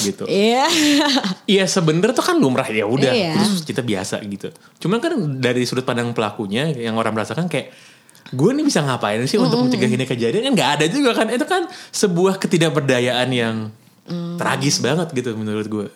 Gitu. 0.00 0.24
iya 0.28 0.68
Iya 1.56 1.64
sebenernya 1.64 2.12
tuh 2.12 2.20
kan 2.22 2.36
lumrah 2.36 2.68
ya 2.68 2.84
udah 2.84 3.12
Iya. 3.12 3.32
terus 3.32 3.64
kita 3.64 3.80
biasa 3.80 4.20
gitu. 4.22 4.52
Cuman 4.76 5.00
kan 5.00 5.12
dari 5.40 5.64
sudut 5.64 5.82
pandang 5.82 6.12
pelakunya 6.12 6.68
yang 6.68 6.94
orang 6.94 7.16
merasakan 7.16 7.48
kayak 7.48 7.72
gue 8.30 8.50
nih 8.52 8.62
bisa 8.62 8.84
ngapain 8.84 9.24
sih 9.24 9.40
untuk 9.40 9.64
mencegah 9.64 9.88
ini 9.88 10.04
kejadian 10.04 10.42
kan 10.46 10.54
nggak 10.54 10.70
ada 10.76 10.84
juga 10.86 11.16
kan 11.16 11.32
itu 11.32 11.42
kan 11.42 11.64
sebuah 11.90 12.36
ketidakberdayaan 12.36 13.28
yang 13.32 13.56
tragis 14.36 14.78
banget 14.78 15.08
gitu 15.12 15.32
menurut 15.32 15.64
gue. 15.64 15.86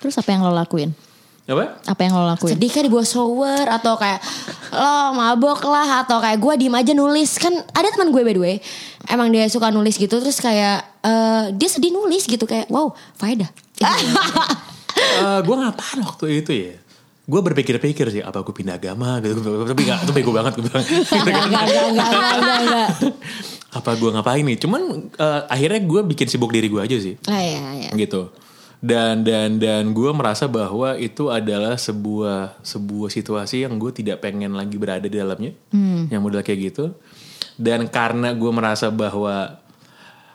Terus 0.00 0.16
apa 0.16 0.32
yang 0.32 0.44
lo 0.44 0.52
lakuin? 0.54 0.96
Apa? 1.46 1.78
Apa 1.86 2.00
yang 2.02 2.18
lo 2.18 2.26
lakuin? 2.26 2.58
sedih 2.58 2.70
kan 2.74 2.82
di 2.82 2.90
bawah 2.90 3.06
shower 3.06 3.70
atau 3.70 3.94
kayak 3.94 4.18
lo 4.74 5.14
mabok 5.14 5.62
lah 5.70 6.02
atau 6.02 6.18
kayak 6.18 6.42
gue 6.42 6.66
diem 6.66 6.74
aja 6.74 6.90
nulis 6.90 7.38
kan 7.38 7.54
ada 7.70 7.86
teman 7.94 8.10
gue 8.10 8.22
by 8.26 8.34
the 8.34 8.42
way 8.42 8.56
emang 9.06 9.30
dia 9.30 9.46
suka 9.46 9.70
nulis 9.70 9.94
gitu 9.94 10.18
terus 10.18 10.42
kayak 10.42 10.82
eh, 11.06 11.54
dia 11.54 11.68
sedih 11.70 11.94
nulis 11.94 12.26
gitu 12.26 12.50
kayak 12.50 12.66
wow 12.66 12.90
faedah 13.14 13.46
gue 15.46 15.56
ngapain 15.56 16.00
waktu 16.02 16.42
itu 16.42 16.52
ya? 16.52 16.74
Gue 17.26 17.42
berpikir-pikir 17.42 18.06
sih 18.10 18.22
apa 18.22 18.42
gue 18.42 18.54
pindah 18.54 18.78
agama 18.78 19.18
gitu 19.18 19.42
tapi 19.42 19.82
gak, 19.82 20.06
itu 20.06 20.12
bego 20.14 20.30
banget 20.30 20.58
gue 20.58 20.66
bilang. 20.66 20.86
Gitu. 20.86 21.14
Enggak, 21.14 21.42
enggak, 21.46 21.62
enggak, 21.66 21.86
enggak, 21.90 22.08
enggak, 22.38 22.58
enggak. 22.62 22.88
apa 23.76 23.90
gue 23.98 24.10
ngapain 24.14 24.44
nih? 24.46 24.56
Cuman 24.62 24.82
eh, 25.10 25.42
akhirnya 25.50 25.80
gue 25.82 26.00
bikin 26.10 26.26
sibuk 26.30 26.54
diri 26.54 26.70
gue 26.70 26.78
aja 26.78 26.96
sih. 27.02 27.18
Ah, 27.26 27.42
iya, 27.42 27.62
iya. 27.86 27.90
gitu 27.98 28.30
dan 28.80 29.24
dan 29.24 29.56
dan 29.56 29.90
gue 29.96 30.10
merasa 30.12 30.44
bahwa 30.44 30.94
itu 31.00 31.32
adalah 31.32 31.80
sebuah 31.80 32.60
sebuah 32.60 33.08
situasi 33.08 33.64
yang 33.64 33.80
gue 33.80 33.90
tidak 33.90 34.20
pengen 34.20 34.52
lagi 34.52 34.76
berada 34.76 35.08
di 35.08 35.16
dalamnya 35.16 35.52
yang 36.12 36.20
model 36.20 36.44
kayak 36.44 36.72
gitu. 36.72 36.92
Dan 37.56 37.88
karena 37.88 38.36
gue 38.36 38.52
merasa 38.52 38.92
bahwa 38.92 39.56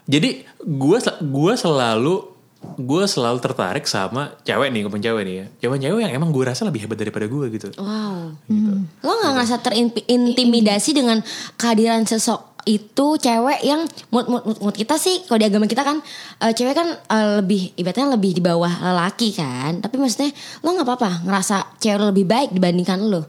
jadi 0.09 0.41
gue 0.57 0.97
gue 1.21 1.53
selalu 1.53 2.31
gue 2.61 3.03
selalu 3.09 3.41
tertarik 3.41 3.89
sama 3.89 4.37
cewek 4.45 4.69
nih 4.69 4.81
gue 4.85 5.01
cewek 5.01 5.23
nih 5.25 5.35
ya. 5.35 5.45
Cewek-cewek 5.65 6.01
yang 6.05 6.13
emang 6.13 6.29
gue 6.29 6.43
rasa 6.45 6.65
lebih 6.65 6.85
hebat 6.85 6.97
daripada 6.97 7.25
gue 7.25 7.45
gitu. 7.57 7.73
Wow. 7.77 8.37
gitu. 8.45 8.71
Lo 9.01 9.11
gak 9.17 9.33
ngerasa 9.33 9.55
terintimidasi 9.65 10.89
dengan 10.93 11.25
kehadiran 11.57 12.05
sosok 12.05 12.50
itu 12.65 13.07
cewek 13.17 13.59
yang 13.65 13.83
mood, 14.13 14.27
mood, 14.29 14.43
mood, 14.45 14.59
mood 14.61 14.75
kita 14.77 14.95
sih 14.99 15.25
kalau 15.25 15.39
di 15.41 15.47
agama 15.49 15.65
kita 15.65 15.81
kan 15.81 15.97
eh, 16.41 16.53
cewek 16.53 16.75
kan 16.77 16.87
eh, 16.93 17.41
lebih 17.41 17.73
ibaratnya 17.77 18.07
lebih 18.13 18.31
di 18.37 18.41
bawah 18.43 18.71
lelaki 18.81 19.33
kan. 19.33 19.81
Tapi 19.81 19.95
maksudnya 19.97 20.29
lo 20.61 20.75
nggak 20.77 20.87
apa-apa 20.87 21.11
ngerasa 21.25 21.81
cewek 21.81 22.13
lebih 22.13 22.25
baik 22.29 22.49
dibandingkan 22.53 22.99
lo? 23.09 23.21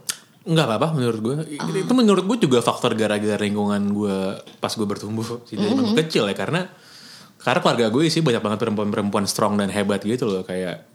Nggak 0.43 0.67
apa-apa 0.69 0.89
menurut 0.99 1.21
gue. 1.23 1.35
Itu 1.81 1.93
menurut 1.95 2.25
gue 2.27 2.39
juga 2.45 2.61
faktor 2.61 2.93
gara-gara 2.99 3.41
lingkungan 3.41 3.83
gue 3.95 4.17
pas 4.59 4.73
gue 4.75 4.87
bertumbuh 4.87 5.47
sih 5.49 5.57
dari 5.57 5.73
waktu 5.73 5.97
kecil 6.07 6.29
ya. 6.29 6.37
Karena 6.37 6.69
karena 7.43 7.59
keluarga 7.59 7.87
gue 7.91 8.03
sih 8.13 8.23
banyak 8.23 8.43
banget 8.43 8.59
perempuan-perempuan 8.63 9.25
strong 9.27 9.57
dan 9.57 9.73
hebat 9.73 10.03
gitu 10.05 10.29
loh. 10.29 10.43
Kayak 10.45 10.92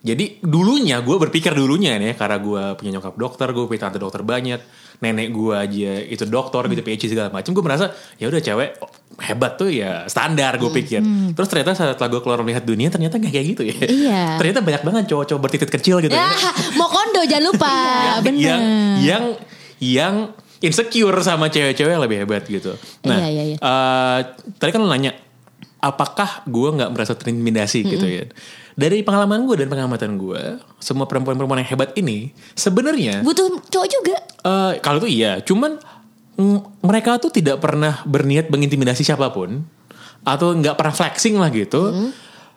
jadi 0.00 0.38
dulunya 0.38 1.00
gue 1.00 1.16
berpikir 1.18 1.50
dulunya 1.52 1.96
nih 1.96 2.14
karena 2.14 2.38
gue 2.38 2.64
punya 2.76 2.98
nyokap 2.98 3.14
dokter, 3.14 3.48
gue 3.50 3.64
punya 3.64 3.80
tante 3.84 3.98
dokter 3.98 4.22
banyak, 4.22 4.60
nenek 4.98 5.28
gue 5.30 5.54
aja 5.54 5.92
itu 6.04 6.24
dokter 6.24 6.62
gitu 6.68 6.80
PhD 6.80 7.10
segala 7.10 7.28
macam, 7.28 7.50
gue 7.50 7.64
merasa 7.64 7.90
ya 8.16 8.28
udah 8.28 8.38
cewek 8.38 8.70
hebat 9.18 9.52
tuh 9.56 9.66
ya 9.66 10.06
standar 10.06 10.56
gue 10.56 10.70
pikir. 10.70 11.00
Terus 11.32 11.48
ternyata 11.48 11.74
setelah 11.74 12.06
gue 12.08 12.20
keluar 12.20 12.40
melihat 12.40 12.62
dunia 12.62 12.86
ternyata 12.86 13.18
nggak 13.18 13.32
kayak 13.32 13.46
gitu 13.56 13.62
ya. 13.64 13.76
Iya. 13.82 14.22
ternyata 14.38 14.60
banyak 14.60 14.82
banget 14.84 15.02
cowok-cowok 15.10 15.40
bertitit 15.40 15.70
kecil 15.70 15.98
gitu 15.98 16.14
ya 16.14 16.26
ya 16.26 16.50
mau 16.74 16.86
kondo 16.86 17.22
jangan 17.24 17.44
lupa 17.50 17.74
bener. 18.26 18.38
yang 18.38 18.62
yang 19.00 19.24
yang 19.80 20.14
insecure 20.60 21.16
sama 21.20 21.48
cewek-cewek 21.48 21.92
yang 21.92 22.00
lebih 22.00 22.24
hebat 22.24 22.46
gitu. 22.46 22.72
Nah, 23.04 23.20
Iya, 23.20 23.28
iya, 23.28 23.42
iya. 23.52 23.56
eh, 23.58 24.18
tadi 24.56 24.70
kan 24.72 24.80
lo 24.80 24.88
nanya, 24.88 25.12
apakah 25.78 26.42
gue 26.48 26.68
nggak 26.72 26.90
merasa 26.90 27.12
terintimidasi 27.12 27.78
gitu 27.84 28.06
ya? 28.08 28.24
Dari 28.76 29.00
pengalaman 29.00 29.42
gue 29.42 29.56
dan 29.56 29.68
pengamatan 29.68 30.14
gue, 30.14 30.60
semua 30.76 31.04
perempuan-perempuan 31.04 31.64
yang 31.64 31.70
hebat 31.70 31.96
ini 31.96 32.28
sebenarnya 32.52 33.24
butuh 33.24 33.48
cowok 33.66 33.88
juga 33.88 34.16
eh, 34.44 34.72
kalau 34.78 35.00
itu 35.00 35.16
iya, 35.16 35.40
cuman 35.40 35.80
mereka 36.80 37.16
tuh 37.16 37.32
tidak 37.32 37.56
pernah 37.56 38.04
berniat 38.04 38.46
mengintimidasi 38.46 39.00
siapa 39.00 39.32
pun 39.32 39.64
atau 40.20 40.52
nggak 40.52 40.76
pernah 40.76 40.92
flexing 40.92 41.34
lah 41.34 41.48
gitu. 41.48 42.12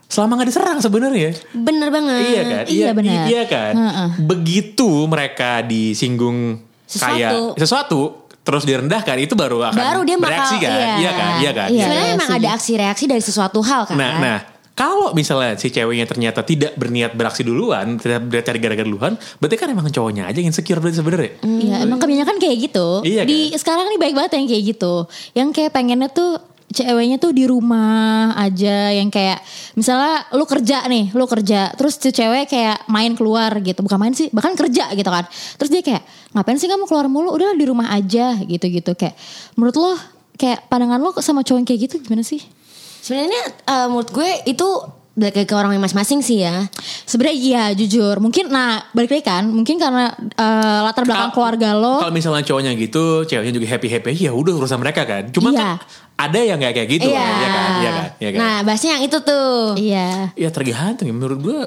Selama 0.05 0.36
nggak 0.36 0.49
diserang 0.49 0.79
sebenarnya. 0.79 1.38
bener 1.53 1.88
banget 1.88 2.17
Iya 2.19 2.41
kan? 2.43 2.63
Iya, 2.65 2.89
benar. 2.91 3.23
Iya 3.23 3.43
kan? 3.45 3.73
Heeh. 3.77 4.10
Begitu 4.19 4.89
mereka 5.05 5.62
disinggung 5.62 6.60
Sesuatu. 6.84 7.05
kayak 7.05 7.32
sesuatu 7.55 8.01
terus 8.41 8.65
direndahkan 8.65 9.13
itu 9.21 9.38
baru 9.38 9.62
akan 9.69 9.77
baru 9.77 10.01
dia 10.01 10.17
bakal 10.17 10.25
bereaksi 10.25 10.55
kan? 10.58 10.71
iya, 10.73 10.89
Iya 10.97 11.12
kan? 11.13 11.29
Iya 11.38 11.51
kan? 11.53 11.67
Iya. 11.69 11.75
Iya. 11.77 11.84
sebenarnya 11.86 12.10
emang 12.12 12.29
setuju. 12.34 12.41
ada 12.41 12.49
aksi 12.51 12.71
reaksi 12.73 13.03
dari 13.05 13.21
sesuatu 13.21 13.60
hal 13.62 13.82
kan 13.86 13.95
Nah, 13.95 14.12
nah, 14.17 14.38
kalau 14.79 15.11
misalnya 15.11 15.59
si 15.59 15.67
ceweknya 15.67 16.07
ternyata 16.07 16.39
tidak 16.47 16.79
berniat 16.79 17.11
beraksi 17.11 17.43
duluan, 17.43 17.99
tidak 17.99 18.31
berniat 18.31 18.45
cari 18.47 18.59
gara-gara 18.63 18.87
duluan, 18.87 19.19
berarti 19.43 19.55
kan 19.59 19.67
emang 19.67 19.91
cowoknya 19.91 20.31
aja 20.31 20.39
yang 20.39 20.55
insecure 20.55 20.79
berarti 20.79 21.03
sebenarnya. 21.03 21.31
Iya 21.43 21.75
emang 21.83 21.99
kebanyakan 21.99 22.39
kayak 22.39 22.71
gitu. 22.71 23.03
Iya 23.03 23.27
Di 23.27 23.51
sekarang 23.59 23.91
nih 23.91 23.99
baik 23.99 24.15
banget 24.15 24.39
yang 24.39 24.47
kayak 24.47 24.63
gitu. 24.71 24.93
Yang 25.35 25.49
kayak 25.51 25.71
pengennya 25.75 26.07
tuh 26.07 26.39
ceweknya 26.71 27.19
tuh 27.19 27.35
di 27.35 27.43
rumah 27.43 28.31
aja 28.39 28.95
yang 28.95 29.11
kayak 29.11 29.43
misalnya 29.75 30.23
lu 30.31 30.47
kerja 30.47 30.87
nih, 30.87 31.11
lu 31.11 31.27
kerja, 31.27 31.75
terus 31.75 31.99
si 31.99 32.15
cewek 32.15 32.47
kayak 32.47 32.87
main 32.87 33.19
keluar 33.19 33.51
gitu, 33.59 33.83
bukan 33.83 33.99
main 33.99 34.15
sih, 34.15 34.31
bahkan 34.31 34.55
kerja 34.55 34.95
gitu 34.95 35.09
kan. 35.11 35.27
Terus 35.59 35.69
dia 35.75 35.83
kayak 35.83 36.07
ngapain 36.31 36.55
sih 36.55 36.71
kamu 36.71 36.87
keluar 36.87 37.11
mulu? 37.11 37.35
Udah 37.35 37.51
di 37.51 37.67
rumah 37.67 37.91
aja 37.91 38.39
gitu-gitu 38.47 38.95
kayak. 38.95 39.19
Menurut 39.59 39.75
lo 39.75 39.91
kayak 40.39 40.71
pandangan 40.71 41.03
lo 41.03 41.11
sama 41.19 41.43
cowok 41.43 41.57
yang 41.59 41.67
kayak 41.67 41.79
gitu 41.91 41.95
gimana 41.99 42.23
sih? 42.23 42.59
Sebenarnya 42.99 43.41
eh, 43.63 43.88
menurut 43.88 44.09
gue 44.09 44.29
itu 44.45 44.67
balik 45.12 45.35
lagi 45.35 45.47
ke 45.47 45.53
orang 45.53 45.75
yang 45.75 45.83
masing-masing 45.83 46.23
sih 46.23 46.39
ya 46.39 46.63
Sebenarnya 47.03 47.35
iya 47.35 47.63
jujur, 47.73 48.17
mungkin 48.17 48.47
nah 48.47 48.79
balik 48.91 49.12
lagi 49.12 49.25
kan, 49.25 49.43
mungkin 49.43 49.75
karena 49.75 50.13
eh, 50.15 50.79
latar 50.81 51.03
belakang 51.03 51.33
Kal- 51.33 51.35
keluarga 51.35 51.69
lo 51.73 51.99
Kalau 51.99 52.13
misalnya 52.13 52.39
cowoknya 52.41 52.71
gitu, 52.73 53.25
ceweknya 53.25 53.51
juga 53.51 53.67
happy-happy, 53.67 54.13
ya 54.15 54.31
udah 54.31 54.53
urusan 54.55 54.77
mereka 54.77 55.03
kan. 55.03 55.27
Cuma 55.29 55.51
Iya. 55.51 55.59
kan 55.59 55.69
ada 56.15 56.39
yang 56.39 56.55
nggak 56.55 56.71
kayak 56.73 56.89
gitu 56.89 57.07
Iya. 57.09 57.19
kan, 57.19 57.33
iya 57.33 57.49
kan? 57.49 57.69
Iya 57.75 57.91
kan? 57.91 58.07
Iya 58.15 58.29
kan? 58.29 58.39
Nah, 58.39 58.57
bahasnya 58.62 58.89
yang 58.95 59.03
itu 59.03 59.17
tuh. 59.19 59.59
Iya. 59.75 60.09
Ya 60.35 60.49
tergantung 60.49 61.05
ya 61.05 61.13
menurut 61.13 61.39
gue 61.39 61.59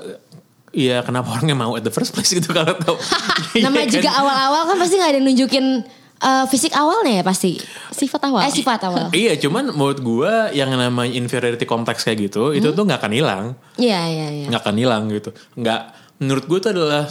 Ya 0.73 1.05
kenapa 1.05 1.29
orangnya 1.29 1.53
mau 1.53 1.77
at 1.77 1.85
the 1.85 1.92
first 1.92 2.16
place 2.16 2.33
gitu 2.33 2.49
kalau 2.49 2.73
tahu. 2.73 2.97
Nama 3.61 3.77
Iya 3.77 3.85
kan? 3.85 3.92
juga 3.92 4.11
awal-awal 4.16 4.62
kan 4.64 4.77
pasti 4.81 4.97
nggak 4.97 5.12
ada 5.12 5.21
nunjukin 5.21 5.85
eh, 6.23 6.45
fisik 6.47 6.73
awalnya 6.73 7.21
ya 7.21 7.25
pasti. 7.27 7.59
Sifat 7.91 8.23
awal. 8.31 8.47
Eh 8.47 8.53
sifat 8.55 8.81
awal. 8.87 9.07
Iya 9.23 9.35
cuman 9.43 9.75
menurut 9.75 10.01
gue 10.01 10.33
yang 10.57 10.71
namanya 10.71 11.13
inferiority 11.13 11.67
complex 11.67 12.07
kayak 12.07 12.31
gitu 12.31 12.55
itu 12.55 12.71
tuh 12.71 12.83
nggak 12.87 13.03
akan 13.03 13.13
hilang, 13.13 13.45
Iya 13.77 14.01
iya 14.07 14.27
iya. 14.31 14.47
nggak 14.49 14.63
akan 14.63 14.77
hilang 14.79 15.03
gitu. 15.11 15.31
Nggak 15.59 15.81
menurut 16.23 16.45
gue 16.47 16.59
itu 16.63 16.69
adalah 16.71 17.05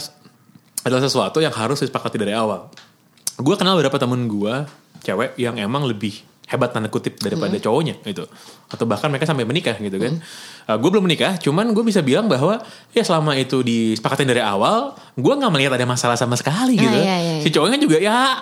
adalah 0.82 1.02
sesuatu 1.04 1.38
yang 1.38 1.54
harus 1.54 1.78
disepakati 1.84 2.16
dari 2.16 2.34
awal. 2.34 2.72
Gue 3.38 3.54
kenal 3.54 3.78
beberapa 3.78 4.00
temen 4.00 4.26
gue 4.26 4.54
cewek 5.02 5.36
yang 5.36 5.58
emang 5.58 5.86
lebih 5.86 6.32
hebat 6.52 6.68
tanda 6.68 6.92
kutip 6.92 7.16
daripada 7.16 7.56
cowoknya 7.56 7.96
gitu 8.04 8.28
atau 8.68 8.84
bahkan 8.84 9.08
mereka 9.08 9.24
sampai 9.24 9.48
menikah 9.48 9.72
gitu 9.80 9.96
kan 9.96 10.20
gue 10.68 10.90
belum 10.92 11.08
menikah 11.08 11.40
cuman 11.40 11.72
gue 11.72 11.80
bisa 11.80 12.04
bilang 12.04 12.28
bahwa 12.28 12.60
ya 12.92 13.00
selama 13.00 13.32
itu 13.40 13.64
disepakatin 13.64 14.28
dari 14.28 14.44
awal 14.44 14.92
gue 15.16 15.32
nggak 15.32 15.48
melihat 15.48 15.72
ada 15.80 15.88
masalah 15.88 16.16
sama 16.20 16.36
sekali 16.36 16.76
gitu 16.76 16.92
iya, 16.92 17.16
iya, 17.16 17.32
iya. 17.40 17.42
si 17.44 17.48
cowoknya 17.48 17.78
juga 17.80 17.96
ya 18.04 18.36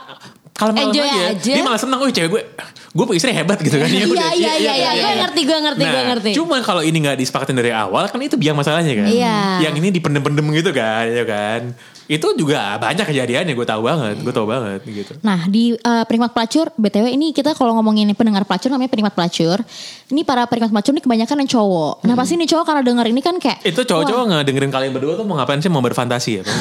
kalau 0.61 0.76
Enjoy 0.76 1.00
aja. 1.00 1.32
aja. 1.32 1.52
dia 1.56 1.64
malah 1.64 1.80
senang 1.80 1.96
oh 1.96 2.06
cewek 2.06 2.28
gue 2.28 2.42
gue 2.90 3.04
punya 3.06 3.16
istri 3.16 3.32
hebat 3.32 3.56
gitu 3.56 3.80
kan 3.80 3.88
Ya 3.88 4.04
Iya 4.04 4.28
iya 4.36 4.52
iya 4.52 4.72
iya. 4.76 4.90
kan? 4.92 4.92
Gue 4.92 5.14
ngerti 5.16 5.40
gue 5.40 5.58
ngerti 5.58 5.82
gue 5.82 5.88
Nah, 5.96 6.06
ngerti. 6.12 6.30
Cuma 6.36 6.56
kalau 6.61 6.82
ini 6.82 7.00
nggak 7.00 7.16
disepakatin 7.16 7.56
dari 7.56 7.72
awal 7.72 8.04
kan 8.06 8.20
itu 8.20 8.36
biang 8.36 8.52
masalahnya 8.52 8.92
kan. 8.92 9.08
Iya. 9.08 9.64
Yang 9.64 9.74
ini 9.80 9.88
dipendem-pendem 9.90 10.44
gitu 10.52 10.70
kan, 10.70 11.08
ya 11.08 11.24
kan. 11.24 11.72
Itu 12.11 12.26
juga 12.34 12.74
banyak 12.74 13.06
kejadiannya 13.06 13.54
gue 13.54 13.62
tahu 13.62 13.86
banget 13.86 14.18
gue 14.18 14.34
tahu 14.34 14.42
banget 14.44 14.82
gitu 14.82 15.14
Nah 15.22 15.46
di 15.46 15.72
eh, 15.72 16.04
penikmat 16.04 16.34
pelacur 16.34 16.66
BTW 16.74 17.06
ini 17.08 17.30
kita 17.30 17.54
kalau 17.54 17.78
ngomongin 17.78 18.11
pendengar 18.12 18.42
pelacur 18.42 18.66
namanya 18.66 18.90
penikmat 18.90 19.14
pelacur 19.14 19.62
Ini 20.11 20.26
para 20.26 20.42
penikmat 20.44 20.74
pelacur 20.74 20.90
ini 20.90 21.00
kebanyakan 21.00 21.36
yang 21.38 21.50
cowok 21.52 22.02
Nah 22.02 22.18
pasti 22.18 22.34
nih 22.34 22.50
cowok 22.50 22.64
karena 22.66 22.82
denger 22.82 23.06
ini 23.06 23.20
kan 23.20 23.38
kayak 23.38 23.62
itu 23.62 23.80
cowok-cowok 23.80 24.24
nggak 24.26 24.42
dengerin 24.42 24.72
kalian 24.74 24.90
berdua 24.90 25.14
tuh 25.14 25.22
mau 25.22 25.38
ngapain 25.38 25.62
sih 25.62 25.70
mau 25.70 25.78
berfantasi 25.78 26.30
ya? 26.34 26.42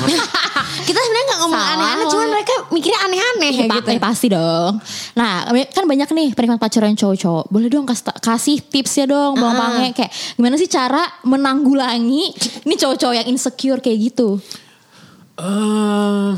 Kita 0.80 0.95
sebenarnya 0.95 1.26
nggak 1.28 1.41
ngomong 1.43 1.62
aneh-aneh, 1.62 2.06
cuman 2.08 2.28
mereka 2.30 2.54
mikirnya 2.70 3.00
aneh-aneh 3.04 3.52
Ya, 3.52 3.66
gitu. 3.68 3.89
pa- 3.89 4.04
pasti 4.06 4.28
dong. 4.30 4.74
Nah, 5.14 5.32
kan 5.68 5.84
banyak 5.86 6.10
nih 6.10 6.28
penikmat 6.34 6.58
pacaran 6.58 6.93
cowok-cowok. 6.93 7.45
Boleh 7.50 7.68
dong 7.68 7.86
kasih, 7.86 8.14
kasih 8.16 8.58
tipsnya 8.64 9.06
dong, 9.06 9.34
Bang 9.36 9.54
Pange. 9.54 9.93
Kayak 9.93 10.12
gimana 10.38 10.56
sih 10.56 10.70
cara 10.70 11.02
menanggulangi 11.26 12.24
ini 12.64 12.76
cowok-cowok 12.76 13.16
yang 13.16 13.28
insecure 13.28 13.80
kayak 13.80 13.97
gitu? 14.04 14.38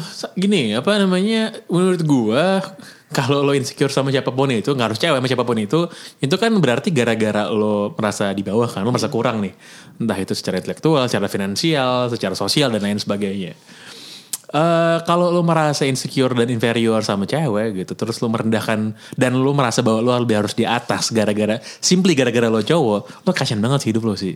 Sa- 0.02 0.34
gini 0.38 0.78
apa 0.78 1.02
namanya 1.02 1.52
menurut 1.68 2.02
gua 2.06 2.62
kalau 3.12 3.43
lo 3.43 3.52
insecure 3.52 3.91
sama 3.91 4.08
siapa 4.08 4.32
pun 4.32 4.47
itu 4.54 4.72
nggak 4.72 4.88
harus 4.93 4.99
cewek 5.02 5.20
sama 5.20 5.28
siapa 5.28 5.43
pun 5.43 5.58
itu 5.60 5.89
itu 6.24 6.36
kan 6.39 6.52
berarti 6.62 6.95
gara-gara 6.95 7.52
lo 7.52 7.91
merasa 7.97 8.32
di 8.32 8.39
bawah 8.45 8.70
kan 8.72 8.88
lo 8.88 8.93
merasa 8.93 9.12
kurang 9.12 9.43
nih. 9.43 9.54
Entah 9.99 10.16
itu 10.16 10.32
secara 10.32 10.64
intelektual 10.64 11.04
secara 11.12 11.28
finansial 11.28 12.08
secara 12.14 12.36
sosial 12.38 12.72
dan 12.72 12.82
lain 12.82 13.02
sebagainya 13.02 13.54
Eh 14.52 14.97
kalau 15.08 15.32
lo 15.32 15.41
merasa 15.41 15.88
insecure 15.88 16.36
dan 16.36 16.52
inferior 16.52 16.99
sama 17.02 17.24
cewek 17.24 17.84
gitu 17.84 17.95
terus 17.95 18.20
lo 18.20 18.28
merendahkan 18.28 18.91
dan 19.16 19.32
lo 19.34 19.52
merasa 19.56 19.80
bahwa 19.80 20.04
lo 20.04 20.12
lebih 20.20 20.43
harus 20.43 20.52
di 20.52 20.68
atas 20.68 21.08
gara-gara 21.10 21.56
simply 21.80 22.12
gara-gara 22.12 22.52
lo 22.52 22.60
cowok 22.60 23.24
lo 23.24 23.32
kasihan 23.32 23.64
banget 23.64 23.88
sih 23.88 23.89
hidup 23.95 24.04
lo 24.04 24.20
sih. 24.20 24.36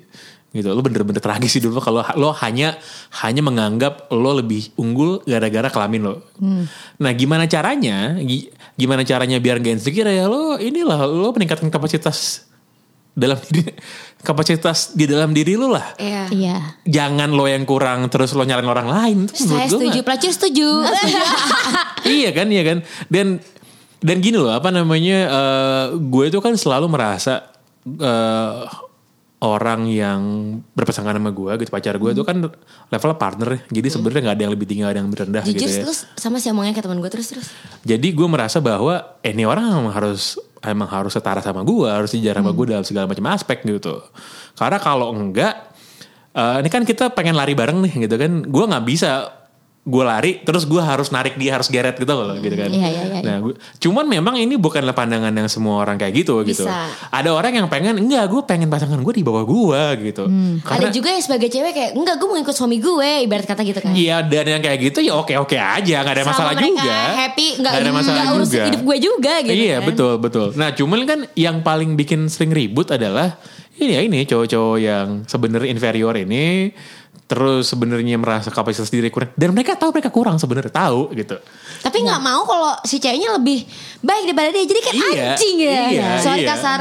Gitu 0.55 0.71
lo 0.71 0.79
bener-bener 0.79 1.19
tragis 1.19 1.59
hidup 1.59 1.75
lo. 1.75 1.81
Kalau 1.83 1.99
lo 2.15 2.31
hanya 2.39 2.79
hanya 3.19 3.43
menganggap 3.43 4.07
lo 4.07 4.31
lebih 4.31 4.71
unggul 4.79 5.19
gara-gara 5.27 5.67
kelamin 5.67 6.07
lo. 6.07 6.15
Nah 6.95 7.11
gimana 7.11 7.43
caranya? 7.43 8.15
Gi- 8.15 8.47
gimana 8.79 9.03
caranya 9.03 9.35
biar 9.37 9.59
gak 9.59 9.83
insecure 9.83 10.07
ya? 10.07 10.31
Lo 10.31 10.55
inilah 10.55 11.03
lo 11.03 11.35
meningkatkan 11.35 11.67
kapasitas 11.67 12.47
dalam 13.11 13.35
diri 13.51 13.71
kapasitas 14.25 14.91
di 14.97 15.05
dalam 15.05 15.31
diri 15.31 15.53
lo 15.53 15.69
lah 15.69 15.93
Iya. 16.01 16.23
Iya. 16.33 16.57
jangan 16.83 17.29
lo 17.31 17.45
yang 17.45 17.63
kurang 17.63 18.09
terus 18.09 18.33
lo 18.33 18.41
nyalain 18.43 18.65
orang 18.65 18.87
lain 18.89 19.17
Itu 19.29 19.53
Saya 19.53 19.69
setuju, 19.69 20.01
pelacur 20.01 20.31
setuju. 20.33 20.69
iya 22.19 22.29
kan 22.33 22.49
iya 22.49 22.63
kan 22.65 22.77
dan 23.07 23.39
dan 24.01 24.17
gini 24.21 24.37
loh 24.37 24.51
apa 24.53 24.69
namanya 24.73 25.19
eh, 25.29 25.85
gue 25.97 26.25
itu 26.27 26.37
kan 26.41 26.57
selalu 26.57 26.89
merasa 26.89 27.53
eh, 27.85 28.61
orang 29.45 29.85
yang 29.85 30.21
berpasangan 30.73 31.13
sama 31.17 31.29
gue 31.29 31.51
gitu 31.61 31.69
pacar 31.69 31.95
gue 32.01 32.11
itu 32.15 32.23
kan 32.25 32.49
levelnya 32.89 33.17
partner 33.19 33.49
jadi 33.69 33.87
sebenarnya 33.93 34.21
nggak 34.25 34.35
ada 34.35 34.43
yang 34.47 34.53
lebih 34.57 34.67
tinggi 34.67 34.81
ada 34.81 34.97
yang 34.97 35.07
lebih 35.11 35.27
rendah 35.27 35.43
Jujur 35.45 35.59
gitu 35.59 35.69
ya 35.69 35.83
terus 35.85 35.99
sama 36.17 36.41
si 36.41 36.49
omongnya 36.49 36.73
ke 36.73 36.81
teman 36.81 36.97
gue 36.97 37.11
terus 37.11 37.29
terus. 37.29 37.47
jadi 37.85 38.07
gue 38.09 38.27
merasa 38.27 38.57
bahwa 38.63 39.19
eh, 39.21 39.35
ini 39.35 39.43
orang 39.45 39.91
harus 39.91 40.39
emang 40.69 40.89
harus 40.89 41.13
setara 41.13 41.39
sama 41.39 41.61
gue 41.61 41.89
harus 41.89 42.11
sejarah 42.13 42.41
sama 42.41 42.51
gue 42.53 42.65
dalam 42.73 42.85
segala 42.85 43.05
macam 43.05 43.25
aspek 43.31 43.61
gitu. 43.65 44.01
Karena 44.57 44.77
kalau 44.81 45.13
enggak 45.13 45.53
eh, 46.33 46.55
ini 46.61 46.69
kan 46.69 46.83
kita 46.83 47.13
pengen 47.13 47.37
lari 47.37 47.53
bareng 47.53 47.83
nih 47.85 47.93
gitu 48.09 48.15
kan. 48.17 48.31
Gue 48.45 48.63
nggak 48.65 48.85
bisa 48.85 49.09
gue 49.85 50.01
lari 50.01 50.41
terus 50.41 50.65
gue 50.65 50.81
harus 50.81 51.13
narik 51.13 51.37
dia 51.37 51.53
harus 51.53 51.69
geret 51.69 51.93
gitu 51.93 52.09
loh 52.09 52.33
gitu 52.35 52.57
kan. 52.57 52.73
Iya, 52.73 52.87
iya, 52.89 53.03
iya, 53.05 53.19
nah 53.21 53.37
gua- 53.37 53.53
cuman 53.77 54.01
memang 54.03 54.33
ini 54.33 54.57
bukanlah 54.57 54.91
pandangan 54.91 55.29
yang 55.29 55.45
semua 55.45 55.77
orang 55.77 55.93
kayak 55.95 56.25
gitu 56.25 56.41
gitu. 56.41 56.65
Bisa. 56.65 56.89
ada 57.07 57.29
orang 57.29 57.53
yang 57.53 57.69
pengen 57.69 57.93
enggak 57.95 58.25
gue 58.25 58.41
pengen 58.43 58.65
pasangan 58.65 58.97
gue 58.97 59.13
di 59.13 59.21
bawah 59.21 59.45
gue 59.45 59.81
gitu. 60.09 60.25
Ada 60.25 60.65
karena 60.65 60.89
juga 60.89 61.13
yang 61.13 61.21
sebagai 61.21 61.47
cewek 61.47 61.71
kayak 61.71 61.91
enggak 61.93 62.17
gue 62.17 62.25
mau 62.25 62.35
ikut 62.35 62.51
suami 62.51 62.77
gue 62.77 63.09
ibarat 63.23 63.45
kata 63.45 63.61
gitu 63.61 63.77
kan. 63.79 63.93
Iya 63.93 64.25
dan 64.25 64.45
yang 64.49 64.61
kayak 64.65 64.79
gitu 64.83 64.99
ya 64.99 65.13
oke 65.13 65.37
oke 65.37 65.53
aja 65.53 65.95
nggak 66.01 66.15
ada 66.15 66.23
Sama 66.23 66.31
masalah 66.33 66.51
mereka 66.51 66.65
juga. 66.65 66.97
happy 67.15 67.47
nggak 67.55 67.73
ada 67.77 67.91
masalah 67.93 68.23
urus 68.33 68.49
juga. 68.49 68.65
hidup 68.65 68.81
gue 68.81 68.97
juga 68.97 69.33
gitu 69.45 69.53
iya 69.53 69.77
kan. 69.77 69.85
betul 69.85 70.13
betul. 70.17 70.47
Nah 70.57 70.69
cuman 70.73 70.99
kan 71.05 71.19
yang 71.37 71.61
paling 71.61 71.93
bikin 71.93 72.25
sering 72.25 72.49
ribut 72.49 72.89
adalah 72.89 73.37
ini 73.75 73.91
ya 73.91 74.01
ini 74.01 74.23
cowok-cowok 74.23 74.77
yang 74.79 75.07
sebenarnya 75.25 75.69
inferior 75.69 76.15
ini 76.15 76.73
terus 77.25 77.73
sebenarnya 77.73 78.21
merasa 78.21 78.53
kapasitas 78.53 78.93
diri 78.93 79.09
kurang. 79.09 79.33
Dan 79.33 79.49
mereka 79.49 79.73
tahu 79.73 79.89
mereka 79.89 80.13
kurang 80.13 80.37
sebenarnya 80.37 80.69
tahu 80.69 81.09
gitu. 81.17 81.41
Tapi 81.81 81.97
nggak 82.05 82.21
mau 82.21 82.45
kalau 82.45 82.77
si 82.85 83.01
ceweknya 83.01 83.33
lebih 83.33 83.65
baik 83.99 84.23
daripada 84.29 84.49
dia. 84.53 84.65
Jadi 84.65 84.81
kan 84.81 84.93
Iya, 84.93 85.25
anjing 85.33 85.57
ya. 85.57 85.81
iya, 85.89 86.09
Sorry 86.21 86.45
iya. 86.45 86.49
kasar. 86.53 86.79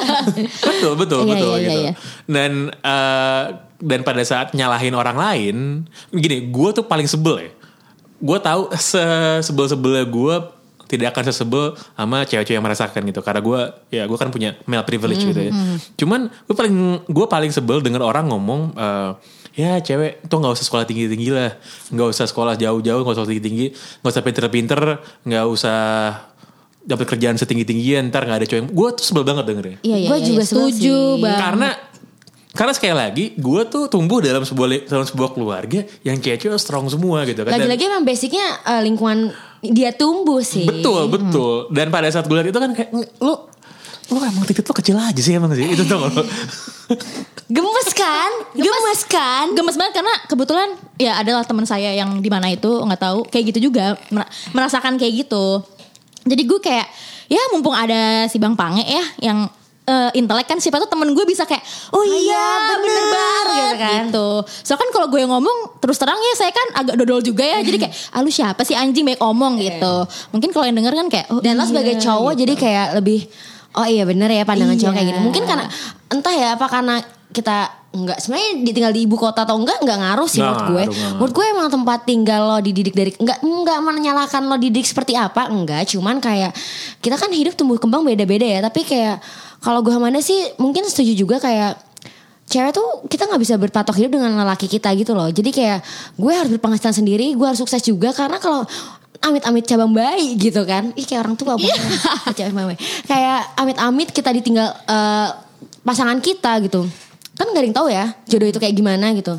betul 0.68 0.92
betul 0.96 1.20
Iya, 1.24 1.32
betul 1.36 1.54
iya, 1.54 1.60
iya, 1.60 1.68
gitu. 1.68 1.80
iya. 1.84 1.92
dan 2.24 2.52
eh, 2.72 3.44
dan 3.76 4.00
pada 4.00 4.22
saat 4.24 4.56
nyalahin 4.56 4.96
orang 4.96 5.20
lain 5.20 5.56
gini 6.08 6.48
gue 6.48 6.68
tuh 6.72 6.84
paling 6.88 7.04
sebel 7.04 7.44
ya. 7.44 7.52
Gue 8.16 8.40
tahu 8.40 8.72
sebel 9.44 9.66
sebelnya 9.68 10.08
gue 10.08 10.34
tidak 10.86 11.12
akan 11.12 11.24
sesebel 11.28 11.64
sama 11.98 12.22
cewek-cewek 12.24 12.56
yang 12.56 12.64
merasakan 12.64 13.04
gitu. 13.04 13.20
Karena 13.20 13.44
gue 13.44 13.60
ya 13.92 14.08
gue 14.08 14.16
kan 14.16 14.32
punya 14.32 14.56
male 14.64 14.88
privilege 14.88 15.20
gitu 15.20 15.50
ya. 15.50 15.52
cuman 16.00 16.32
gue 16.48 16.56
paling 16.56 16.74
gue 17.04 17.26
paling 17.28 17.52
sebel 17.52 17.84
denger 17.84 18.00
orang 18.00 18.32
ngomong 18.32 18.72
eh, 18.72 19.10
ya 19.56 19.80
cewek 19.80 20.22
tuh 20.22 20.36
nggak 20.36 20.52
usah 20.52 20.62
sekolah 20.62 20.84
tinggi 20.84 21.08
tinggi 21.08 21.32
lah 21.32 21.56
nggak 21.88 22.08
usah 22.08 22.24
sekolah 22.24 22.54
jauh-jauh 22.54 23.00
nggak 23.00 23.16
usah 23.16 23.24
tinggi 23.24 23.40
tinggi 23.42 23.66
nggak 23.72 24.12
usah 24.12 24.22
pinter-pinter 24.22 24.80
nggak 25.22 25.44
usah 25.46 25.78
dapat 26.78 27.06
kerjaan 27.08 27.34
setinggi 27.34 27.64
tinggian 27.64 28.06
ntar 28.06 28.22
nggak 28.22 28.38
ada 28.38 28.46
cowok 28.46 28.60
yang 28.60 28.68
gue 28.70 28.88
tuh 28.94 29.04
sebel 29.04 29.24
banget 29.24 29.44
dengernya 29.44 29.78
Iya, 29.82 29.96
iya, 29.96 30.08
Gua 30.08 30.18
iya, 30.18 30.24
juga 30.24 30.38
iya. 30.38 30.46
setuju, 30.46 30.96
sih. 31.10 31.18
Bang. 31.18 31.38
karena 31.40 31.68
karena 32.52 32.72
sekali 32.72 32.94
lagi 32.94 33.24
gue 33.34 33.62
tuh 33.66 33.84
tumbuh 33.86 34.20
dalam 34.20 34.40
sebuah 34.40 34.86
dalam 34.86 35.04
sebuah 35.04 35.28
keluarga 35.32 35.82
yang 36.00 36.16
cewek 36.16 36.56
strong 36.56 36.86
semua 36.86 37.24
gitu 37.24 37.40
kan 37.40 37.52
Lagi-lagi 37.52 37.84
emang 37.86 38.04
basicnya 38.04 38.46
eh, 38.62 38.80
lingkungan 38.80 39.32
dia 39.62 39.90
tumbuh 39.90 40.38
sih. 40.40 40.62
betul 40.64 41.08
betul 41.10 41.68
dan 41.68 41.88
pada 41.88 42.06
saat 42.06 42.24
gue 42.24 42.34
lihat 42.34 42.48
itu 42.48 42.56
kan 42.56 42.70
kayak 42.70 42.90
"Nge- 42.92 43.12
lu 43.18 43.34
lu 44.06 44.18
emang 44.18 44.44
titik 44.44 44.62
lu 44.62 44.74
kecil 44.74 44.96
aja 44.96 45.18
sih 45.18 45.34
emang 45.34 45.50
sih 45.50 45.66
itu 45.66 45.82
tuh 45.82 45.98
lo 45.98 46.08
Gemes 47.46 47.88
kan? 47.92 48.30
Gemes 48.54 49.00
kan? 49.06 49.44
Gemes 49.54 49.74
banget 49.74 49.98
karena 49.98 50.14
kebetulan 50.26 50.68
ya 50.96 51.18
adalah 51.18 51.42
teman 51.42 51.62
saya 51.62 51.94
yang 51.94 52.18
di 52.18 52.26
mana 52.26 52.50
itu 52.50 52.66
nggak 52.66 52.98
tahu 52.98 53.22
kayak 53.26 53.54
gitu 53.54 53.70
juga 53.70 53.94
mer- 54.10 54.26
merasakan 54.50 54.98
kayak 54.98 55.26
gitu. 55.26 55.62
Jadi 56.22 56.42
gue 56.42 56.58
kayak 56.58 56.86
ya 57.26 57.38
mumpung 57.50 57.70
ada 57.70 58.26
si 58.26 58.38
Bang 58.38 58.58
Pange 58.58 58.82
ya 58.82 59.02
yang 59.22 59.46
eh, 59.82 60.10
intelek 60.14 60.46
kan 60.46 60.58
siapa 60.58 60.78
tuh 60.78 60.90
temen 60.90 61.10
gue 61.10 61.22
bisa 61.22 61.46
kayak 61.46 61.62
oh 61.90 62.02
iya 62.02 62.46
bener, 62.66 62.82
bener 62.82 63.02
gitu 63.06 63.14
banget 63.14 63.74
kan. 63.78 63.94
gitu. 64.10 64.28
So 64.62 64.74
kan 64.74 64.88
kalau 64.90 65.06
gue 65.06 65.22
yang 65.22 65.30
ngomong 65.30 65.78
terus 65.78 65.98
terang 65.98 66.18
ya 66.18 66.34
saya 66.34 66.50
kan 66.50 66.82
agak 66.82 66.98
dodol 66.98 67.22
juga 67.22 67.46
ya. 67.46 67.62
Jadi 67.62 67.78
kayak 67.78 67.94
ah 68.10 68.22
lu 68.22 68.30
siapa 68.30 68.62
sih 68.62 68.74
anjing 68.74 69.06
baik 69.06 69.22
omong 69.22 69.58
gitu. 69.58 69.94
Mungkin 70.30 70.50
kalau 70.50 70.66
yang 70.66 70.74
denger 70.74 70.94
kan 70.94 71.06
kayak 71.06 71.26
oh 71.30 71.38
Dan 71.38 71.54
lo 71.54 71.62
iya, 71.62 71.70
sebagai 71.70 71.94
cowok 71.98 72.32
gitu. 72.34 72.40
jadi 72.42 72.52
kayak 72.54 72.86
lebih 72.98 73.20
oh 73.76 73.86
iya 73.86 74.02
bener 74.02 74.28
ya 74.28 74.42
pandangan 74.42 74.74
cowok 74.74 74.88
Iya. 74.88 74.96
kayak 74.96 75.08
gini. 75.08 75.20
Mungkin 75.20 75.42
karena 75.44 75.64
entah 76.08 76.32
ya 76.32 76.48
apa 76.54 76.66
karena 76.66 76.94
kita 77.28 77.56
nggak 77.92 78.18
sebenarnya 78.18 78.50
di- 78.58 78.72
tinggal 78.72 78.90
di 78.90 79.00
ibu 79.02 79.14
kota 79.14 79.42
atau 79.42 79.56
enggak 79.56 79.76
nggak 79.78 79.98
ngaruh 79.98 80.24
sih 80.26 80.38
Nggak 80.38 80.48
menurut 80.50 80.64
gue. 80.66 80.82
ngaruh, 80.82 80.92
nggak 80.94 81.12
Menurut 81.14 81.32
gue 81.32 81.44
emang 81.46 81.68
tempat 81.70 81.98
tinggal 82.02 82.40
lo 82.42 82.58
dididik 82.58 82.92
dari 82.92 83.10
enggak 83.14 83.38
enggak 83.40 83.78
menyalahkan 83.78 84.42
lo 84.42 84.56
didik 84.56 84.84
seperti 84.84 85.12
apa 85.14 85.46
enggak, 85.46 85.84
cuman 85.86 86.16
kayak 86.18 86.52
kita 86.98 87.14
kan 87.14 87.28
hidup 87.30 87.52
tumbuh 87.52 87.76
kembang 87.76 88.00
beda-beda 88.02 88.44
ya, 88.46 88.60
tapi 88.60 88.82
kayak 88.82 89.20
kalau 89.58 89.80
gue 89.80 89.90
Amanda 89.90 90.20
sih 90.20 90.36
mungkin 90.56 90.84
setuju 90.84 91.12
juga 91.14 91.36
kayak 91.38 91.76
cewek 92.46 92.70
tuh 92.70 92.86
kita 93.06 93.26
nggak 93.26 93.42
bisa 93.42 93.54
berpatok 93.56 93.96
hidup 93.96 94.12
dengan 94.14 94.30
lelaki 94.36 94.66
kita 94.66 94.94
gitu 94.94 95.12
loh. 95.12 95.26
Jadi 95.26 95.50
kayak 95.50 95.82
gue 96.14 96.30
harus 96.30 96.46
berpenghasilan 96.52 96.94
sendiri, 96.94 97.34
gue 97.34 97.42
harus 97.42 97.58
sukses 97.58 97.80
juga 97.80 98.12
karena 98.12 98.38
kalau 98.38 98.62
amit-amit 99.20 99.64
cabang 99.64 99.92
bayi 99.92 100.36
gitu 100.36 100.62
kan. 100.64 100.92
Ih 100.92 101.04
kayak 101.04 101.24
orang 101.24 101.36
tua 101.36 101.56
banget. 101.56 101.76
Cabang 102.38 102.72
bayi. 102.72 102.78
Kayak 103.04 103.40
amit-amit 103.56 104.08
kita 104.10 104.30
ditinggal 104.32 104.68
eh, 104.86 105.28
pasangan 105.80 106.18
kita 106.20 106.60
gitu. 106.64 106.84
Kan 107.36 107.52
gak 107.52 107.60
ada 107.60 107.66
yang 107.68 107.76
tahu 107.76 107.88
ya 107.92 108.04
jodoh 108.24 108.48
itu 108.48 108.56
kayak 108.56 108.72
gimana 108.72 109.12
gitu. 109.12 109.36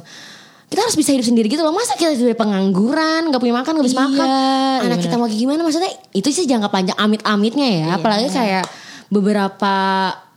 Kita 0.68 0.84
harus 0.84 1.00
bisa 1.00 1.16
hidup 1.16 1.24
sendiri 1.24 1.48
gitu 1.48 1.64
loh. 1.64 1.72
Masa 1.72 1.96
kita 1.96 2.12
tiba 2.12 2.36
pengangguran, 2.36 3.32
gak 3.32 3.40
punya 3.40 3.56
makan, 3.56 3.80
gak 3.80 3.88
bisa 3.88 3.98
Iya, 3.98 4.04
makan. 4.04 4.28
iya 4.28 4.86
Anak 4.86 5.00
kita 5.00 5.16
mau 5.16 5.26
kayak 5.26 5.40
gimana 5.40 5.60
maksudnya 5.64 5.92
itu 6.12 6.28
sih 6.30 6.44
jangka 6.44 6.68
panjang 6.68 6.98
amit-amitnya 7.00 7.68
ya. 7.72 7.88
Apalagi 7.96 8.28
kayak 8.30 8.68
beberapa 9.08 9.76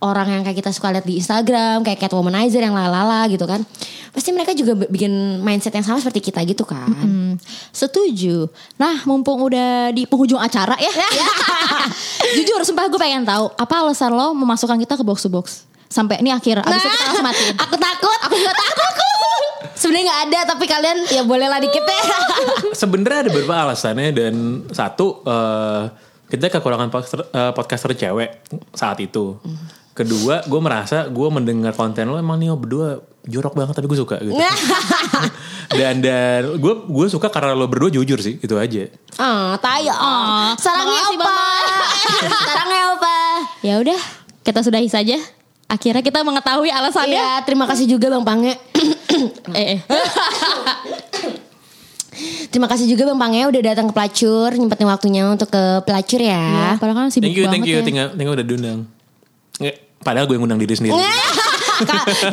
orang 0.01 0.27
yang 0.39 0.41
kayak 0.41 0.63
kita 0.63 0.71
suka 0.71 0.89
lihat 0.91 1.05
di 1.05 1.19
Instagram 1.19 1.83
kayak 1.83 1.99
cat 2.01 2.13
womanizer 2.15 2.63
yang 2.63 2.73
lalala 2.73 3.27
gitu 3.27 3.43
kan 3.45 3.61
pasti 4.11 4.35
mereka 4.35 4.51
juga 4.51 4.75
bikin 4.87 5.39
mindset 5.39 5.71
yang 5.71 5.85
sama 5.87 6.03
seperti 6.03 6.31
kita 6.31 6.43
gitu 6.43 6.67
kan 6.67 6.87
Hmm, 6.91 7.39
setuju. 7.71 8.51
Nah, 8.75 9.07
mumpung 9.07 9.39
udah 9.47 9.95
di 9.95 10.03
penghujung 10.03 10.37
acara 10.37 10.75
ya. 10.75 10.91
Jujur, 12.35 12.59
sumpah 12.67 12.91
gue 12.91 12.99
pengen 12.99 13.23
tahu 13.23 13.47
apa 13.55 13.75
alasan 13.79 14.11
lo 14.11 14.35
memasukkan 14.35 14.75
kita 14.83 14.99
ke 14.99 15.03
box 15.07 15.23
to 15.23 15.31
box 15.31 15.63
sampai 15.87 16.19
ini 16.19 16.35
akhir. 16.35 16.59
Abis 16.59 16.83
itu 16.83 16.89
kita 16.91 17.03
langsung 17.07 17.25
matiin. 17.25 17.55
aku 17.55 17.75
takut 17.79 18.19
aku 18.27 18.35
juga 18.35 18.53
takut 18.53 18.93
sebenarnya 19.81 20.03
nggak 20.07 20.21
ada 20.27 20.39
tapi 20.53 20.65
kalian 20.69 20.97
ya 21.09 21.23
boleh 21.23 21.47
lah 21.49 21.59
dikit 21.63 21.83
ya 21.83 22.01
sebenarnya 22.83 23.19
ada 23.27 23.31
beberapa 23.33 23.55
alasannya 23.65 24.09
dan 24.13 24.33
satu 24.69 25.23
eh, 25.25 25.83
kita 26.31 26.47
kekurangan 26.47 26.87
podcaster, 26.87 27.27
eh, 27.27 27.51
podcaster 27.51 27.91
cewek 27.91 28.47
saat 28.71 28.97
itu 29.03 29.35
kedua 29.91 30.47
gue 30.47 30.61
merasa 30.63 31.11
gue 31.11 31.27
mendengar 31.27 31.75
konten 31.75 32.07
lo 32.07 32.15
emang 32.15 32.39
nih 32.39 32.55
berdua 32.55 33.03
jorok 33.27 33.53
banget 33.53 33.77
tapi 33.77 33.85
gue 33.85 33.99
suka 33.99 34.17
gitu. 34.17 34.33
dan 35.79 36.01
dan 36.01 36.57
gue 36.57 36.73
gue 36.89 37.07
suka 37.11 37.29
karena 37.29 37.53
lo 37.53 37.69
berdua 37.69 37.93
jujur 37.93 38.17
sih 38.17 38.41
itu 38.41 38.55
aja. 38.57 38.89
Ah, 39.21 39.53
tayo. 39.61 39.93
Ah, 39.93 40.57
Sarangnya. 40.57 41.05
Bang. 41.21 41.29
Sarangnya 42.49 42.81
opa. 42.97 43.17
Ya 43.61 43.77
udah, 43.77 43.99
kita 44.41 44.65
sudahi 44.65 44.89
saja. 44.89 45.21
Akhirnya 45.69 46.01
kita 46.01 46.25
mengetahui 46.25 46.73
alasannya. 46.73 47.15
Iya, 47.15 47.45
terima 47.45 47.69
kasih 47.69 47.85
juga 47.87 48.09
Bang 48.09 48.25
Pange. 48.25 48.57
Eh, 49.53 49.77
eh. 49.77 49.79
terima 52.51 52.67
kasih 52.67 52.91
juga 52.91 53.07
Bang 53.07 53.19
Pange 53.19 53.47
udah 53.47 53.61
datang 53.71 53.87
ke 53.87 53.93
pelacur, 53.95 54.51
nyempetin 54.51 54.87
waktunya 54.87 55.23
untuk 55.31 55.47
ke 55.47 55.63
pelacur 55.87 56.19
Ya, 56.19 56.35
ya. 56.35 56.69
padahal 56.75 57.07
kan 57.07 57.11
sibuk 57.11 57.31
Thank 57.31 57.37
you, 57.39 57.45
banget 57.47 57.53
thank 57.55 57.67
you, 57.67 57.77
ya. 57.79 57.83
tinggal 57.87 58.07
tinggal 58.15 58.33
udah 58.35 58.45
diundang. 58.45 58.79
Padahal 60.01 60.25
gue 60.25 60.33
yang 60.33 60.49
undang 60.49 60.57
diri 60.57 60.73
sendiri. 60.73 60.97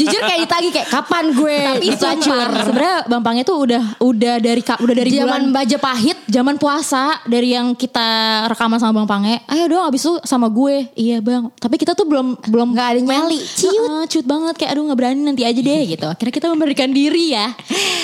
Jujur 0.00 0.20
kayak 0.20 0.40
ditagi 0.46 0.68
kayak 0.74 0.88
kapan 0.88 1.24
gue 1.32 1.58
Tapi 1.58 1.86
pelacur. 1.96 2.38
sumpah, 2.38 2.64
sebenarnya 2.66 2.96
Bang 3.08 3.22
Pangnya 3.24 3.44
tuh 3.44 3.56
udah 3.64 3.82
udah 4.00 4.34
dari 4.38 4.62
udah 4.62 4.94
dari 4.94 5.10
Zaman 5.10 5.24
bulan 5.24 5.42
Majapahit 5.50 6.18
zaman 6.28 6.54
puasa 6.60 7.18
dari 7.24 7.56
yang 7.56 7.72
kita 7.74 8.08
rekaman 8.52 8.78
sama 8.78 9.02
Bang 9.02 9.08
Pange. 9.08 9.40
Ayo 9.48 9.64
dong 9.68 9.84
abis 9.88 10.04
itu 10.04 10.14
sama 10.24 10.46
gue. 10.52 10.88
Iya 10.94 11.18
Bang. 11.24 11.50
Tapi 11.56 11.74
kita 11.80 11.92
tuh 11.96 12.06
belum 12.06 12.38
belum 12.48 12.68
Nggak 12.76 12.88
ada 12.94 13.00
nyali. 13.00 13.38
Ciut. 13.40 14.06
ciut 14.12 14.26
banget 14.28 14.54
kayak 14.60 14.76
aduh 14.76 14.84
nggak 14.86 14.98
berani 14.98 15.20
nanti 15.24 15.42
aja 15.42 15.58
deh 15.58 15.80
gitu. 15.88 16.06
Akhirnya 16.06 16.34
kita 16.34 16.46
memberikan 16.52 16.88
diri 16.92 17.34
ya. 17.34 17.50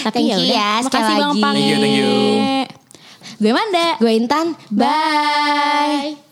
Tapi 0.05 0.21
ya 0.25 0.37
udah. 0.41 0.49
ya, 0.51 0.71
Makasih 0.83 1.15
Bang. 1.21 1.33
Pange. 1.39 1.59
Thank 1.61 1.71
you, 1.71 1.77
thank 1.81 1.97
you. 1.99 2.13
Gue 3.41 3.53
Manda. 3.53 3.89
Gue 4.01 4.13
Intan. 4.17 4.47
Bye. 4.73 6.24